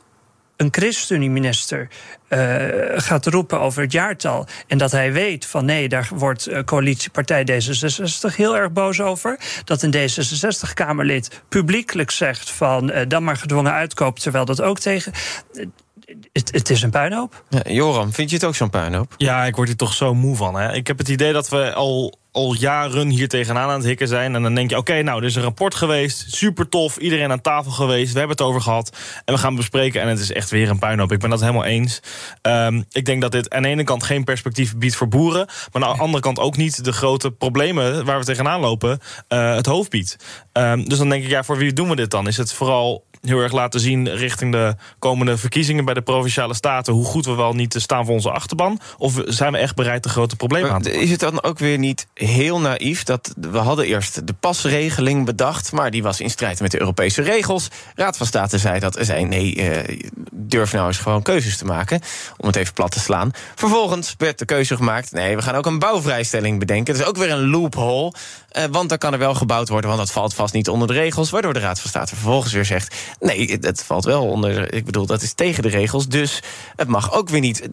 een 0.56 0.68
ChristenUnie-minister 0.70 1.88
uh, 2.28 2.66
gaat 2.94 3.26
roepen 3.26 3.60
over 3.60 3.82
het 3.82 3.92
jaartal. 3.92 4.46
en 4.66 4.78
dat 4.78 4.90
hij 4.90 5.12
weet 5.12 5.46
van 5.46 5.64
nee, 5.64 5.88
daar 5.88 6.08
wordt 6.14 6.48
uh, 6.48 6.62
coalitiepartij 6.62 7.46
D66 7.50 8.36
heel 8.36 8.56
erg 8.56 8.72
boos 8.72 9.00
over. 9.00 9.38
Dat 9.64 9.82
een 9.82 9.94
D66-Kamerlid 9.94 11.42
publiekelijk 11.48 12.10
zegt 12.10 12.50
van 12.50 12.92
dan 13.08 13.24
maar 13.24 13.36
gedwongen 13.36 13.72
uitkoop, 13.72 14.18
terwijl 14.18 14.44
dat 14.44 14.62
ook 14.62 14.78
tegen. 14.78 15.12
Het, 16.32 16.52
het, 16.52 16.70
is 16.70 16.82
een 16.82 16.90
puinhoop. 16.90 17.44
Ja, 17.48 17.72
Joram, 17.72 18.12
vind 18.12 18.30
je 18.30 18.36
het 18.36 18.44
ook 18.44 18.54
zo'n 18.54 18.70
puinhoop? 18.70 19.14
Ja, 19.16 19.44
ik 19.44 19.56
word 19.56 19.68
hier 19.68 19.76
toch 19.76 19.94
zo 19.94 20.14
moe 20.14 20.36
van. 20.36 20.54
Hè? 20.54 20.72
Ik 20.72 20.86
heb 20.86 20.98
het 20.98 21.08
idee 21.08 21.32
dat 21.32 21.48
we 21.48 21.74
al 21.74 22.18
al 22.32 22.54
jaren 22.54 23.08
hier 23.08 23.28
tegenaan 23.28 23.68
aan 23.68 23.76
het 23.76 23.84
hikken 23.84 24.08
zijn. 24.08 24.34
En 24.34 24.42
dan 24.42 24.54
denk 24.54 24.70
je, 24.70 24.76
oké, 24.76 24.90
okay, 24.90 25.02
nou, 25.02 25.20
er 25.20 25.26
is 25.26 25.34
een 25.34 25.42
rapport 25.42 25.74
geweest. 25.74 26.34
Super 26.34 26.68
tof, 26.68 26.96
iedereen 26.96 27.30
aan 27.30 27.40
tafel 27.40 27.70
geweest. 27.70 28.12
We 28.12 28.18
hebben 28.18 28.36
het 28.36 28.46
over 28.46 28.60
gehad. 28.60 28.96
En 29.24 29.34
we 29.34 29.40
gaan 29.40 29.56
bespreken. 29.56 30.00
En 30.00 30.08
het 30.08 30.18
is 30.18 30.32
echt 30.32 30.50
weer 30.50 30.70
een 30.70 30.78
puinhoop. 30.78 31.12
Ik 31.12 31.18
ben 31.18 31.30
dat 31.30 31.40
helemaal 31.40 31.64
eens. 31.64 32.00
Um, 32.42 32.84
ik 32.90 33.04
denk 33.04 33.20
dat 33.20 33.32
dit 33.32 33.50
aan 33.50 33.62
de 33.62 33.68
ene 33.68 33.84
kant 33.84 34.02
geen 34.02 34.24
perspectief 34.24 34.76
biedt 34.76 34.96
voor 34.96 35.08
boeren. 35.08 35.46
Maar 35.72 35.82
aan 35.84 35.94
de 35.94 36.02
andere 36.02 36.22
kant 36.22 36.38
ook 36.38 36.56
niet 36.56 36.84
de 36.84 36.92
grote 36.92 37.30
problemen 37.30 38.04
waar 38.04 38.18
we 38.18 38.24
tegenaan 38.24 38.60
lopen. 38.60 38.98
Uh, 39.28 39.54
het 39.54 39.66
hoofd 39.66 39.90
biedt. 39.90 40.16
Um, 40.52 40.88
dus 40.88 40.98
dan 40.98 41.08
denk 41.08 41.24
ik, 41.24 41.30
ja, 41.30 41.44
voor 41.44 41.56
wie 41.56 41.72
doen 41.72 41.88
we 41.88 41.96
dit 41.96 42.10
dan? 42.10 42.26
Is 42.26 42.36
het 42.36 42.52
vooral 42.52 43.04
heel 43.22 43.38
erg 43.38 43.52
laten 43.52 43.80
zien 43.80 44.08
richting 44.08 44.52
de 44.52 44.74
komende 44.98 45.38
verkiezingen 45.38 45.84
bij 45.84 45.94
de 45.94 46.02
provinciale 46.02 46.54
staten 46.54 46.92
hoe 46.92 47.04
goed 47.04 47.24
we 47.24 47.34
wel 47.34 47.52
niet 47.52 47.74
staan 47.78 48.04
voor 48.04 48.14
onze 48.14 48.30
achterban? 48.30 48.80
Of 48.98 49.22
zijn 49.24 49.52
we 49.52 49.58
echt 49.58 49.74
bereid 49.74 50.02
de 50.02 50.08
grote 50.08 50.36
problemen 50.36 50.70
aan 50.70 50.82
te 50.82 50.88
pakken? 50.88 51.04
Is 51.04 51.10
het 51.10 51.20
dan 51.20 51.42
ook 51.42 51.58
weer 51.58 51.78
niet 51.78 52.06
heel 52.14 52.60
naïef 52.60 53.02
dat 53.02 53.34
we 53.40 53.58
hadden 53.58 53.86
eerst 53.86 54.26
de 54.26 54.32
pasregeling 54.32 55.24
bedacht, 55.24 55.72
maar 55.72 55.90
die 55.90 56.02
was 56.02 56.20
in 56.20 56.30
strijd 56.30 56.60
met 56.60 56.70
de 56.70 56.80
Europese 56.80 57.22
regels. 57.22 57.68
Raad 57.94 58.16
van 58.16 58.26
State 58.26 58.58
zei 58.58 58.80
dat 58.80 58.96
zei 59.00 59.24
nee, 59.24 59.56
uh, 59.56 59.98
durf 60.30 60.72
nou 60.72 60.86
eens 60.86 60.98
gewoon 60.98 61.22
keuzes 61.22 61.56
te 61.56 61.64
maken, 61.64 62.00
om 62.36 62.46
het 62.46 62.56
even 62.56 62.74
plat 62.74 62.90
te 62.90 63.00
slaan. 63.00 63.30
Vervolgens 63.54 64.14
werd 64.18 64.38
de 64.38 64.44
keuze 64.44 64.76
gemaakt, 64.76 65.12
nee, 65.12 65.36
we 65.36 65.42
gaan 65.42 65.54
ook 65.54 65.66
een 65.66 65.78
bouwvrijstelling 65.78 66.58
bedenken. 66.58 66.94
Dat 66.94 67.02
is 67.02 67.08
ook 67.08 67.16
weer 67.16 67.30
een 67.30 67.50
loophole, 67.50 68.12
uh, 68.52 68.64
want 68.70 68.88
dan 68.88 68.98
kan 68.98 69.12
er 69.12 69.18
wel 69.18 69.34
gebouwd 69.34 69.68
worden, 69.68 69.90
want 69.90 70.02
dat 70.02 70.12
valt 70.12 70.34
vast 70.34 70.54
niet 70.54 70.68
onder 70.68 70.88
de 70.88 70.94
regels, 70.94 71.30
waardoor 71.30 71.52
de 71.52 71.60
Raad 71.60 71.80
van 71.80 71.90
State 71.90 72.14
vervolgens 72.14 72.52
weer 72.52 72.64
zegt, 72.64 72.94
nee, 73.20 73.58
dat 73.58 73.84
valt 73.84 74.04
wel 74.04 74.26
onder, 74.26 74.74
ik 74.74 74.84
bedoel, 74.84 75.06
dat 75.06 75.22
is 75.22 75.32
tegen 75.32 75.62
de 75.62 75.68
regels, 75.68 76.08
dus 76.08 76.42
het 76.76 76.88
mag 76.88 77.12
ook 77.12 77.28
weer 77.28 77.40
niet. 77.40 77.68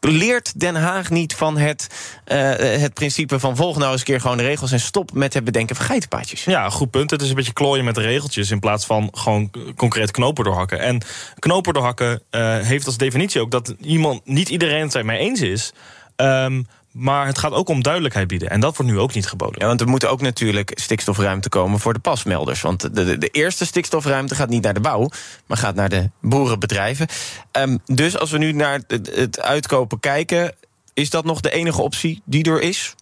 Leert 0.00 0.60
Den 0.60 0.74
Haag 0.74 1.10
niet 1.10 1.34
van 1.34 1.56
het, 1.58 1.86
uh, 2.26 2.54
het 2.56 2.94
principe 2.94 3.40
van 3.40 3.56
volg 3.56 3.76
nou 3.76 3.90
eens 3.92 4.00
een 4.00 4.06
keer 4.06 4.20
gewoon 4.20 4.36
de 4.36 4.42
regels 4.42 4.72
en 4.72 4.80
stop 4.80 5.12
met 5.12 5.34
het 5.34 5.44
bedenken 5.44 5.76
van 5.76 5.84
geitenpaadjes. 5.84 6.44
Ja, 6.44 6.70
goed 6.70 6.90
punt. 6.90 7.10
Het 7.10 7.22
is 7.22 7.28
een 7.28 7.34
beetje 7.34 7.52
klooien 7.52 7.84
met 7.84 7.94
de 7.94 8.00
regeltjes 8.00 8.50
in 8.50 8.60
plaats 8.60 8.86
van 8.86 9.08
gewoon 9.12 9.50
concreet 9.76 10.10
knopen 10.10 10.44
doorhakken. 10.44 10.80
En 10.80 11.02
knopen 11.38 11.74
doorhakken 11.74 12.22
uh, 12.30 12.58
heeft 12.58 12.86
als 12.86 12.96
definitie 12.96 13.40
ook 13.40 13.50
dat 13.50 13.74
iemand, 13.80 14.26
niet 14.26 14.48
iedereen 14.48 14.82
het 14.82 14.94
er 14.94 15.04
mee 15.04 15.18
eens 15.18 15.40
is. 15.40 15.72
Um, 16.16 16.66
maar 16.92 17.26
het 17.26 17.38
gaat 17.38 17.52
ook 17.52 17.68
om 17.68 17.82
duidelijkheid 17.82 18.28
bieden. 18.28 18.50
En 18.50 18.60
dat 18.60 18.76
wordt 18.76 18.92
nu 18.92 18.98
ook 18.98 19.14
niet 19.14 19.26
geboden. 19.26 19.60
Ja, 19.60 19.66
want 19.66 19.80
er 19.80 19.88
moet 19.88 20.06
ook 20.06 20.20
natuurlijk 20.20 20.70
stikstofruimte 20.74 21.48
komen 21.48 21.80
voor 21.80 21.92
de 21.92 21.98
pasmelders. 21.98 22.60
Want 22.60 22.80
de, 22.80 22.90
de, 22.90 23.18
de 23.18 23.28
eerste 23.28 23.66
stikstofruimte 23.66 24.34
gaat 24.34 24.48
niet 24.48 24.62
naar 24.62 24.74
de 24.74 24.80
bouw, 24.80 25.10
maar 25.46 25.56
gaat 25.56 25.74
naar 25.74 25.88
de 25.88 26.10
boerenbedrijven. 26.20 27.06
Um, 27.52 27.78
dus 27.84 28.18
als 28.18 28.30
we 28.30 28.38
nu 28.38 28.52
naar 28.52 28.80
het, 28.86 29.10
het 29.14 29.40
uitkopen 29.40 30.00
kijken, 30.00 30.54
is 30.94 31.10
dat 31.10 31.24
nog 31.24 31.40
de 31.40 31.50
enige 31.50 31.82
optie 31.82 32.22
die 32.24 32.44
er 32.44 32.60
is? 32.60 32.94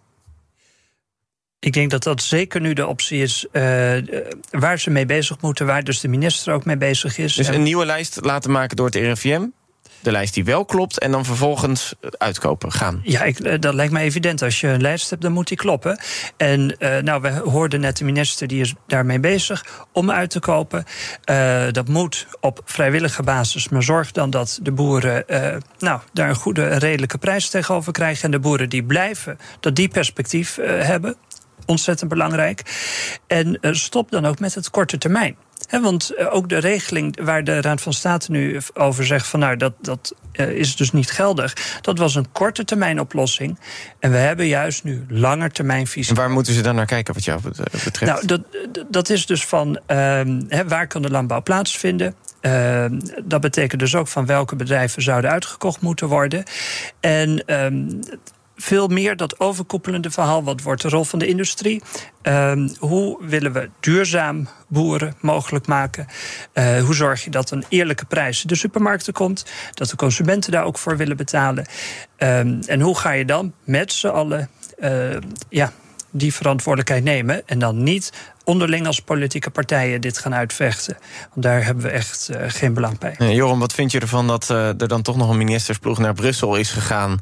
Ik 1.59 1.73
denk 1.73 1.91
dat 1.91 2.03
dat 2.03 2.21
zeker 2.21 2.61
nu 2.61 2.73
de 2.73 2.87
optie 2.87 3.21
is 3.21 3.45
uh, 3.51 3.61
waar 4.49 4.79
ze 4.79 4.89
mee 4.89 5.05
bezig 5.05 5.41
moeten, 5.41 5.65
waar 5.65 5.83
dus 5.83 5.99
de 5.99 6.07
minister 6.07 6.53
ook 6.53 6.65
mee 6.65 6.77
bezig 6.77 7.17
is. 7.17 7.33
Dus 7.33 7.47
een 7.47 7.63
nieuwe 7.63 7.85
lijst 7.85 8.17
laten 8.21 8.51
maken 8.51 8.75
door 8.75 8.85
het 8.85 8.95
RIVM? 8.95 9.45
De 9.99 10.11
lijst 10.11 10.33
die 10.33 10.45
wel 10.45 10.65
klopt 10.65 10.99
en 10.99 11.11
dan 11.11 11.25
vervolgens 11.25 11.93
uitkopen 12.17 12.71
gaan. 12.71 13.01
Ja, 13.03 13.23
ik, 13.23 13.61
dat 13.61 13.73
lijkt 13.73 13.93
me 13.93 13.99
evident. 13.99 14.41
Als 14.41 14.61
je 14.61 14.67
een 14.67 14.81
lijst 14.81 15.09
hebt, 15.09 15.21
dan 15.21 15.31
moet 15.31 15.47
die 15.47 15.57
kloppen. 15.57 15.99
En 16.37 16.75
uh, 16.79 16.97
nou, 16.97 17.21
we 17.21 17.29
hoorden 17.29 17.79
net 17.79 17.97
de 17.97 18.05
minister, 18.05 18.47
die 18.47 18.61
is 18.61 18.73
daarmee 18.87 19.19
bezig 19.19 19.85
om 19.91 20.11
uit 20.11 20.29
te 20.29 20.39
kopen. 20.39 20.83
Uh, 21.25 21.63
dat 21.71 21.87
moet 21.87 22.27
op 22.39 22.61
vrijwillige 22.65 23.23
basis, 23.23 23.69
maar 23.69 23.83
zorg 23.83 24.11
dan 24.11 24.29
dat 24.29 24.59
de 24.61 24.71
boeren 24.71 25.23
nou, 25.79 25.99
daar 26.13 26.29
een 26.29 26.35
goede, 26.35 26.67
redelijke 26.67 27.17
prijs 27.17 27.49
tegenover 27.49 27.91
krijgen. 27.91 28.23
En 28.23 28.31
de 28.31 28.39
boeren 28.39 28.69
die 28.69 28.83
blijven, 28.83 29.39
dat 29.59 29.75
die 29.75 29.87
perspectief 29.87 30.55
hebben 30.61 31.15
ontzettend 31.65 32.09
belangrijk. 32.09 32.61
En 33.27 33.57
stop 33.61 34.11
dan 34.11 34.25
ook 34.25 34.39
met 34.39 34.55
het 34.55 34.69
korte 34.69 34.97
termijn. 34.97 35.35
Want 35.69 36.09
eh, 36.09 36.33
ook 36.33 36.49
de 36.49 36.57
regeling 36.57 37.23
waar 37.23 37.43
de 37.43 37.61
Raad 37.61 37.81
van 37.81 37.93
State 37.93 38.31
nu 38.31 38.59
over 38.73 39.05
zegt 39.05 39.27
van 39.27 39.39
nou 39.39 39.57
dat, 39.57 39.73
dat 39.81 40.15
uh, 40.33 40.49
is 40.49 40.75
dus 40.75 40.91
niet 40.91 41.11
geldig. 41.11 41.79
Dat 41.81 41.97
was 41.97 42.15
een 42.15 42.31
korte 42.31 42.65
termijn 42.65 42.99
oplossing. 42.99 43.59
En 43.99 44.11
we 44.11 44.17
hebben 44.17 44.47
juist 44.47 44.83
nu 44.83 45.05
langer 45.09 45.51
termijn 45.51 45.87
visie. 45.87 46.15
En 46.15 46.21
waar 46.21 46.29
moeten 46.29 46.53
ze 46.53 46.61
dan 46.61 46.75
naar 46.75 46.85
kijken 46.85 47.13
wat 47.13 47.23
jou 47.23 47.41
betreft? 47.41 48.01
Nou, 48.01 48.25
dat, 48.25 48.41
dat 48.89 49.09
is 49.09 49.25
dus 49.25 49.45
van 49.45 49.79
uh, 49.87 50.21
waar 50.67 50.87
kan 50.87 51.01
de 51.01 51.09
landbouw 51.09 51.41
plaatsvinden? 51.41 52.15
Uh, 52.41 52.85
dat 53.23 53.41
betekent 53.41 53.79
dus 53.79 53.95
ook 53.95 54.07
van 54.07 54.25
welke 54.25 54.55
bedrijven 54.55 55.01
zouden 55.01 55.31
uitgekocht 55.31 55.81
moeten 55.81 56.07
worden. 56.07 56.43
En 56.99 57.43
um, 57.63 57.99
veel 58.57 58.87
meer 58.87 59.15
dat 59.15 59.39
overkoepelende 59.39 60.11
verhaal. 60.11 60.43
Wat 60.43 60.61
wordt 60.61 60.81
de 60.81 60.89
rol 60.89 61.03
van 61.03 61.19
de 61.19 61.27
industrie? 61.27 61.81
Uh, 62.23 62.67
hoe 62.79 63.17
willen 63.21 63.53
we 63.53 63.69
duurzaam 63.79 64.47
boeren 64.67 65.15
mogelijk 65.19 65.67
maken? 65.67 66.07
Uh, 66.53 66.83
hoe 66.83 66.95
zorg 66.95 67.23
je 67.23 67.29
dat 67.29 67.51
een 67.51 67.65
eerlijke 67.69 68.05
prijs 68.05 68.41
de 68.41 68.55
supermarkten 68.55 69.13
komt? 69.13 69.45
Dat 69.73 69.89
de 69.89 69.95
consumenten 69.95 70.51
daar 70.51 70.63
ook 70.63 70.77
voor 70.77 70.97
willen 70.97 71.17
betalen? 71.17 71.65
Uh, 72.17 72.39
en 72.69 72.81
hoe 72.81 72.97
ga 72.97 73.11
je 73.11 73.25
dan 73.25 73.53
met 73.63 73.93
z'n 73.93 74.07
allen 74.07 74.49
uh, 74.79 75.17
ja, 75.49 75.71
die 76.11 76.33
verantwoordelijkheid 76.33 77.03
nemen? 77.03 77.47
En 77.47 77.59
dan 77.59 77.83
niet 77.83 78.13
onderling 78.43 78.87
als 78.87 79.01
politieke 79.01 79.49
partijen 79.49 80.01
dit 80.01 80.17
gaan 80.17 80.35
uitvechten. 80.35 80.97
Want 81.29 81.45
daar 81.45 81.65
hebben 81.65 81.83
we 81.83 81.89
echt 81.89 82.29
uh, 82.31 82.37
geen 82.47 82.73
belang 82.73 82.97
bij. 82.99 83.15
Joram, 83.33 83.59
wat 83.59 83.73
vind 83.73 83.91
je 83.91 83.99
ervan 83.99 84.27
dat 84.27 84.49
er 84.49 84.87
dan 84.87 85.01
toch 85.01 85.17
nog 85.17 85.29
een 85.29 85.37
ministersploeg 85.37 85.97
naar 85.97 86.13
Brussel 86.13 86.55
is 86.55 86.69
gegaan? 86.69 87.19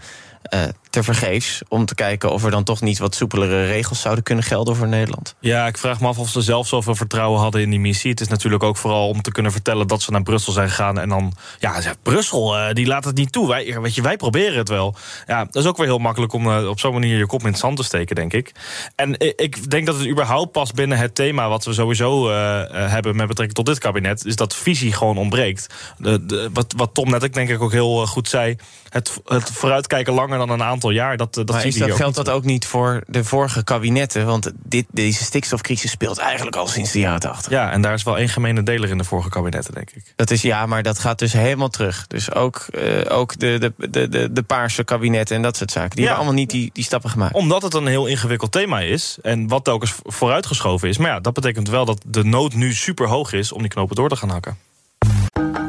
Uh, 0.96 1.04
tevergeefs 1.04 1.62
om 1.68 1.86
te 1.86 1.96
kijken 1.96 2.32
of 2.32 2.44
er 2.44 2.52
dan 2.52 2.64
toch 2.64 2.82
niet 2.82 2.98
wat 2.98 3.16
soepelere 3.16 3.66
regels 3.66 4.02
zouden 4.02 4.24
kunnen 4.24 4.44
gelden 4.44 4.76
voor 4.76 4.88
Nederland. 4.88 5.36
Ja, 5.40 5.68
ik 5.68 5.78
vraag 5.78 6.00
me 6.00 6.08
af 6.08 6.18
of 6.18 6.30
ze 6.30 6.42
zelf 6.42 6.68
zoveel 6.68 6.96
vertrouwen 6.96 7.40
hadden 7.40 7.62
in 7.62 7.70
die 7.70 7.80
missie. 7.80 8.12
Het 8.12 8.22
is 8.22 8.28
natuurlijk 8.28 8.64
ook 8.64 8.78
vooral 8.78 9.08
om 9.10 9.22
te 9.22 9.32
kunnen 9.32 9.52
vertellen 9.52 9.88
dat 9.88 10.02
ze 10.02 10.12
naar 10.12 10.24
Brussel 10.24 10.54
zijn 10.54 10.70
gegaan 10.70 11.00
en 11.00 11.10
dan, 11.10 11.34
ja, 11.60 11.82
Brussel, 12.04 12.58
uh, 12.58 12.74
die 12.74 12.86
laat 12.86 13.06
het 13.06 13.16
niet 13.16 13.32
toe. 13.32 13.48
Wij, 13.48 13.82
weet 13.82 13.96
je, 13.96 14.02
wij 14.02 14.18
proberen 14.18 14.58
het 14.58 14.70
wel. 14.70 14.96
Ja, 15.28 15.46
dat 15.46 15.64
is 15.64 15.70
ook 15.70 15.78
weer 15.78 15.86
heel 15.86 15.98
makkelijk 15.98 16.34
om 16.34 16.48
uh, 16.48 16.68
op 16.68 16.80
zo'n 16.80 16.94
manier 16.94 17.18
je 17.18 17.26
kop 17.26 17.42
in 17.42 17.48
het 17.48 17.58
zand 17.58 17.78
te 17.78 17.84
steken, 17.84 18.16
denk 18.16 18.34
ik. 18.34 18.52
En 18.96 19.20
ik 19.20 19.70
denk 19.70 19.86
dat 19.86 19.98
het 19.98 20.08
überhaupt 20.08 20.52
past 20.52 20.74
binnen 20.74 20.98
het 20.98 21.16
thema 21.16 21.50
wat 21.50 21.66
we 21.66 21.74
sowieso 21.74 22.30
hebben 22.72 23.16
met 23.16 23.28
betrekking 23.28 23.58
tot 23.58 23.66
dit 23.66 23.80
kabinet, 23.80 24.26
is 24.26 24.36
dat 24.36 24.56
visie 24.56 24.94
gewoon 24.94 25.18
ontbreekt. 25.18 25.74
De, 25.98 26.50
wat 26.76 26.90
Tom 26.94 27.10
net 27.10 27.24
ik 27.24 27.34
denk 27.34 27.50
ik 27.50 27.62
ook 27.62 27.72
heel 27.72 28.06
goed 28.06 28.30
zei, 28.30 28.56
het, 28.90 29.22
het 29.26 29.52
vooruitkijken 29.52 30.14
langer 30.14 30.38
dan 30.38 30.50
een 30.50 30.64
aantal 30.64 30.85
jaar. 30.94 31.18
Dat, 31.18 31.34
dat, 31.34 31.50
maar 31.50 31.66
is 31.66 31.76
dat, 31.76 31.92
geldt 31.92 32.16
dat 32.16 32.30
ook 32.30 32.44
niet 32.44 32.66
voor 32.66 33.04
de 33.08 33.24
vorige 33.24 33.64
kabinetten? 33.64 34.26
Want 34.26 34.52
dit, 34.64 34.86
deze 34.92 35.24
stikstofcrisis 35.24 35.92
speelt 35.92 36.18
eigenlijk 36.18 36.56
al 36.56 36.68
sinds 36.68 36.92
de 36.92 37.00
jaren 37.00 37.20
80. 37.20 37.52
Ja, 37.52 37.72
en 37.72 37.82
daar 37.82 37.94
is 37.94 38.04
wel 38.04 38.18
één 38.18 38.30
gemene 38.30 38.64
deler 38.64 38.90
in 38.90 38.98
de 38.98 39.04
vorige 39.04 39.30
kabinetten, 39.30 39.74
denk 39.74 39.90
ik. 39.92 40.14
Dat 40.16 40.32
is 40.32 40.42
ja, 40.42 40.66
maar 40.66 40.84
dat 40.84 41.00
gaat 41.00 41.20
dus 41.20 41.34
helemaal 41.34 41.70
terug. 41.70 42.08
Dus 42.08 42.34
ook, 42.34 42.66
uh, 42.72 43.02
ook 43.08 43.40
de, 43.40 43.58
de, 43.60 43.90
de, 43.90 44.10
de, 44.10 44.32
de 44.32 44.44
paarse 44.44 44.84
kabinetten 44.84 45.36
en 45.36 45.42
dat 45.42 45.58
soort 45.58 45.72
zaken. 45.72 45.90
Die 45.90 46.00
ja. 46.00 46.06
hebben 46.06 46.26
allemaal 46.26 46.42
niet 46.42 46.52
die, 46.52 46.70
die 46.74 46.84
stappen 46.84 47.10
gemaakt. 47.10 47.34
Omdat 47.34 47.62
het 47.62 47.74
een 47.74 47.88
heel 47.88 48.06
ingewikkeld 48.06 48.52
thema 48.52 48.80
is. 48.80 49.18
En 49.22 49.48
wat 49.48 49.64
telkens 49.64 49.94
vooruitgeschoven 50.04 50.90
is. 50.90 50.98
Maar 50.98 51.10
ja, 51.10 51.20
dat 51.20 51.34
betekent 51.34 51.70
wel 51.70 51.86
dat 51.86 52.02
de 52.08 52.24
nood 52.24 52.54
nu 52.54 52.74
super 52.74 53.08
hoog 53.08 53.34
is 53.34 53.52
om 53.52 53.62
die 53.62 53.70
knopen 53.70 53.96
door 53.96 54.10
te 54.10 54.16
gaan 54.16 54.30
hakken. 54.30 54.58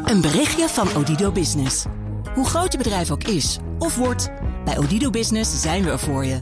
Een 0.04 0.20
berichtje 0.20 0.68
van 0.68 0.88
Odido 0.96 1.32
Business. 1.32 1.84
Hoe 2.34 2.46
groot 2.46 2.72
je 2.72 2.78
bedrijf 2.78 3.10
ook 3.10 3.24
is 3.24 3.58
of 3.78 3.96
wordt, 3.96 4.30
bij 4.66 4.78
Odido 4.78 5.10
Business 5.10 5.60
zijn 5.60 5.84
we 5.84 5.90
er 5.90 5.98
voor 5.98 6.24
je. 6.24 6.38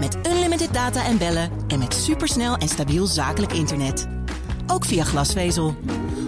Met 0.00 0.16
unlimited 0.26 0.72
data 0.74 1.04
en 1.04 1.18
bellen 1.18 1.50
en 1.68 1.78
met 1.78 1.94
supersnel 1.94 2.56
en 2.56 2.68
stabiel 2.68 3.06
zakelijk 3.06 3.52
internet. 3.52 4.06
Ook 4.66 4.84
via 4.84 5.04
glasvezel. 5.04 5.76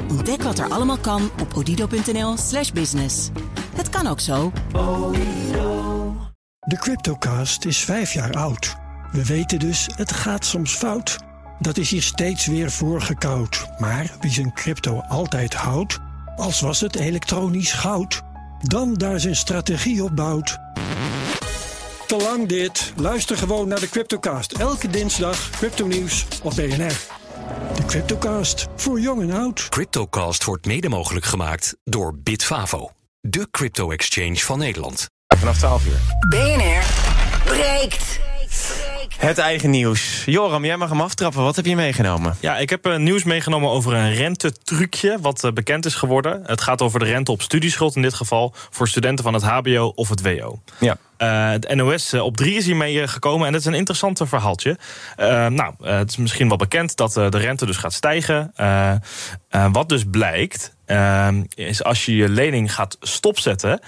Ontdek 0.09 0.43
wat 0.43 0.59
er 0.59 0.69
allemaal 0.69 0.99
kan 0.99 1.31
op 1.41 1.55
odido.nl/slash 1.55 2.71
business. 2.71 3.29
Het 3.77 3.89
kan 3.89 4.07
ook 4.07 4.21
zo. 4.21 4.53
De 6.67 6.77
Cryptocast 6.79 7.65
is 7.65 7.79
vijf 7.79 8.13
jaar 8.13 8.33
oud. 8.33 8.77
We 9.13 9.25
weten 9.25 9.59
dus, 9.59 9.89
het 9.97 10.13
gaat 10.13 10.45
soms 10.45 10.75
fout. 10.75 11.19
Dat 11.59 11.77
is 11.77 11.91
hier 11.91 12.03
steeds 12.03 12.47
weer 12.47 12.71
voorgekoud. 12.71 13.67
Maar 13.79 14.17
wie 14.21 14.31
zijn 14.31 14.53
crypto 14.53 15.01
altijd 15.09 15.55
houdt, 15.55 15.99
als 16.37 16.61
was 16.61 16.81
het 16.81 16.97
elektronisch 16.97 17.73
goud, 17.73 18.23
dan 18.59 18.95
daar 18.95 19.21
zijn 19.21 19.37
strategie 19.37 20.05
op 20.05 20.17
bouwt. 20.17 20.59
Te 22.09 22.17
lang 22.17 22.49
dit. 22.49 22.93
Luister 22.97 23.37
gewoon 23.37 23.69
naar 23.69 23.81
de 23.81 23.89
Cryptocast. 23.89 24.53
Elke 24.53 24.89
dinsdag 24.89 25.51
crypto 25.51 25.87
nieuws 25.87 26.27
op 26.43 26.55
BNR. 26.55 26.97
De 27.75 27.85
Cryptocast, 27.87 28.67
voor 28.77 29.01
jong 29.01 29.23
en 29.23 29.31
oud. 29.31 29.69
Cryptocast 29.69 30.45
wordt 30.45 30.67
mede 30.67 30.89
mogelijk 30.89 31.27
gemaakt 31.27 31.77
door 31.85 32.19
Bitfavo. 32.19 32.91
De 33.21 33.49
crypto-exchange 33.51 34.37
van 34.37 34.59
Nederland. 34.59 35.07
Vanaf 35.37 35.59
12 35.59 35.87
uur. 35.87 36.01
BNR 36.29 36.85
breekt. 37.45 38.28
Het 39.19 39.39
eigen 39.39 39.71
nieuws. 39.71 40.23
Joram, 40.25 40.65
jij 40.65 40.77
mag 40.77 40.89
hem 40.89 41.01
aftrappen. 41.01 41.43
Wat 41.43 41.57
heb 41.57 41.67
je 41.67 41.77
meegenomen? 41.77 42.37
Ja, 42.41 42.59
ik 42.59 42.71
heb 42.71 42.87
uh, 42.87 42.97
nieuws 42.97 43.25
meegenomen 43.25 43.71
over 43.71 43.95
een 43.95 44.15
rentetrucje... 44.15 45.19
wat 45.21 45.45
uh, 45.45 45.53
bekend 45.53 45.87
is 45.87 45.95
geworden. 45.95 46.43
Het 46.47 46.61
gaat 46.61 46.83
over 46.83 46.99
de 46.99 47.05
rente 47.05 47.33
op 47.33 47.43
studieschuld 47.43 47.97
in 47.97 48.03
dit 48.03 48.15
geval... 48.15 48.55
voor 48.71 48.89
studenten 48.89 49.25
van 49.25 49.35
het 49.35 49.43
hbo 49.43 49.93
of 49.95 50.09
het 50.09 50.23
wo. 50.23 50.61
Ja. 50.81 50.97
Uh, 51.19 51.51
het 51.51 51.75
NOS 51.75 52.15
op 52.15 52.37
3 52.37 52.55
is 52.55 52.67
hiermee 52.67 53.09
gekomen 53.09 53.47
en 53.47 53.53
dat 53.53 53.61
is 53.61 53.67
een 53.67 53.75
interessant 53.75 54.21
verhaaltje. 54.25 54.79
Uh, 55.17 55.27
nou, 55.47 55.75
uh, 55.81 55.97
het 55.97 56.11
is 56.11 56.17
misschien 56.17 56.49
wel 56.49 56.57
bekend 56.57 56.97
dat 56.97 57.13
de 57.13 57.29
rente 57.29 57.67
dus 57.67 57.77
gaat 57.77 57.93
stijgen. 57.93 58.53
wat 59.73 59.89
dus 59.89 60.05
blijkt, 60.11 60.75
is 61.55 61.85
als 61.85 62.05
je 62.05 62.17
je 62.17 62.29
lening 62.29 62.75
gaat 62.75 62.97
stopzetten... 63.01 63.81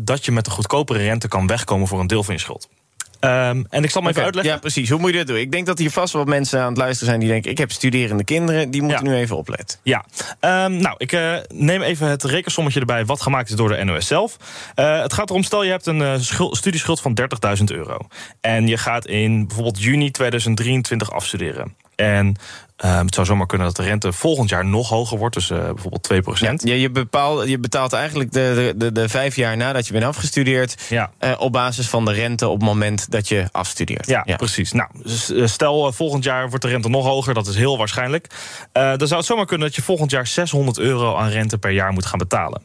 dat 0.00 0.24
je 0.24 0.32
met 0.32 0.46
een 0.46 0.52
goedkopere 0.52 0.98
rente 0.98 1.28
kan 1.28 1.46
wegkomen 1.46 1.88
voor 1.88 2.00
een 2.00 2.06
deel 2.06 2.22
van 2.24 2.34
je 2.34 2.40
schuld. 2.40 2.68
Um, 3.24 3.66
en 3.70 3.84
ik 3.84 3.90
zal 3.90 4.02
me 4.02 4.08
even 4.08 4.22
uitleggen. 4.22 4.52
Ja, 4.52 4.58
precies. 4.58 4.90
Hoe 4.90 5.00
moet 5.00 5.10
je 5.10 5.16
dat 5.16 5.26
doen? 5.26 5.36
Ik 5.36 5.52
denk 5.52 5.66
dat 5.66 5.78
hier 5.78 5.90
vast 5.90 6.12
wel 6.12 6.24
mensen 6.24 6.60
aan 6.60 6.68
het 6.68 6.76
luisteren 6.76 7.08
zijn 7.08 7.20
die 7.20 7.28
denken: 7.28 7.50
ik 7.50 7.58
heb 7.58 7.72
studerende 7.72 8.24
kinderen, 8.24 8.70
die 8.70 8.82
moeten 8.82 9.04
ja. 9.04 9.10
nu 9.10 9.16
even 9.16 9.36
opletten. 9.36 9.78
Ja, 9.82 10.04
um, 10.40 10.76
nou, 10.76 10.94
ik 10.98 11.12
uh, 11.12 11.36
neem 11.48 11.82
even 11.82 12.08
het 12.08 12.24
rekensommetje 12.24 12.80
erbij 12.80 13.04
wat 13.04 13.22
gemaakt 13.22 13.48
is 13.48 13.56
door 13.56 13.68
de 13.68 13.84
NOS 13.84 14.06
zelf. 14.06 14.36
Uh, 14.76 15.02
het 15.02 15.12
gaat 15.12 15.30
erom: 15.30 15.42
stel 15.42 15.62
je 15.62 15.70
hebt 15.70 15.86
een 15.86 16.00
uh, 16.00 16.14
schuld, 16.18 16.56
studieschuld 16.56 17.00
van 17.00 17.18
30.000 17.58 17.64
euro. 17.64 17.98
En 18.40 18.66
je 18.66 18.76
gaat 18.76 19.06
in 19.06 19.46
bijvoorbeeld 19.46 19.82
juni 19.82 20.10
2023 20.10 21.12
afstuderen. 21.12 21.74
En 21.96 22.36
Um, 22.84 22.90
het 22.90 23.14
zou 23.14 23.26
zomaar 23.26 23.46
kunnen 23.46 23.66
dat 23.66 23.76
de 23.76 23.82
rente 23.82 24.12
volgend 24.12 24.48
jaar 24.48 24.64
nog 24.64 24.88
hoger 24.88 25.18
wordt, 25.18 25.34
dus 25.34 25.50
uh, 25.50 25.58
bijvoorbeeld 25.58 26.02
2 26.02 26.20
procent. 26.20 26.62
Ja, 26.62 26.74
je, 26.74 26.90
bepaalt, 26.90 27.48
je 27.48 27.58
betaalt 27.58 27.92
eigenlijk 27.92 28.32
de, 28.32 28.74
de, 28.76 28.92
de, 28.92 29.08
vijf 29.08 29.36
jaar 29.36 29.56
nadat 29.56 29.86
je 29.86 29.92
bent 29.92 30.04
afgestudeerd... 30.04 30.82
Ja. 30.88 31.10
Uh, 31.20 31.34
op 31.38 31.52
basis 31.52 31.88
van 31.88 32.04
de 32.04 32.12
rente 32.12 32.48
op 32.48 32.60
het 32.60 32.68
moment 32.68 33.10
dat 33.10 33.28
je 33.28 33.48
afstudeert. 33.52 34.06
Ja, 34.06 34.22
ja. 34.24 34.36
precies. 34.36 34.72
Nou, 34.72 34.90
dus, 35.02 35.32
stel 35.44 35.86
uh, 35.86 35.92
volgend 35.92 36.24
jaar 36.24 36.48
wordt 36.48 36.64
de 36.64 36.70
rente 36.70 36.88
nog 36.88 37.04
hoger, 37.04 37.34
dat 37.34 37.46
is 37.46 37.56
heel 37.56 37.78
waarschijnlijk. 37.78 38.26
dan 38.72 38.98
zou 38.98 39.14
het 39.14 39.24
zomaar 39.24 39.46
kunnen 39.46 39.66
dat 39.66 39.76
je 39.76 39.82
volgend 39.82 40.10
jaar 40.10 40.26
600 40.26 40.78
euro 40.78 41.16
aan 41.16 41.28
rente 41.28 41.58
per 41.58 41.70
jaar 41.70 41.92
moet 41.92 42.06
gaan 42.06 42.18
betalen. 42.18 42.62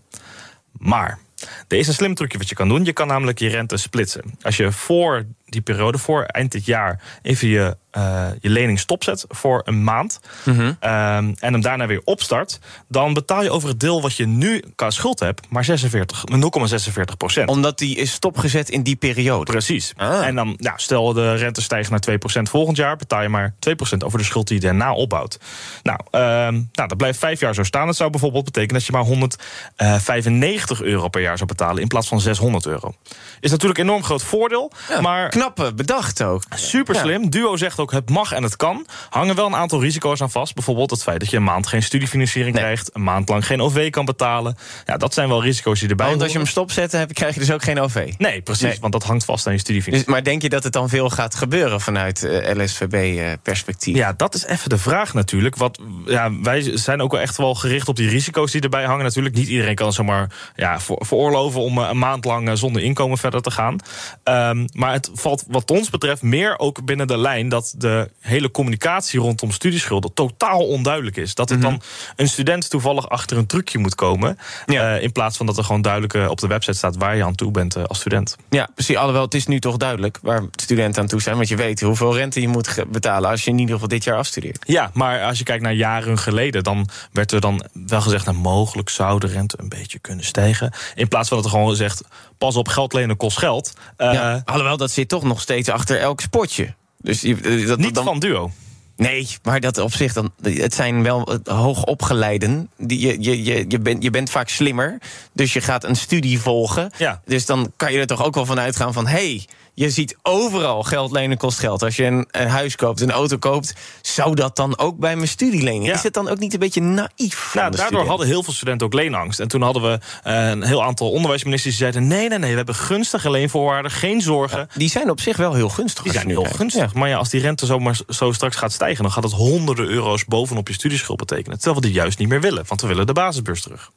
Maar 0.72 1.20
er 1.68 1.78
is 1.78 1.88
een 1.88 1.94
slim 1.94 2.16
trucje 2.16 2.38
wat 2.38 2.50
je 2.50 2.56
kan 2.56 2.68
doen. 2.68 2.86
Je 2.86 2.94
kan 2.94 3.08
namelijk 3.08 3.40
je 3.40 3.50
rente 3.50 3.78
splitsen. 3.78 4.24
Als 4.42 4.58
je 4.58 4.72
voor 4.72 5.26
die 5.50 5.62
periode, 5.62 5.98
voor 5.98 6.24
eind 6.24 6.52
dit 6.52 6.66
jaar, 6.66 7.02
even 7.22 7.48
je, 7.48 7.78
uh, 7.98 8.28
je 8.40 8.50
lening 8.50 8.80
stopzet 8.80 9.26
voor 9.28 9.62
een 9.66 9.84
maand. 9.84 10.20
Mm 10.46 10.56
-hmm. 10.56 10.68
um, 10.68 10.78
en 10.80 11.38
hem 11.40 11.62
daarna 11.62 11.88
weer 11.88 12.02
opstart. 12.04 12.60
Dan 12.88 13.14
betaal 13.14 13.44
je 13.44 13.52
over 13.52 13.70
het 13.70 13.80
deel 13.80 14.02
wat 14.02 14.16
je 14.16 14.28
nu 14.28 14.64
qua 14.76 14.90
schuld 14.90 15.20
hebt, 15.20 15.50
maar 15.50 15.66
0,46 15.66 17.18
procent. 17.18 17.50
Omdat 17.50 17.78
die 17.78 17.96
is 17.96 18.12
stopgezet 18.12 18.70
in 18.70 18.84
die 18.84 18.96
periode. 18.96 19.52
Precies. 19.52 19.94
Ah. 19.98 20.26
En 20.26 20.36
dan, 20.36 20.54
nou, 20.58 20.80
stel 20.80 21.14
de 21.14 21.36
rente 21.36 21.62
stijgt 21.62 21.90
naar 21.90 22.00
2 22.00 22.18
procent 22.18 22.50
volgend 22.50 22.78
jaar, 22.78 22.96
betaal 22.96 23.22
je 23.22 23.30
maar 23.30 23.54
2 23.60 23.76
procent 23.76 24.04
over 24.04 24.18
de 24.18 24.26
schuld 24.26 24.48
die 24.48 24.62
je 24.62 24.66
daarna 24.66 24.94
opbouwt. 24.94 25.40
Nou, 25.84 26.00
um, 26.12 26.70
nou, 26.72 26.88
dat 26.88 26.98
blijft 26.98 27.20
vijf 27.20 27.40
jaar 27.40 27.54
zo 27.54 27.64
staan. 27.64 27.86
Dat 27.86 27.96
zou 27.96 28.10
bijvoorbeeld 28.10 28.46
betekenen 28.46 28.74
dat 28.74 28.86
je 28.86 28.92
maar 28.92 29.04
195 29.04 30.82
euro 30.82 31.08
per 31.08 31.22
jaar 31.22 31.38
zou 31.38 31.50
betalen 31.50 31.82
in 31.82 31.88
plaats 31.88 32.08
van 32.08 32.22
600 32.22 32.66
euro. 32.66 32.94
Is 33.40 33.52
natuurlijk 33.52 33.80
een 33.80 33.86
enorm 33.86 34.04
groot 34.04 34.24
voordeel, 34.24 34.72
ja, 34.90 35.02
maar 35.02 35.34
knappe 35.40 35.74
bedacht 35.74 36.24
ook. 36.24 36.44
Super 36.56 36.96
slim. 36.96 37.24
Ja. 37.24 37.30
Duo 37.30 37.58
zegt 37.58 37.80
ook 37.80 37.92
het 37.92 38.10
mag 38.10 38.32
en 38.32 38.44
het 38.44 38.56
kan. 38.56 38.86
Hangen 39.10 39.36
wel 39.36 39.46
een 39.46 39.56
aantal 39.56 39.82
risico's 39.82 40.22
aan 40.22 40.32
vast. 40.32 40.56
Bijvoorbeeld 40.56 40.90
het 40.90 41.04
feit 41.04 41.20
dat 41.20 41.30
je 41.30 41.38
een 41.38 41.44
maand 41.44 41.68
geen 41.68 41.84
studiefinanciering 41.84 42.54
nee. 42.54 42.64
krijgt. 42.64 42.90
Een 42.94 43.04
maand 43.04 43.30
lang 43.30 43.46
geen 43.46 43.62
OV 43.62 43.90
kan 43.90 44.06
betalen. 44.06 44.58
Ja, 44.86 44.98
dat 44.98 45.14
zijn 45.14 45.30
wel 45.30 45.44
risico's 45.44 45.80
die 45.80 45.90
erbij 45.90 46.08
Want 46.08 46.22
als 46.22 46.32
je 46.32 46.38
hem 46.38 46.48
stopzet, 46.48 46.92
heb, 46.92 47.14
krijg 47.14 47.34
je 47.34 47.40
dus 47.40 47.52
ook 47.52 47.64
geen 47.64 47.80
OV. 47.80 48.14
Nee, 48.18 48.42
precies. 48.42 48.64
Nee. 48.64 48.78
Want 48.82 48.94
dat 48.94 49.04
hangt 49.04 49.26
vast 49.26 49.48
aan 49.48 49.54
je 49.54 49.60
studiefinanciering. 49.60 50.06
Dus, 50.06 50.14
maar 50.14 50.32
denk 50.32 50.42
je 50.42 50.50
dat 50.50 50.64
het 50.64 50.74
dan 50.74 50.90
veel 50.90 51.10
gaat 51.10 51.36
gebeuren 51.36 51.82
vanuit 51.82 52.24
uh, 52.24 52.64
LSVB-perspectief? 52.64 53.94
Uh, 53.94 54.00
ja, 54.00 54.14
dat 54.14 54.36
is 54.36 54.46
even 54.46 54.70
de 54.70 54.78
vraag 54.78 55.14
natuurlijk. 55.14 55.56
Wat, 55.56 55.80
ja, 56.06 56.40
wij 56.42 56.78
zijn 56.78 57.02
ook 57.02 57.12
wel 57.12 57.22
echt 57.22 57.38
wel 57.38 57.56
gericht 57.56 57.88
op 57.88 57.96
die 57.96 58.10
risico's 58.10 58.52
die 58.52 58.62
erbij 58.62 58.84
hangen. 58.84 59.04
Natuurlijk, 59.04 59.36
niet 59.36 59.48
iedereen 59.48 59.76
kan 59.76 59.94
zomaar 59.94 60.32
ja, 60.56 60.80
voor, 60.80 61.06
veroorloven 61.06 61.62
om 61.62 61.78
uh, 61.78 61.88
een 61.90 61.98
maand 61.98 62.26
lang 62.26 62.58
zonder 62.58 62.82
inkomen 62.82 63.18
verder 63.18 63.42
te 63.42 63.52
gaan. 63.52 63.76
Um, 64.24 64.66
maar 64.74 64.92
het 64.92 65.10
valt 65.14 65.29
valt 65.30 65.44
wat 65.48 65.72
ons 65.72 65.90
betreft 65.90 66.22
meer 66.22 66.60
ook 66.60 66.86
binnen 66.86 67.08
de 67.08 67.18
lijn... 67.18 67.50
dat 67.50 67.74
de 67.78 68.10
hele 68.20 68.52
communicatie 68.52 69.20
rondom 69.20 69.52
studieschulden 69.52 70.14
totaal 70.14 70.68
onduidelijk 70.68 71.18
is. 71.18 71.36
Dat 71.36 71.50
het 71.50 71.60
Mhm. 71.60 71.70
dan 71.70 71.82
een 72.16 72.30
student 72.30 72.70
toevallig 72.70 73.10
achter 73.10 73.38
een 73.38 73.46
trucje 73.46 73.78
moet 73.78 73.96
komen... 73.96 74.38
eh, 74.66 75.02
in 75.02 75.12
plaats 75.12 75.38
van 75.38 75.46
dat 75.46 75.58
er 75.58 75.64
gewoon 75.64 75.82
duidelijk 75.82 76.14
eh, 76.14 76.30
op 76.30 76.40
de 76.40 76.48
website 76.48 76.78
staat... 76.78 76.98
waar 76.98 77.16
je 77.16 77.24
aan 77.24 77.36
toe 77.36 77.52
bent 77.52 77.76
eh, 77.76 77.84
als 77.84 77.98
student. 78.00 78.36
Ja, 78.50 78.68
precies. 78.76 78.96
Alhoewel, 78.98 79.22
het 79.22 79.34
is 79.34 79.48
nu 79.48 79.60
toch 79.60 79.78
duidelijk 79.78 80.20
waar 80.22 80.44
studenten 80.56 81.02
aan 81.02 81.08
toe 81.08 81.22
zijn. 81.22 81.36
Want 81.36 81.48
je 81.48 81.56
weet 81.56 81.82
hoeveel 81.82 82.16
rente 82.16 82.42
je 82.42 82.48
moet 82.48 82.84
betalen 82.88 83.30
als 83.30 83.44
je 83.44 83.50
in 83.52 83.58
ieder 83.58 83.74
geval 83.74 83.88
dit 83.90 84.04
jaar 84.04 84.18
afstudeert. 84.18 84.64
Ja, 84.68 84.92
maar 84.94 85.24
als 85.24 85.38
je 85.38 85.44
kijkt 85.44 85.64
naar 85.64 85.74
jaren 85.74 86.18
geleden... 86.18 86.64
dan 86.64 86.90
werd 87.12 87.32
er 87.32 87.42
dan 87.42 87.66
wel 87.88 88.02
gezegd... 88.02 88.26
Nou, 88.26 88.38
mogelijk 88.38 88.90
zou 88.90 89.20
de 89.20 89.28
rente 89.28 89.56
een 89.60 89.70
beetje 89.70 90.00
kunnen 90.00 90.26
stijgen. 90.26 90.74
In 90.96 91.08
plaats 91.08 91.28
van 91.28 91.38
dat 91.38 91.46
er 91.46 91.52
gewoon 91.52 91.70
gezegd... 91.70 92.02
pas 92.38 92.56
op, 92.56 92.68
geld 92.68 92.94
lenen 92.94 93.18
kost 93.18 93.38
geld. 93.38 93.74
Ja, 93.98 94.42
alhoewel, 94.46 94.78
dat 94.78 94.92
zit 94.92 95.10
toch 95.10 95.19
nog 95.24 95.42
steeds 95.42 95.70
achter 95.70 96.00
elk 96.00 96.22
spotje. 96.22 96.74
Dus 96.98 97.22
je, 97.22 97.36
eh, 97.36 97.68
dat, 97.68 97.80
Niet 97.80 97.96
dan, 97.96 98.04
van 98.04 98.20
duo. 98.20 98.52
Nee, 98.96 99.28
maar 99.44 99.60
dat 99.60 99.78
op 99.78 99.94
zich 99.94 100.14
dan. 100.14 100.32
Het 100.42 100.74
zijn 100.74 101.04
wel 101.04 101.40
eh, 101.44 101.56
hoogopgeleiden. 101.56 102.70
Die, 102.78 103.00
je, 103.00 103.22
je, 103.22 103.44
je, 103.44 103.66
je, 103.68 103.80
bent, 103.80 104.04
je 104.04 104.10
bent 104.10 104.30
vaak 104.30 104.50
slimmer. 104.50 104.98
Dus 105.34 105.54
je 105.54 105.62
gaat 105.62 105.84
een 105.84 105.96
studie 105.96 106.40
volgen. 106.40 106.92
Ja. 106.98 107.22
Dus 107.26 107.46
dan 107.46 107.72
kan 107.76 107.94
je 107.94 108.00
er 108.00 108.08
toch 108.08 108.24
ook 108.24 108.36
wel 108.36 108.46
van 108.46 108.60
uitgaan 108.60 108.94
van. 108.94 109.08
hey, 109.08 109.46
je 109.80 109.90
ziet 109.90 110.18
overal 110.22 110.84
geld 110.84 111.12
lenen 111.12 111.38
kost 111.38 111.60
geld. 111.60 111.84
Als 111.84 111.96
je 111.96 112.04
een, 112.04 112.28
een 112.32 112.48
huis 112.48 112.76
koopt, 112.76 113.02
een 113.02 113.12
auto 113.12 113.38
koopt, 113.38 113.74
zou 114.02 114.36
dat 114.36 114.56
dan 114.56 114.78
ook 114.78 114.98
bij 114.98 115.16
mijn 115.16 115.28
studie 115.28 115.64
lenen? 115.64 115.86
Ja. 115.86 115.94
Is 115.94 116.04
het 116.04 116.14
dan 116.14 116.30
ook 116.30 116.40
niet 116.40 116.54
een 116.54 116.60
beetje 116.60 116.82
naïef? 116.82 117.36
van 117.36 117.62
Nou, 117.62 117.72
daardoor 117.72 117.86
student? 117.86 118.08
hadden 118.08 118.28
heel 118.28 118.44
veel 118.44 118.54
studenten 118.54 118.88
ook 118.88 118.94
leenangst. 118.94 119.40
En 119.40 119.48
toen 119.48 119.62
hadden 119.62 119.82
we 119.82 120.00
eh, 120.24 120.50
een 120.50 120.64
heel 120.64 120.84
aantal 120.84 121.12
onderwijsministers 121.12 121.78
die 121.78 121.84
zeiden... 121.84 122.08
nee, 122.08 122.30
nee, 122.30 122.38
nee, 122.38 122.50
we 122.50 122.56
hebben 122.56 122.76
gunstige 122.76 123.30
leenvoorwaarden, 123.30 123.92
geen 123.92 124.22
zorgen. 124.22 124.70
Die 124.76 124.90
zijn 124.90 125.10
op 125.10 125.20
zich 125.20 125.38
wel 125.38 125.54
heel 125.54 125.70
gunstig. 125.70 126.04
Die 126.04 126.14
zijn 126.14 126.28
heel 126.28 126.42
kijkt. 126.42 126.58
gunstig. 126.58 126.94
Maar 126.94 127.10
ja, 127.10 127.18
als 127.18 127.30
die 127.30 127.42
rente 127.42 127.66
zomaar 127.66 128.00
zo 128.08 128.32
straks 128.32 128.56
gaat 128.56 128.72
stijgen... 128.72 129.04
dan 129.04 129.12
gaat 129.12 129.24
het 129.24 129.34
honderden 129.34 129.88
euro's 129.88 130.26
bovenop 130.26 130.68
je 130.68 130.74
studieschuld 130.74 131.18
betekenen. 131.18 131.58
Terwijl 131.58 131.82
we 131.82 131.88
die 131.88 131.96
juist 131.96 132.20
niet 132.20 132.30
meer 132.30 132.42
willen, 132.42 132.64
want 132.68 132.82
we 132.82 132.88
willen 132.88 133.08
de 133.08 133.14
basisbeurs 133.14 133.62
terug. 133.62 133.92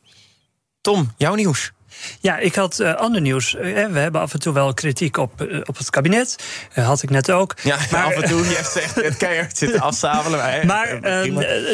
Tom, 0.80 1.12
jouw 1.16 1.34
nieuws. 1.34 1.72
Ja, 2.20 2.38
ik 2.38 2.54
had 2.54 2.78
eh, 2.78 2.94
ander 2.94 3.20
nieuws. 3.20 3.56
Eh, 3.56 3.86
we 3.86 3.98
hebben 3.98 4.20
af 4.20 4.32
en 4.32 4.40
toe 4.40 4.52
wel 4.52 4.74
kritiek 4.74 5.16
op, 5.16 5.40
eh, 5.40 5.58
op 5.64 5.76
het 5.78 5.90
kabinet. 5.90 6.36
Had 6.74 7.02
ik 7.02 7.10
net 7.10 7.30
ook. 7.30 7.54
Ja, 7.62 7.74
af 7.90 8.12
en 8.14 8.28
toe. 8.28 8.48
Je 8.48 8.54
hebt 8.54 8.76
echt 8.76 8.94
het 8.94 9.16
keihard 9.16 9.58
zitten 9.58 9.80
afzabelen. 9.90 10.38
Maar, 10.38 10.66
Maar 10.66 11.02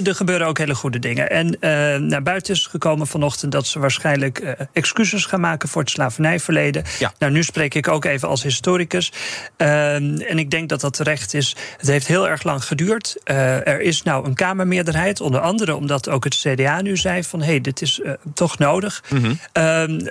er 0.04 0.14
gebeuren 0.14 0.46
ook 0.46 0.58
hele 0.58 0.74
goede 0.74 0.98
dingen. 0.98 1.30
En 1.30 1.56
naar 2.08 2.22
buiten 2.22 2.54
is 2.54 2.66
gekomen 2.66 3.06
vanochtend 3.06 3.52
dat 3.52 3.66
ze 3.66 3.78
waarschijnlijk 3.78 4.56
excuses 4.72 5.24
gaan 5.24 5.40
maken 5.40 5.68
voor 5.68 5.82
het 5.82 5.90
slavernijverleden. 5.90 6.84
Ja. 6.98 7.12
Nou, 7.18 7.32
nu 7.32 7.42
spreek 7.42 7.74
ik 7.74 7.88
ook 7.88 8.04
even 8.04 8.28
als 8.28 8.42
historicus. 8.42 9.12
Eh, 9.56 9.94
en 9.94 10.38
ik 10.38 10.50
denk 10.50 10.68
dat 10.68 10.80
dat 10.80 10.92
terecht 10.92 11.34
is. 11.34 11.56
Het 11.76 11.86
heeft 11.86 12.06
heel 12.06 12.28
erg 12.28 12.42
lang 12.42 12.64
geduurd. 12.64 13.16
Er 13.24 13.80
is 13.80 14.02
nou 14.02 14.26
een 14.26 14.34
Kamermeerderheid, 14.34 15.20
onder 15.20 15.40
andere 15.40 15.74
omdat 15.74 16.08
ook 16.08 16.24
het 16.24 16.36
CDA 16.36 16.80
nu 16.80 16.96
zei 16.96 17.24
van 17.24 17.40
hé, 17.40 17.46
hey, 17.46 17.60
dit 17.60 17.82
is 17.82 18.00
toch 18.34 18.58
nodig. 18.58 19.02
Ehm, 19.52 19.98
w- 19.98 20.07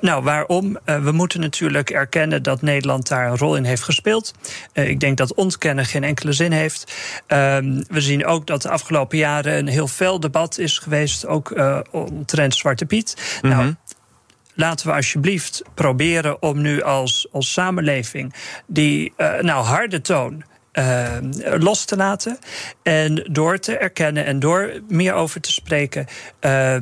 nou, 0.00 0.22
waarom? 0.22 0.78
Eh, 0.84 1.02
we 1.02 1.12
moeten 1.12 1.40
natuurlijk 1.40 1.90
erkennen 1.90 2.42
dat 2.42 2.62
Nederland 2.62 3.08
daar 3.08 3.30
een 3.30 3.38
rol 3.38 3.56
in 3.56 3.64
heeft 3.64 3.82
gespeeld. 3.82 4.34
Eh, 4.72 4.88
ik 4.88 5.00
denk 5.00 5.16
dat 5.16 5.34
ontkennen 5.34 5.84
geen 5.84 6.04
enkele 6.04 6.32
zin 6.32 6.52
heeft. 6.52 6.94
Ehm, 7.26 7.82
we 7.88 8.00
zien 8.00 8.26
ook 8.26 8.46
dat 8.46 8.62
de 8.62 8.68
afgelopen 8.68 9.18
jaren 9.18 9.58
een 9.58 9.68
heel 9.68 9.88
fel 9.88 10.20
debat 10.20 10.58
is 10.58 10.78
geweest, 10.78 11.26
ook 11.26 11.50
eh 11.50 11.78
omtrent 11.90 12.54
Zwarte 12.54 12.86
Piet. 12.86 13.38
Mhm. 13.42 13.52
Nou, 13.52 13.74
laten 14.54 14.86
we 14.86 14.92
alsjeblieft 14.92 15.62
proberen 15.74 16.42
om 16.42 16.60
nu 16.60 16.82
als, 16.82 17.28
als 17.32 17.52
samenleving 17.52 18.34
die 18.66 19.12
eh, 19.16 19.40
nou, 19.40 19.64
harde 19.64 20.00
toon. 20.00 20.44
Eh, 20.76 21.06
los 21.58 21.84
te 21.84 21.96
laten 21.96 22.38
en 22.82 23.26
door 23.30 23.58
te 23.58 23.76
erkennen 23.76 24.24
en 24.24 24.38
door 24.38 24.72
meer 24.88 25.12
over 25.12 25.40
te 25.40 25.52
spreken, 25.52 26.06
eh, 26.40 26.76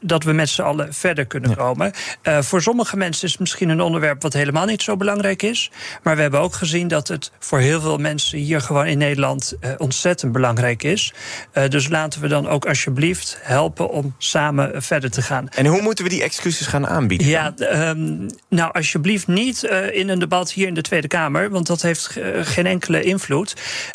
dat 0.00 0.24
we 0.24 0.32
met 0.32 0.48
z'n 0.48 0.62
allen 0.62 0.94
verder 0.94 1.26
kunnen 1.26 1.56
komen. 1.56 1.92
Eh, 2.22 2.42
voor 2.42 2.62
sommige 2.62 2.96
mensen 2.96 3.24
is 3.24 3.30
het 3.30 3.40
misschien 3.40 3.68
een 3.68 3.80
onderwerp 3.80 4.22
wat 4.22 4.32
helemaal 4.32 4.66
niet 4.66 4.82
zo 4.82 4.96
belangrijk 4.96 5.42
is, 5.42 5.70
maar 6.02 6.16
we 6.16 6.22
hebben 6.22 6.40
ook 6.40 6.54
gezien 6.54 6.88
dat 6.88 7.08
het 7.08 7.30
voor 7.38 7.58
heel 7.58 7.80
veel 7.80 7.98
mensen 7.98 8.38
hier 8.38 8.60
gewoon 8.60 8.86
in 8.86 8.98
Nederland 8.98 9.54
eh, 9.60 9.70
ontzettend 9.78 10.32
belangrijk 10.32 10.82
is. 10.82 11.12
Eh, 11.52 11.68
dus 11.68 11.88
laten 11.88 12.20
we 12.20 12.28
dan 12.28 12.48
ook 12.48 12.66
alsjeblieft 12.66 13.38
helpen 13.42 13.90
om 13.90 14.14
samen 14.18 14.82
verder 14.82 15.10
te 15.10 15.22
gaan. 15.22 15.48
En 15.48 15.66
hoe 15.66 15.82
moeten 15.82 16.04
we 16.04 16.10
die 16.10 16.22
excuses 16.22 16.66
gaan 16.66 16.86
aanbieden? 16.86 17.26
Ja, 17.26 17.54
ehm, 17.56 18.28
nou 18.48 18.72
alsjeblieft 18.72 19.26
niet 19.26 19.62
in 19.92 20.08
een 20.08 20.18
debat 20.18 20.52
hier 20.52 20.66
in 20.66 20.74
de 20.74 20.82
Tweede 20.82 21.08
Kamer, 21.08 21.50
want 21.50 21.66
dat 21.66 21.82
heeft 21.82 22.16
geen 22.42 22.66
enkele 22.66 23.02
invloed. 23.02 23.26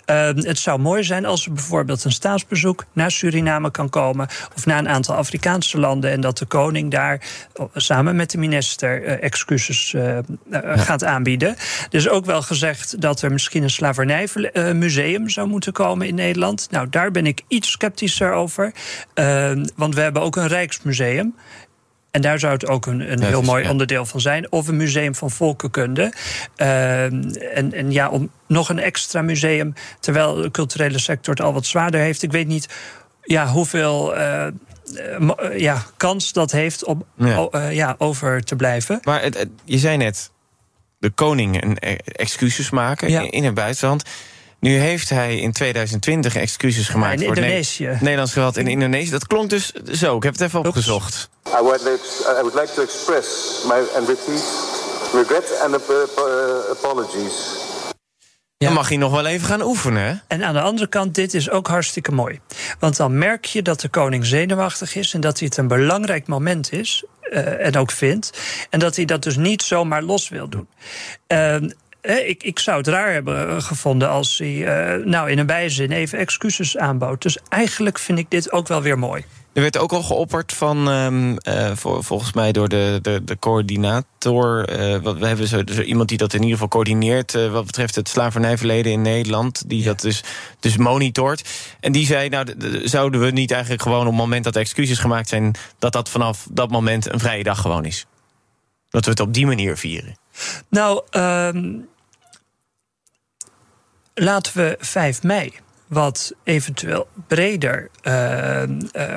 Ehm, 0.05 0.37
het 0.37 0.59
zou 0.59 0.79
mooi 0.79 1.03
zijn 1.03 1.25
als 1.25 1.45
er 1.45 1.53
bijvoorbeeld 1.53 2.03
een 2.03 2.11
staatsbezoek 2.11 2.85
naar 2.93 3.11
Suriname 3.11 3.71
kan 3.71 3.89
komen 3.89 4.27
of 4.55 4.65
naar 4.65 4.79
een 4.79 4.89
aantal 4.89 5.15
Afrikaanse 5.15 5.79
landen 5.79 6.11
en 6.11 6.21
dat 6.21 6.37
de 6.37 6.45
koning 6.45 6.91
daar 6.91 7.21
oh, 7.53 7.69
samen 7.75 8.15
met 8.15 8.31
de 8.31 8.37
minister 8.37 9.03
eh, 9.03 9.23
excuses 9.23 9.93
eh, 9.93 10.17
eh, 10.17 10.23
gaat 10.75 11.03
aanbieden. 11.03 11.49
Er 11.49 11.57
is 11.89 12.09
ook 12.09 12.25
wel 12.25 12.41
gezegd 12.41 13.01
dat 13.01 13.21
er 13.21 13.31
misschien 13.31 13.63
een 13.63 13.69
slavernijmuseum 13.69 15.29
zou 15.29 15.47
moeten 15.47 15.73
komen 15.73 16.07
in 16.07 16.15
Nederland. 16.15 16.67
Nou, 16.71 16.89
daar 16.89 17.11
ben 17.11 17.25
ik 17.25 17.41
iets 17.47 17.71
sceptischer 17.71 18.31
over, 18.31 18.73
Ehm, 19.13 19.65
want 19.75 19.95
we 19.95 20.01
hebben 20.01 20.21
ook 20.21 20.35
een 20.35 20.47
Rijksmuseum. 20.47 21.35
En 22.13 22.21
daar 22.21 22.39
zou 22.39 22.53
het 22.53 22.67
ook 22.67 22.85
een, 22.85 23.11
een 23.11 23.23
heel 23.23 23.39
is- 23.41 23.45
mooi 23.47 23.63
ja. 23.63 23.69
onderdeel 23.69 24.05
van 24.05 24.21
zijn. 24.21 24.51
Of 24.51 24.67
een 24.67 24.77
museum 24.77 25.15
van 25.15 25.31
volkenkunde. 25.31 26.13
Ehm, 26.55 27.23
en, 27.53 27.73
en 27.73 27.91
ja, 27.91 28.09
om 28.09 28.29
nog 28.47 28.69
een 28.69 28.79
extra 28.79 29.21
museum, 29.21 29.73
terwijl 29.99 30.35
de 30.35 30.51
culturele 30.51 30.99
sector 30.99 31.33
het 31.33 31.43
al 31.43 31.53
wat 31.53 31.65
zwaarder 31.65 31.99
heeft. 31.99 32.23
Ik 32.23 32.31
weet 32.31 32.47
niet 32.47 32.67
ja, 33.23 33.47
hoeveel 33.47 34.15
eh, 34.15 34.45
eh, 34.47 34.51
eh, 35.37 35.59
ja, 35.59 35.83
kans 35.97 36.33
dat 36.33 36.51
heeft 36.51 36.83
om 36.83 37.05
Ja. 37.15 37.49
ja, 37.69 37.95
over 37.97 38.43
te 38.43 38.55
blijven. 38.55 38.99
Maar 39.03 39.21
het, 39.21 39.37
het- 39.37 39.49
je 39.63 39.77
zei 39.77 39.97
net, 39.97 40.31
de 40.99 41.09
koning 41.09 41.63
een 41.63 41.77
excuses 42.03 42.69
maken 42.69 43.09
Ja. 43.09 43.31
in 43.31 43.43
het 43.43 43.53
buitenland. 43.53 44.03
Nu 44.63 44.77
heeft 44.77 45.09
hij 45.09 45.37
in 45.37 45.51
2020 45.51 46.35
excuses 46.35 46.87
gemaakt 46.89 47.13
in 47.21 47.25
voor 47.27 47.35
het 47.35 47.43
Indonesië. 47.45 47.83
Ne- 47.85 47.97
Nederlands 48.01 48.33
geweld 48.33 48.57
in 48.57 48.67
Indonesië. 48.67 49.09
Dat 49.11 49.27
klonk 49.27 49.49
dus 49.49 49.71
zo. 49.91 50.15
Ik 50.17 50.23
heb 50.23 50.33
het 50.33 50.41
even 50.41 50.59
opgezocht. 50.59 51.29
I 51.47 51.61
would, 51.61 51.81
like, 51.83 51.99
I 52.29 52.41
would 52.41 52.53
like 52.53 52.73
to 52.73 52.81
express 52.81 53.27
my 53.67 53.73
and 53.97 54.07
repeat 54.07 54.43
regret 55.13 55.59
and 55.63 55.73
ap- 55.73 55.89
ap- 55.89 56.67
apologies. 56.71 57.33
Dan 58.57 58.73
mag 58.73 58.87
hij 58.87 58.97
nog 58.97 59.11
wel 59.11 59.25
even 59.25 59.47
gaan 59.47 59.61
oefenen. 59.61 60.03
hè? 60.03 60.13
En 60.27 60.43
aan 60.43 60.53
de 60.53 60.61
andere 60.61 60.87
kant, 60.87 61.15
dit 61.15 61.33
is 61.33 61.49
ook 61.49 61.67
hartstikke 61.67 62.11
mooi. 62.11 62.39
Want 62.79 62.97
dan 62.97 63.17
merk 63.17 63.45
je 63.45 63.61
dat 63.61 63.79
de 63.81 63.89
koning 63.89 64.25
zenuwachtig 64.25 64.95
is 64.95 65.13
en 65.13 65.21
dat 65.21 65.39
hij 65.39 65.47
het 65.47 65.57
een 65.57 65.67
belangrijk 65.67 66.27
moment 66.27 66.71
is. 66.71 67.03
eh, 67.31 67.65
en 67.65 67.77
ook 67.77 67.91
vindt. 67.91 68.39
En 68.69 68.79
dat 68.79 68.95
hij 68.95 69.05
dat 69.05 69.23
dus 69.23 69.35
niet 69.35 69.61
zomaar 69.61 70.01
los 70.03 70.29
wil 70.29 70.49
doen. 70.49 70.67
Ehm, 71.27 71.63
eh, 71.63 71.69
ik, 72.27 72.43
ik 72.43 72.59
zou 72.59 72.77
het 72.77 72.87
raar 72.87 73.11
hebben 73.13 73.49
eh, 73.49 73.61
gevonden 73.61 74.09
als 74.09 74.37
hij 74.37 74.65
eh, 74.67 75.05
nou 75.05 75.29
in 75.31 75.37
een 75.39 75.45
bijzin 75.45 75.91
even 75.91 76.19
excuses 76.19 76.77
aanbouwt. 76.77 77.21
Dus 77.21 77.37
eigenlijk 77.49 77.99
vind 77.99 78.19
ik 78.19 78.29
dit 78.29 78.51
ook 78.51 78.67
wel 78.67 78.81
weer 78.81 78.99
mooi. 78.99 79.23
Er 79.53 79.61
werd 79.61 79.77
ook 79.77 79.91
al 79.91 80.03
geopperd 80.03 80.53
van, 80.53 80.89
ehm, 80.89 81.35
eh, 81.37 81.71
vol- 81.75 82.01
volgens 82.01 82.33
mij 82.33 82.51
door 82.51 82.69
de, 82.69 82.99
de, 83.01 83.23
de 83.23 83.39
coördinator. 83.39 84.65
wat- 85.01 85.17
we 85.17 85.27
hebben 85.27 85.47
zo, 85.47 85.61
zo 85.71 85.81
iemand 85.81 86.09
die 86.09 86.17
dat 86.17 86.33
in 86.33 86.39
ieder 86.39 86.53
geval 86.53 86.67
coördineert. 86.67 87.35
eh, 87.35 87.51
wat 87.51 87.65
betreft 87.65 87.95
het 87.95 88.09
slavernijverleden 88.09 88.91
in 88.91 89.01
Nederland. 89.01 89.69
Die 89.69 89.83
dat 89.83 90.01
dus, 90.01 90.23
dus 90.59 90.77
monitort. 90.77 91.49
En 91.79 91.91
die 91.91 92.05
zei: 92.05 92.29
Nou, 92.29 92.47
zouden 92.83 93.19
we 93.19 93.31
niet 93.31 93.51
eigenlijk 93.51 93.81
gewoon 93.81 93.99
op 93.99 94.05
het 94.05 94.15
moment 94.15 94.43
dat 94.43 94.55
er 94.55 94.61
excuses 94.61 94.99
gemaakt 94.99 95.29
zijn. 95.29 95.55
dat 95.79 95.91
dat 95.93 96.09
vanaf 96.09 96.47
dat 96.51 96.71
moment 96.71 97.13
een 97.13 97.19
vrije 97.19 97.43
dag 97.43 97.61
gewoon 97.61 97.85
is? 97.85 98.05
Dat 98.89 99.05
we 99.05 99.11
het 99.11 99.19
op 99.19 99.33
die 99.33 99.45
manier 99.45 99.77
vieren. 99.77 100.15
Nou, 100.69 101.03
ehm, 101.09 101.79
laten 104.13 104.57
we 104.57 104.77
5 104.79 105.23
mei 105.23 105.53
wat 105.93 106.33
eventueel 106.43 107.07
breder 107.27 107.89
eh, 108.01 108.63
eh, 108.63 108.69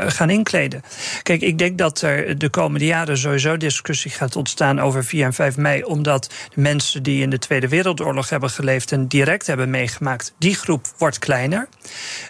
gaan 0.06 0.30
inkleden. 0.30 0.82
Kijk, 1.22 1.40
ik 1.40 1.58
denk 1.58 1.78
dat 1.78 2.02
er 2.02 2.38
de 2.38 2.48
komende 2.48 2.86
jaren 2.86 3.18
sowieso 3.18 3.56
discussie 3.56 4.10
gaat 4.10 4.36
ontstaan 4.36 4.80
over 4.80 5.04
4 5.04 5.24
en 5.24 5.32
5 5.32 5.56
mei, 5.56 5.82
omdat 5.82 6.32
de 6.54 6.60
mensen 6.60 7.02
die 7.02 7.22
in 7.22 7.30
de 7.30 7.38
Tweede 7.38 7.68
Wereldoorlog 7.68 8.28
hebben 8.28 8.50
geleefd 8.50 8.92
en 8.92 9.06
direct 9.06 9.46
hebben 9.46 9.70
meegemaakt, 9.70 10.34
die 10.38 10.54
groep 10.54 10.86
wordt 10.98 11.18
kleiner. 11.18 11.68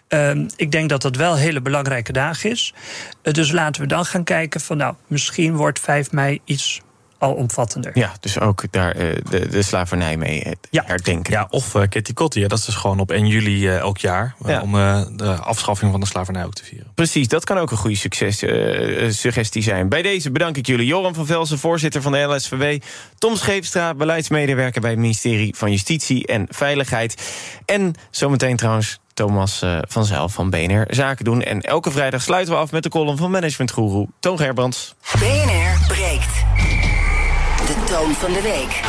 Ehm, 0.08 0.48
ik 0.56 0.70
denk 0.70 0.88
dat 0.88 1.02
dat 1.02 1.16
wel 1.16 1.32
een 1.32 1.38
hele 1.38 1.60
belangrijke 1.60 2.12
dag 2.12 2.44
is. 2.44 2.74
Eh, 3.22 3.32
dus 3.32 3.52
laten 3.52 3.82
we 3.82 3.88
dan 3.88 4.04
gaan 4.04 4.24
kijken 4.24 4.60
van, 4.60 4.76
nou, 4.76 4.94
misschien 5.06 5.56
wordt 5.56 5.80
5 5.80 6.12
mei 6.12 6.40
iets 6.44 6.80
alomvattender. 7.18 7.90
Ja, 7.98 8.12
dus 8.20 8.40
ook 8.40 8.72
daar 8.72 8.92
eh, 8.92 9.16
de, 9.30 9.48
de 9.48 9.62
slavernij 9.62 10.16
mee 10.16 10.42
eh, 10.42 10.52
herdenken. 10.84 11.32
Ja, 11.32 11.46
of 11.50 11.74
uh, 11.74 11.82
Kitty 11.88 12.12
Kotti, 12.12 12.46
dat 12.46 12.58
is 12.58 12.64
dus 12.64 12.74
gewoon 12.74 13.00
op 13.00 13.10
1 13.10 13.26
juli 13.26 13.66
uh, 13.66 13.76
elk 13.76 13.98
jaar... 13.98 14.34
Ja. 14.46 14.60
om 14.60 14.74
uh, 14.74 15.02
de 15.12 15.32
afschaffing 15.32 15.90
van 15.90 16.00
de 16.00 16.06
slavernij 16.06 16.44
ook 16.44 16.54
te 16.54 16.64
vieren. 16.64 16.92
Precies, 16.94 17.28
dat 17.28 17.44
kan 17.44 17.58
ook 17.58 17.70
een 17.70 17.76
goede 17.76 17.96
succes, 17.96 18.42
uh, 18.42 19.10
suggestie 19.10 19.62
zijn. 19.62 19.88
Bij 19.88 20.02
deze 20.02 20.30
bedank 20.30 20.56
ik 20.56 20.66
jullie. 20.66 20.86
Joram 20.86 21.14
van 21.14 21.26
Velsen, 21.26 21.58
voorzitter 21.58 22.02
van 22.02 22.12
de 22.12 22.18
LSVW. 22.18 22.82
Tom 23.18 23.36
Scheepstra, 23.36 23.94
beleidsmedewerker 23.94 24.80
bij 24.80 24.90
het 24.90 24.98
ministerie 24.98 25.54
van 25.56 25.70
Justitie 25.70 26.26
en 26.26 26.46
Veiligheid. 26.50 27.32
En 27.64 27.94
zometeen 28.10 28.56
trouwens 28.56 28.98
Thomas 29.14 29.64
van 29.80 30.04
Zijl 30.04 30.28
van 30.28 30.50
BNR 30.50 30.86
Zaken 30.90 31.24
doen. 31.24 31.42
En 31.42 31.60
elke 31.60 31.90
vrijdag 31.90 32.22
sluiten 32.22 32.54
we 32.54 32.60
af 32.60 32.72
met 32.72 32.82
de 32.82 32.88
column 32.88 33.16
van 33.16 33.30
managementgoeroe 33.30 34.08
Toon 34.20 34.38
Gerbrands. 34.38 34.94
BNR 35.18 35.86
breekt. 35.88 36.35
Van 37.96 38.32
de 38.32 38.42
week. 38.42 38.80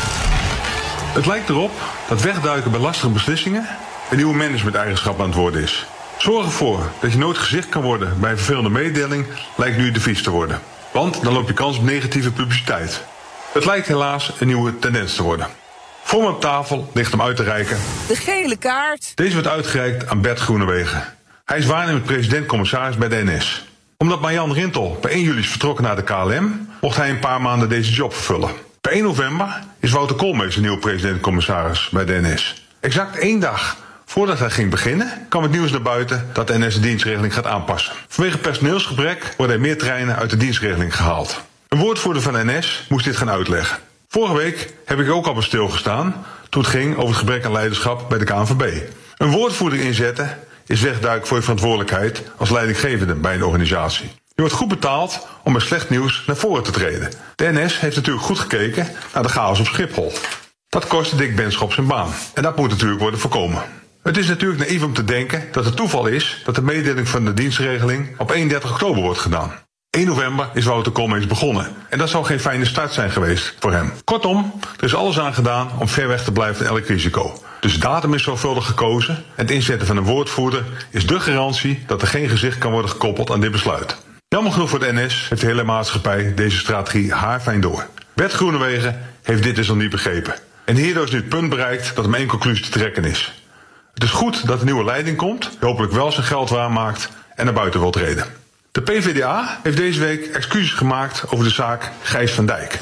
Het 1.14 1.26
lijkt 1.26 1.48
erop 1.48 1.70
dat 2.08 2.22
wegduiken 2.22 2.70
bij 2.70 2.80
lastige 2.80 3.08
beslissingen... 3.08 3.66
een 4.10 4.16
nieuwe 4.16 4.34
managementeigenschap 4.34 5.20
aan 5.20 5.26
het 5.26 5.34
worden 5.34 5.62
is. 5.62 5.86
Zorg 6.18 6.44
ervoor 6.44 6.90
dat 7.00 7.12
je 7.12 7.18
nooit 7.18 7.38
gezicht 7.38 7.68
kan 7.68 7.82
worden 7.82 8.20
bij 8.20 8.30
een 8.30 8.36
vervelende 8.36 8.70
mededeling... 8.70 9.26
lijkt 9.56 9.76
nu 9.76 9.90
de 9.90 10.00
vies 10.00 10.22
te 10.22 10.30
worden. 10.30 10.60
Want 10.92 11.22
dan 11.22 11.32
loop 11.32 11.46
je 11.46 11.54
kans 11.54 11.78
op 11.78 11.84
negatieve 11.84 12.32
publiciteit. 12.32 13.04
Het 13.52 13.64
lijkt 13.64 13.86
helaas 13.86 14.32
een 14.38 14.46
nieuwe 14.46 14.78
tendens 14.78 15.14
te 15.14 15.22
worden. 15.22 15.46
Voor 16.02 16.22
me 16.22 16.28
op 16.28 16.40
tafel 16.40 16.90
ligt 16.94 17.10
hem 17.10 17.22
uit 17.22 17.36
te 17.36 17.42
reiken. 17.42 17.78
De 18.08 18.16
gele 18.16 18.56
kaart. 18.56 19.12
Deze 19.14 19.32
wordt 19.32 19.48
uitgereikt 19.48 20.08
aan 20.08 20.20
Bert 20.20 20.40
Groenewegen. 20.40 21.04
Hij 21.44 21.58
is 21.58 21.66
waarnemend 21.66 22.04
president-commissaris 22.04 22.96
bij 22.96 23.08
de 23.08 23.22
NS. 23.24 23.64
Omdat 23.96 24.20
Marjan 24.20 24.52
Rintel 24.52 24.98
per 25.00 25.10
1 25.10 25.22
juli 25.22 25.40
is 25.40 25.48
vertrokken 25.48 25.84
naar 25.84 25.96
de 25.96 26.02
KLM... 26.02 26.68
mocht 26.80 26.96
hij 26.96 27.10
een 27.10 27.18
paar 27.18 27.40
maanden 27.40 27.68
deze 27.68 27.92
job 27.92 28.14
vervullen. 28.14 28.67
Per 28.88 28.96
1 28.96 29.06
november 29.06 29.62
is 29.80 29.90
Wouter 29.90 30.16
Koolmees 30.16 30.56
een 30.56 30.62
nieuwe 30.62 30.78
president-commissaris 30.78 31.88
bij 31.88 32.04
de 32.04 32.20
NS. 32.22 32.66
Exact 32.80 33.18
één 33.18 33.40
dag 33.40 33.76
voordat 34.04 34.38
hij 34.38 34.50
ging 34.50 34.70
beginnen... 34.70 35.26
kwam 35.28 35.42
het 35.42 35.52
nieuws 35.52 35.70
naar 35.70 35.82
buiten 35.82 36.28
dat 36.32 36.46
de 36.46 36.58
NS 36.58 36.74
de 36.74 36.80
dienstregeling 36.80 37.34
gaat 37.34 37.46
aanpassen. 37.46 37.92
Vanwege 38.08 38.38
personeelsgebrek 38.38 39.34
worden 39.36 39.56
er 39.56 39.62
meer 39.62 39.78
treinen 39.78 40.16
uit 40.16 40.30
de 40.30 40.36
dienstregeling 40.36 40.96
gehaald. 40.96 41.40
Een 41.68 41.78
woordvoerder 41.78 42.22
van 42.22 42.32
de 42.32 42.44
NS 42.44 42.86
moest 42.88 43.04
dit 43.04 43.16
gaan 43.16 43.30
uitleggen. 43.30 43.78
Vorige 44.08 44.36
week 44.36 44.74
heb 44.84 44.98
ik 44.98 45.10
ook 45.10 45.26
al 45.26 45.34
bij 45.34 45.42
stilgestaan 45.42 46.24
toen 46.48 46.62
het 46.62 46.70
ging 46.70 46.96
over 46.96 47.08
het 47.08 47.16
gebrek 47.16 47.44
aan 47.44 47.52
leiderschap 47.52 48.08
bij 48.08 48.18
de 48.18 48.24
KNVB. 48.24 48.82
Een 49.16 49.30
woordvoerder 49.30 49.80
inzetten 49.80 50.38
is 50.66 50.80
wegduik 50.80 51.26
voor 51.26 51.36
je 51.36 51.42
verantwoordelijkheid 51.42 52.22
als 52.36 52.50
leidinggevende 52.50 53.14
bij 53.14 53.34
een 53.34 53.44
organisatie. 53.44 54.10
Je 54.38 54.44
wordt 54.44 54.58
goed 54.58 54.68
betaald 54.68 55.26
om 55.48 55.54
met 55.54 55.62
slecht 55.62 55.90
nieuws 55.90 56.22
naar 56.26 56.36
voren 56.36 56.62
te 56.62 56.70
treden. 56.70 57.10
De 57.34 57.52
NS 57.52 57.80
heeft 57.80 57.96
natuurlijk 57.96 58.24
goed 58.24 58.38
gekeken 58.38 58.88
naar 59.14 59.22
de 59.22 59.28
chaos 59.28 59.60
op 59.60 59.66
Schiphol. 59.66 60.12
Dat 60.68 60.86
kostte 60.86 61.16
Dick 61.16 61.36
Benschop 61.36 61.72
zijn 61.72 61.86
baan. 61.86 62.10
En 62.34 62.42
dat 62.42 62.56
moet 62.56 62.70
natuurlijk 62.70 63.00
worden 63.00 63.20
voorkomen. 63.20 63.62
Het 64.02 64.16
is 64.16 64.28
natuurlijk 64.28 64.60
naïef 64.60 64.82
om 64.82 64.94
te 64.94 65.04
denken 65.04 65.48
dat 65.52 65.64
het 65.64 65.76
toeval 65.76 66.06
is 66.06 66.42
dat 66.44 66.54
de 66.54 66.62
mededeling 66.62 67.08
van 67.08 67.24
de 67.24 67.34
dienstregeling 67.34 68.18
op 68.18 68.30
31 68.30 68.70
oktober 68.70 69.02
wordt 69.02 69.18
gedaan. 69.20 69.52
1 69.90 70.06
november 70.06 70.50
is 70.54 70.64
Wouter 70.64 70.92
Koolmees 70.92 71.26
begonnen. 71.26 71.66
En 71.88 71.98
dat 71.98 72.08
zou 72.08 72.24
geen 72.24 72.40
fijne 72.40 72.64
start 72.64 72.92
zijn 72.92 73.10
geweest 73.10 73.56
voor 73.58 73.72
hem. 73.72 73.92
Kortom, 74.04 74.52
er 74.76 74.84
is 74.84 74.94
alles 74.94 75.18
aan 75.18 75.34
gedaan 75.34 75.70
om 75.78 75.88
ver 75.88 76.08
weg 76.08 76.24
te 76.24 76.32
blijven 76.32 76.66
van 76.66 76.76
elk 76.76 76.86
risico. 76.86 77.42
Dus 77.60 77.78
datum 77.78 78.14
is 78.14 78.22
zorgvuldig 78.22 78.66
gekozen. 78.66 79.14
En 79.14 79.22
het 79.34 79.50
inzetten 79.50 79.86
van 79.86 79.96
een 79.96 80.04
woordvoerder 80.04 80.64
is 80.90 81.06
de 81.06 81.20
garantie 81.20 81.82
dat 81.86 82.02
er 82.02 82.08
geen 82.08 82.28
gezicht 82.28 82.58
kan 82.58 82.72
worden 82.72 82.90
gekoppeld 82.90 83.30
aan 83.30 83.40
dit 83.40 83.52
besluit. 83.52 83.96
Jammer 84.30 84.52
genoeg 84.52 84.70
voor 84.70 84.78
de 84.78 84.92
NS 84.92 85.28
heeft 85.28 85.40
de 85.40 85.46
hele 85.46 85.64
maatschappij 85.64 86.34
deze 86.34 86.58
strategie 86.58 87.12
haarfijn 87.12 87.60
door. 87.60 87.86
Bert 88.14 88.32
Groenewegen 88.32 89.06
heeft 89.22 89.42
dit 89.42 89.56
dus 89.56 89.68
nog 89.68 89.76
niet 89.76 89.90
begrepen. 89.90 90.34
En 90.64 90.76
hierdoor 90.76 91.04
is 91.04 91.10
nu 91.10 91.16
het 91.16 91.28
punt 91.28 91.48
bereikt 91.48 91.94
dat 91.94 92.04
er 92.04 92.10
maar 92.10 92.18
één 92.18 92.28
conclusie 92.28 92.64
te 92.64 92.70
trekken 92.70 93.04
is. 93.04 93.42
Het 93.94 94.02
is 94.02 94.10
goed 94.10 94.46
dat 94.46 94.58
er 94.58 94.64
nieuwe 94.64 94.84
leiding 94.84 95.16
komt, 95.16 95.50
hopelijk 95.60 95.92
wel 95.92 96.12
zijn 96.12 96.26
geld 96.26 96.50
waarmaakt 96.50 97.08
en 97.34 97.44
naar 97.44 97.54
buiten 97.54 97.80
wilt 97.80 97.96
reden. 97.96 98.26
De 98.72 98.82
PvdA 98.82 99.60
heeft 99.62 99.76
deze 99.76 100.00
week 100.00 100.26
excuses 100.26 100.72
gemaakt 100.72 101.22
over 101.30 101.44
de 101.44 101.50
zaak 101.50 101.90
Gijs 102.02 102.32
van 102.32 102.46
Dijk. 102.46 102.78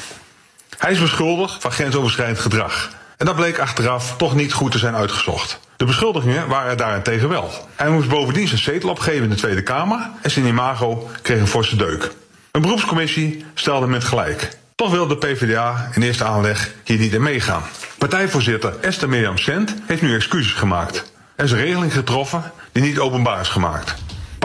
Hij 0.77 0.91
is 0.91 0.99
beschuldigd 0.99 1.61
van 1.61 1.71
grensoverschrijdend 1.71 2.39
gedrag. 2.39 2.89
En 3.17 3.25
dat 3.25 3.35
bleek 3.35 3.59
achteraf 3.59 4.17
toch 4.17 4.35
niet 4.35 4.53
goed 4.53 4.71
te 4.71 4.77
zijn 4.77 4.95
uitgezocht. 4.95 5.59
De 5.77 5.85
beschuldigingen 5.85 6.47
waren 6.47 6.77
daarentegen 6.77 7.29
wel. 7.29 7.51
Hij 7.75 7.89
moest 7.89 8.09
bovendien 8.09 8.47
zijn 8.47 8.59
zetel 8.59 8.89
opgeven 8.89 9.23
in 9.23 9.29
de 9.29 9.35
Tweede 9.35 9.63
Kamer 9.63 10.09
en 10.21 10.31
zijn 10.31 10.45
imago 10.45 11.09
kreeg 11.21 11.39
een 11.39 11.47
forse 11.47 11.75
deuk. 11.75 12.11
Een 12.51 12.61
beroepscommissie 12.61 13.45
stelde 13.53 13.87
met 13.87 14.03
gelijk. 14.03 14.57
Toch 14.75 14.91
wilde 14.91 15.17
de 15.17 15.27
PvdA 15.27 15.89
in 15.93 16.01
eerste 16.01 16.23
aanleg 16.23 16.71
hier 16.83 16.97
niet 16.97 17.13
in 17.13 17.21
meegaan. 17.21 17.63
Partijvoorzitter 17.97 18.73
Esther 18.81 19.09
Mirjam 19.09 19.37
Sent 19.37 19.75
heeft 19.85 20.01
nu 20.01 20.15
excuses 20.15 20.53
gemaakt. 20.53 21.11
Er 21.35 21.45
is 21.45 21.51
een 21.51 21.57
regeling 21.57 21.93
getroffen 21.93 22.51
die 22.71 22.83
niet 22.83 22.99
openbaar 22.99 23.39
is 23.39 23.47
gemaakt. 23.47 23.95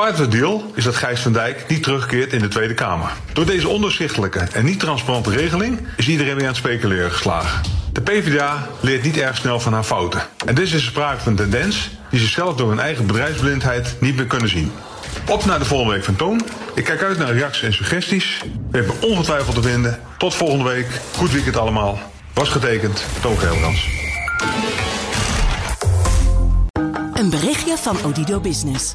Part 0.02 0.20
of 0.20 0.20
the 0.20 0.38
deal 0.38 0.70
is 0.74 0.84
dat 0.84 0.96
Gijs 0.96 1.20
van 1.20 1.32
Dijk 1.32 1.64
niet 1.68 1.82
terugkeert 1.82 2.32
in 2.32 2.40
de 2.40 2.48
Tweede 2.48 2.74
Kamer. 2.74 3.10
Door 3.32 3.46
deze 3.46 3.68
ondoorzichtelijke 3.68 4.38
en 4.38 4.64
niet 4.64 4.80
transparante 4.80 5.30
regeling 5.30 5.86
is 5.96 6.08
iedereen 6.08 6.34
weer 6.34 6.42
aan 6.42 6.48
het 6.48 6.56
speculeren 6.56 7.10
geslagen. 7.10 7.60
De 7.92 8.00
PvdA 8.00 8.68
leert 8.80 9.02
niet 9.02 9.16
erg 9.16 9.36
snel 9.36 9.60
van 9.60 9.72
haar 9.72 9.84
fouten. 9.84 10.22
En 10.46 10.54
dit 10.54 10.72
is 10.72 10.84
sprake 10.84 11.20
van 11.20 11.32
een 11.32 11.38
tendens 11.38 11.90
die 12.10 12.20
ze 12.20 12.26
zelf 12.26 12.56
door 12.56 12.68
hun 12.68 12.78
eigen 12.78 13.06
bedrijfsblindheid 13.06 13.96
niet 14.00 14.16
meer 14.16 14.26
kunnen 14.26 14.48
zien. 14.48 14.72
Op 15.28 15.44
naar 15.44 15.58
de 15.58 15.64
volgende 15.64 15.92
week 15.92 16.04
van 16.04 16.16
Toon. 16.16 16.40
Ik 16.74 16.84
kijk 16.84 17.02
uit 17.02 17.18
naar 17.18 17.32
reacties 17.32 17.62
en 17.62 17.72
suggesties. 17.72 18.42
We 18.70 18.76
hebben 18.76 19.02
ongetwijfeld 19.02 19.54
te 19.54 19.62
vinden. 19.62 19.98
Tot 20.18 20.34
volgende 20.34 20.64
week. 20.64 21.00
Goed 21.16 21.32
weekend 21.32 21.56
allemaal. 21.56 21.98
Was 22.34 22.48
getekend, 22.48 23.04
Toon 23.20 23.38
Geelbrans. 23.38 23.88
Een 27.14 27.30
berichtje 27.30 27.76
van 27.76 27.96
Odido 28.04 28.40
Business. 28.40 28.94